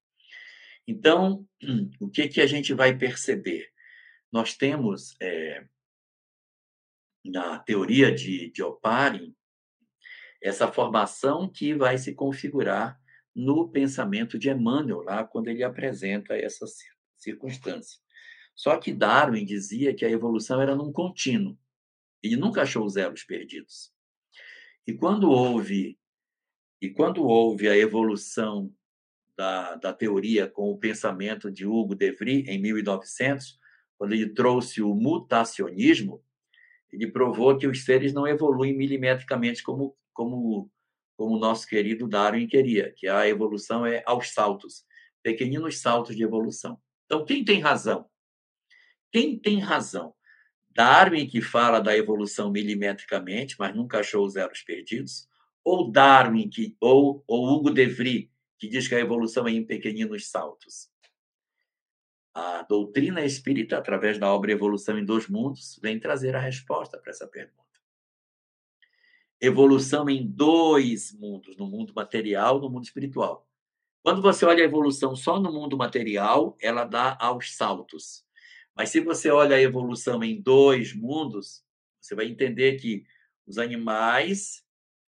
Então, 0.86 1.46
o 2.00 2.08
que, 2.08 2.28
que 2.28 2.40
a 2.40 2.46
gente 2.46 2.72
vai 2.72 2.96
perceber? 2.96 3.70
Nós 4.32 4.56
temos 4.56 5.14
é, 5.20 5.66
na 7.24 7.58
teoria 7.58 8.12
de, 8.12 8.50
de 8.50 8.62
Oparin, 8.62 9.34
essa 10.42 10.70
formação 10.70 11.48
que 11.48 11.74
vai 11.74 11.96
se 11.98 12.14
configurar 12.14 13.00
no 13.34 13.68
pensamento 13.68 14.38
de 14.38 14.50
Emmanuel, 14.50 15.02
lá 15.02 15.24
quando 15.24 15.48
ele 15.48 15.62
apresenta 15.62 16.34
essa 16.34 16.66
circunstância. 17.16 18.00
Só 18.54 18.76
que 18.76 18.92
Darwin 18.92 19.44
dizia 19.44 19.94
que 19.94 20.04
a 20.04 20.10
evolução 20.10 20.60
era 20.60 20.74
num 20.74 20.92
contínuo. 20.92 21.56
Ele 22.22 22.36
nunca 22.36 22.62
achou 22.62 22.84
os 22.84 22.96
elos 22.96 23.24
perdidos. 23.24 23.92
E 24.86 24.92
quando 24.92 25.30
houve 25.30 25.98
e 26.80 26.90
quando 26.90 27.24
houve 27.24 27.68
a 27.68 27.78
evolução 27.78 28.74
da, 29.36 29.76
da 29.76 29.92
teoria 29.92 30.48
com 30.48 30.68
o 30.68 30.76
pensamento 30.76 31.48
de 31.48 31.64
Hugo 31.64 31.94
de 31.94 32.10
Vries 32.10 32.48
em 32.48 32.60
1900, 32.60 33.56
quando 33.96 34.12
ele 34.14 34.30
trouxe 34.30 34.82
o 34.82 34.92
mutacionismo, 34.92 36.20
ele 36.92 37.10
provou 37.10 37.56
que 37.56 37.66
os 37.66 37.84
seres 37.84 38.12
não 38.12 38.26
evoluem 38.26 38.76
milimetricamente 38.76 39.62
como 39.62 39.96
como 40.12 40.70
como 41.16 41.36
o 41.36 41.38
nosso 41.38 41.66
querido 41.68 42.08
Darwin 42.08 42.46
queria, 42.46 42.92
que 42.96 43.06
a 43.06 43.28
evolução 43.28 43.86
é 43.86 44.02
aos 44.04 44.30
saltos, 44.32 44.84
pequeninos 45.22 45.78
saltos 45.78 46.16
de 46.16 46.22
evolução. 46.22 46.80
Então, 47.06 47.24
quem 47.24 47.44
tem 47.44 47.60
razão? 47.60 48.06
Quem 49.12 49.38
tem 49.38 49.60
razão? 49.60 50.14
Darwin, 50.70 51.26
que 51.26 51.40
fala 51.40 51.80
da 51.80 51.96
evolução 51.96 52.50
milimetricamente, 52.50 53.56
mas 53.58 53.74
nunca 53.74 54.00
achou 54.00 54.24
os 54.24 54.36
elos 54.36 54.62
perdidos, 54.62 55.28
ou 55.62 55.90
Darwin, 55.92 56.48
que, 56.48 56.76
ou, 56.80 57.22
ou 57.26 57.46
Hugo 57.46 57.70
de 57.70 57.86
Vries, 57.86 58.28
que 58.58 58.68
diz 58.68 58.88
que 58.88 58.94
a 58.94 59.00
evolução 59.00 59.46
é 59.46 59.52
em 59.52 59.64
pequeninos 59.64 60.28
saltos? 60.28 60.88
A 62.34 62.62
doutrina 62.62 63.24
espírita, 63.24 63.76
através 63.76 64.18
da 64.18 64.32
obra 64.32 64.52
Evolução 64.52 64.98
em 64.98 65.04
Dois 65.04 65.28
Mundos, 65.28 65.78
vem 65.82 66.00
trazer 66.00 66.34
a 66.34 66.40
resposta 66.40 66.98
para 66.98 67.10
essa 67.10 67.26
pergunta. 67.26 67.62
Evolução 69.40 70.08
em 70.08 70.26
dois 70.26 71.12
mundos, 71.12 71.56
no 71.56 71.66
mundo 71.66 71.92
material 71.94 72.60
no 72.60 72.70
mundo 72.70 72.84
espiritual. 72.84 73.46
Quando 74.02 74.22
você 74.22 74.44
olha 74.44 74.62
a 74.62 74.66
evolução 74.66 75.14
só 75.14 75.38
no 75.38 75.52
mundo 75.52 75.76
material, 75.76 76.56
ela 76.60 76.84
dá 76.84 77.16
aos 77.20 77.54
saltos. 77.56 78.24
Mas 78.74 78.90
se 78.90 79.00
você 79.00 79.30
olha 79.30 79.56
a 79.56 79.60
evolução 79.60 80.24
em 80.24 80.40
dois 80.40 80.94
mundos, 80.94 81.64
você 82.00 82.14
vai 82.14 82.26
entender 82.26 82.76
que 82.76 83.04
os 83.46 83.58
animais 83.58 84.64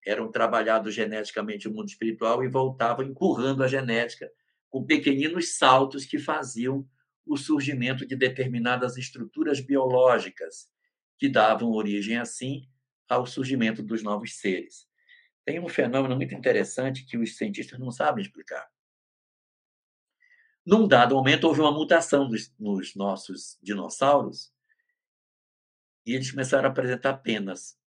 eram 0.06 0.30
trabalhados 0.30 0.94
geneticamente 0.94 1.68
no 1.68 1.74
mundo 1.74 1.88
espiritual 1.88 2.44
e 2.44 2.48
voltavam 2.48 3.04
empurrando 3.04 3.62
a 3.62 3.68
genética 3.68 4.30
com 4.68 4.84
pequeninos 4.84 5.56
saltos 5.56 6.04
que 6.04 6.18
faziam 6.18 6.86
o 7.26 7.36
surgimento 7.36 8.06
de 8.06 8.16
determinadas 8.16 8.96
estruturas 8.96 9.60
biológicas 9.60 10.70
que 11.18 11.28
davam 11.28 11.70
origem 11.70 12.18
assim 12.18 12.68
ao 13.08 13.26
surgimento 13.26 13.82
dos 13.82 14.02
novos 14.02 14.34
seres. 14.36 14.86
Tem 15.44 15.60
um 15.60 15.68
fenômeno 15.68 16.16
muito 16.16 16.34
interessante 16.34 17.04
que 17.04 17.18
os 17.18 17.36
cientistas 17.36 17.78
não 17.78 17.90
sabem 17.90 18.24
explicar. 18.24 18.66
Num 20.64 20.88
dado 20.88 21.14
momento, 21.14 21.44
houve 21.44 21.60
uma 21.60 21.72
mutação 21.72 22.26
nos, 22.28 22.52
nos 22.58 22.94
nossos 22.94 23.58
dinossauros 23.62 24.52
e 26.06 26.14
eles 26.14 26.30
começaram 26.30 26.68
a 26.68 26.72
apresentar 26.72 27.18
penas. 27.18 27.78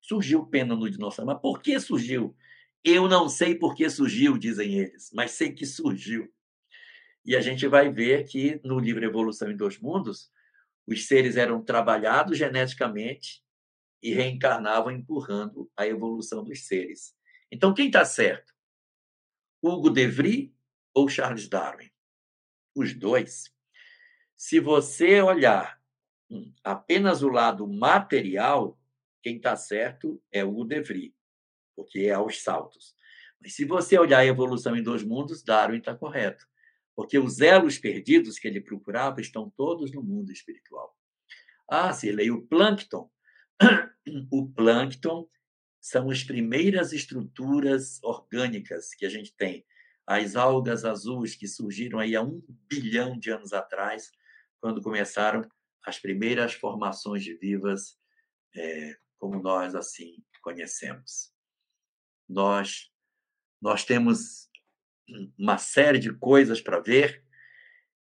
Surgiu 0.00 0.46
pena 0.46 0.76
no 0.76 0.90
dinossauro. 0.90 1.32
Mas 1.32 1.40
por 1.40 1.62
que 1.62 1.78
surgiu? 1.80 2.36
Eu 2.82 3.08
não 3.08 3.28
sei 3.30 3.54
por 3.54 3.74
que 3.74 3.88
surgiu, 3.88 4.36
dizem 4.36 4.74
eles, 4.74 5.10
mas 5.14 5.30
sei 5.30 5.52
que 5.52 5.64
surgiu. 5.64 6.30
E 7.24 7.34
a 7.34 7.40
gente 7.40 7.66
vai 7.66 7.90
ver 7.90 8.24
que 8.28 8.60
no 8.62 8.78
livro 8.78 9.04
Evolução 9.04 9.50
em 9.50 9.56
Dois 9.56 9.78
Mundos, 9.78 10.30
os 10.86 11.06
seres 11.06 11.36
eram 11.36 11.62
trabalhados 11.62 12.36
geneticamente 12.36 13.42
e 14.02 14.12
reencarnavam 14.12 14.92
empurrando 14.92 15.70
a 15.74 15.86
evolução 15.86 16.44
dos 16.44 16.66
seres. 16.66 17.16
Então, 17.50 17.72
quem 17.72 17.86
está 17.86 18.04
certo? 18.04 18.52
Hugo 19.62 19.88
De 19.88 20.06
Vries 20.06 20.50
ou 20.92 21.08
Charles 21.08 21.48
Darwin? 21.48 21.90
Os 22.74 22.92
dois. 22.92 23.50
Se 24.36 24.60
você 24.60 25.22
olhar 25.22 25.80
hum, 26.28 26.52
apenas 26.62 27.22
o 27.22 27.28
lado 27.28 27.66
material, 27.66 28.78
quem 29.22 29.36
está 29.36 29.56
certo 29.56 30.22
é 30.30 30.44
o 30.44 30.64
De 30.64 30.82
Vries, 30.82 31.14
porque 31.74 32.00
é 32.00 32.12
aos 32.12 32.42
saltos. 32.42 32.94
Mas 33.40 33.54
se 33.54 33.64
você 33.64 33.98
olhar 33.98 34.18
a 34.18 34.26
evolução 34.26 34.76
em 34.76 34.82
dois 34.82 35.02
mundos, 35.02 35.42
Darwin 35.42 35.78
está 35.78 35.94
correto. 35.94 36.46
Porque 36.94 37.18
os 37.18 37.40
elos 37.40 37.78
perdidos 37.78 38.38
que 38.38 38.46
ele 38.46 38.60
procurava 38.60 39.20
estão 39.20 39.50
todos 39.50 39.92
no 39.92 40.02
mundo 40.02 40.30
espiritual. 40.30 40.96
Ah, 41.68 41.92
se 41.92 42.10
leia 42.12 42.34
o 42.34 42.46
plâncton. 42.46 43.10
O 44.30 44.46
plâncton 44.46 45.26
são 45.80 46.10
as 46.10 46.22
primeiras 46.22 46.92
estruturas 46.92 48.02
orgânicas 48.02 48.94
que 48.94 49.06
a 49.06 49.08
gente 49.08 49.34
tem. 49.34 49.64
As 50.06 50.36
algas 50.36 50.84
azuis 50.84 51.34
que 51.34 51.48
surgiram 51.48 51.98
aí 51.98 52.14
há 52.14 52.22
um 52.22 52.42
bilhão 52.68 53.18
de 53.18 53.30
anos 53.30 53.54
atrás, 53.54 54.12
quando 54.60 54.82
começaram 54.82 55.48
as 55.84 55.98
primeiras 55.98 56.52
formações 56.52 57.24
vivas, 57.40 57.98
é, 58.54 58.96
como 59.18 59.40
nós 59.40 59.74
assim 59.74 60.22
conhecemos. 60.42 61.32
Nós, 62.28 62.90
nós 63.60 63.84
temos 63.84 64.50
uma 65.38 65.58
série 65.58 65.98
de 65.98 66.12
coisas 66.12 66.60
para 66.60 66.80
ver. 66.80 67.24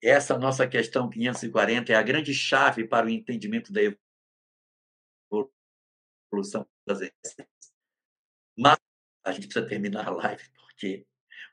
Essa 0.02 0.38
nossa 0.38 0.68
questão 0.68 1.10
540 1.10 1.92
é 1.92 1.96
a 1.96 2.04
grande 2.04 2.34
chave 2.34 2.88
para 2.88 3.08
o 3.08 3.10
entendimento 3.10 3.74
da 3.74 3.82
evolução 6.32 6.68
das 6.86 7.02
essências. 7.02 7.48
Mas 8.58 8.78
a 9.24 9.32
gente 9.32 9.48
precisa 9.48 9.68
terminar 9.68 10.08
a 10.08 10.12
live 10.12 10.44
porque 10.54 11.06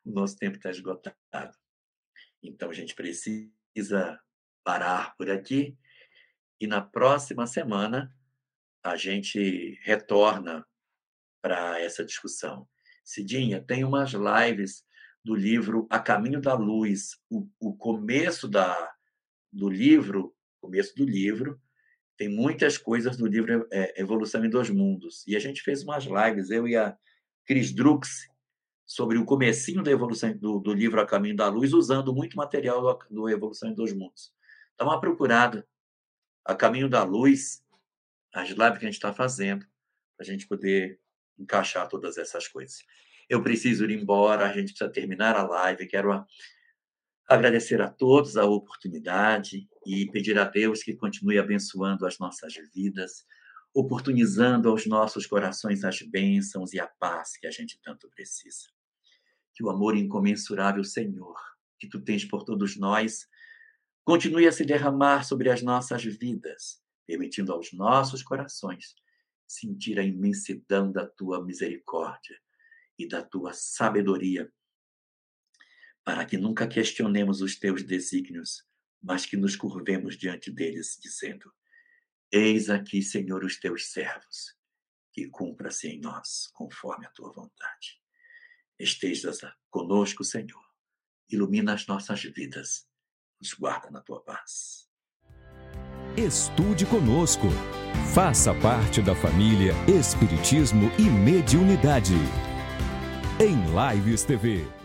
o 0.05 0.11
nosso 0.11 0.36
tempo 0.36 0.57
está 0.57 0.70
esgotado. 0.70 1.57
Então 2.43 2.70
a 2.70 2.74
gente 2.74 2.95
precisa 2.95 4.20
parar 4.64 5.16
por 5.16 5.30
aqui 5.30 5.76
e 6.61 6.66
na 6.66 6.80
próxima 6.80 7.47
semana 7.47 8.14
a 8.84 8.97
gente 8.97 9.78
retorna 9.82 10.66
para 11.40 11.80
essa 11.80 12.05
discussão. 12.05 12.68
Cidinha, 13.05 13.62
tem 13.62 13.84
umas 13.84 14.12
lives 14.12 14.84
do 15.24 15.34
livro 15.34 15.86
A 15.90 15.98
Caminho 15.98 16.40
da 16.40 16.54
Luz. 16.54 17.18
O, 17.30 17.48
o 17.60 17.76
começo 17.76 18.48
da, 18.48 18.92
do 19.52 19.68
livro, 19.68 20.34
começo 20.60 20.94
do 20.96 21.04
livro, 21.04 21.60
tem 22.16 22.28
muitas 22.28 22.78
coisas 22.78 23.16
do 23.16 23.26
livro 23.26 23.66
é, 23.72 24.00
Evolução 24.00 24.44
em 24.44 24.50
Dois 24.50 24.70
Mundos. 24.70 25.24
E 25.26 25.34
a 25.36 25.40
gente 25.40 25.62
fez 25.62 25.82
umas 25.82 26.04
lives, 26.04 26.50
eu 26.50 26.68
e 26.68 26.76
a 26.76 26.96
Cris 27.46 27.72
Drux, 27.72 28.28
sobre 28.86 29.16
o 29.16 29.24
comecinho 29.24 29.82
da 29.82 29.90
evolução 29.90 30.36
do, 30.36 30.58
do 30.58 30.72
livro 30.72 31.00
A 31.00 31.06
Caminho 31.06 31.36
da 31.36 31.48
Luz, 31.48 31.72
usando 31.72 32.14
muito 32.14 32.36
material 32.36 32.82
do, 32.82 32.98
do 33.10 33.28
Evolução 33.28 33.70
em 33.70 33.74
Dois 33.74 33.92
Mundos. 33.92 34.32
Dá 34.78 34.84
uma 34.84 35.00
procurada. 35.00 35.66
A 36.44 36.54
Caminho 36.54 36.88
da 36.88 37.04
Luz, 37.04 37.64
as 38.34 38.48
lives 38.50 38.78
que 38.78 38.84
a 38.84 38.88
gente 38.88 38.94
está 38.94 39.14
fazendo, 39.14 39.64
para 40.16 40.24
a 40.24 40.24
gente 40.24 40.46
poder 40.46 41.00
encaixar 41.38 41.88
todas 41.88 42.18
essas 42.18 42.48
coisas. 42.48 42.84
Eu 43.32 43.42
preciso 43.42 43.86
ir 43.86 43.98
embora, 43.98 44.44
a 44.44 44.52
gente 44.52 44.74
precisa 44.74 44.90
terminar 44.90 45.34
a 45.36 45.42
live. 45.42 45.88
Quero 45.88 46.22
agradecer 47.26 47.80
a 47.80 47.88
todos 47.88 48.36
a 48.36 48.44
oportunidade 48.44 49.66
e 49.86 50.06
pedir 50.10 50.38
a 50.38 50.44
Deus 50.44 50.82
que 50.82 50.94
continue 50.94 51.38
abençoando 51.38 52.04
as 52.04 52.18
nossas 52.18 52.52
vidas, 52.74 53.24
oportunizando 53.72 54.68
aos 54.68 54.84
nossos 54.84 55.26
corações 55.26 55.82
as 55.82 56.02
bênçãos 56.02 56.74
e 56.74 56.78
a 56.78 56.86
paz 56.86 57.38
que 57.38 57.46
a 57.46 57.50
gente 57.50 57.80
tanto 57.82 58.06
precisa. 58.10 58.68
Que 59.54 59.64
o 59.64 59.70
amor 59.70 59.96
incomensurável, 59.96 60.84
Senhor, 60.84 61.40
que 61.78 61.88
tu 61.88 62.02
tens 62.02 62.26
por 62.26 62.44
todos 62.44 62.76
nós, 62.76 63.26
continue 64.04 64.46
a 64.46 64.52
se 64.52 64.62
derramar 64.62 65.24
sobre 65.24 65.48
as 65.48 65.62
nossas 65.62 66.04
vidas, 66.04 66.82
permitindo 67.06 67.50
aos 67.50 67.72
nossos 67.72 68.22
corações 68.22 68.94
sentir 69.48 69.98
a 69.98 70.04
imensidão 70.04 70.92
da 70.92 71.06
tua 71.06 71.42
misericórdia 71.42 72.41
e 73.03 73.09
da 73.09 73.22
tua 73.22 73.53
sabedoria, 73.53 74.50
para 76.05 76.24
que 76.24 76.36
nunca 76.36 76.66
questionemos 76.66 77.40
os 77.40 77.59
teus 77.59 77.82
desígnios, 77.82 78.64
mas 79.03 79.26
que 79.26 79.36
nos 79.36 79.57
curvemos 79.57 80.16
diante 80.16 80.50
deles, 80.50 80.98
dizendo: 81.00 81.53
Eis 82.30 82.70
aqui, 82.70 83.03
Senhor, 83.03 83.44
os 83.44 83.59
teus 83.59 83.92
servos, 83.92 84.57
que 85.12 85.28
cumpra-se 85.28 85.88
em 85.88 86.00
nós 86.00 86.48
conforme 86.55 87.07
a 87.07 87.11
tua 87.11 87.32
vontade. 87.32 88.00
Estejas 88.78 89.40
conosco, 89.70 90.24
Senhor, 90.24 90.64
ilumina 91.28 91.74
as 91.74 91.86
nossas 91.86 92.22
vidas, 92.22 92.86
nos 93.40 93.53
guarda 93.53 93.90
na 93.90 94.00
tua 94.00 94.22
paz. 94.24 94.88
Estude 96.16 96.84
conosco. 96.86 97.46
Faça 98.14 98.55
parte 98.55 99.00
da 99.00 99.14
família 99.14 99.72
Espiritismo 99.88 100.90
e 100.98 101.05
Mediunidade 101.05 102.51
em 103.43 103.57
Lives 103.74 104.22
TV. 104.22 104.81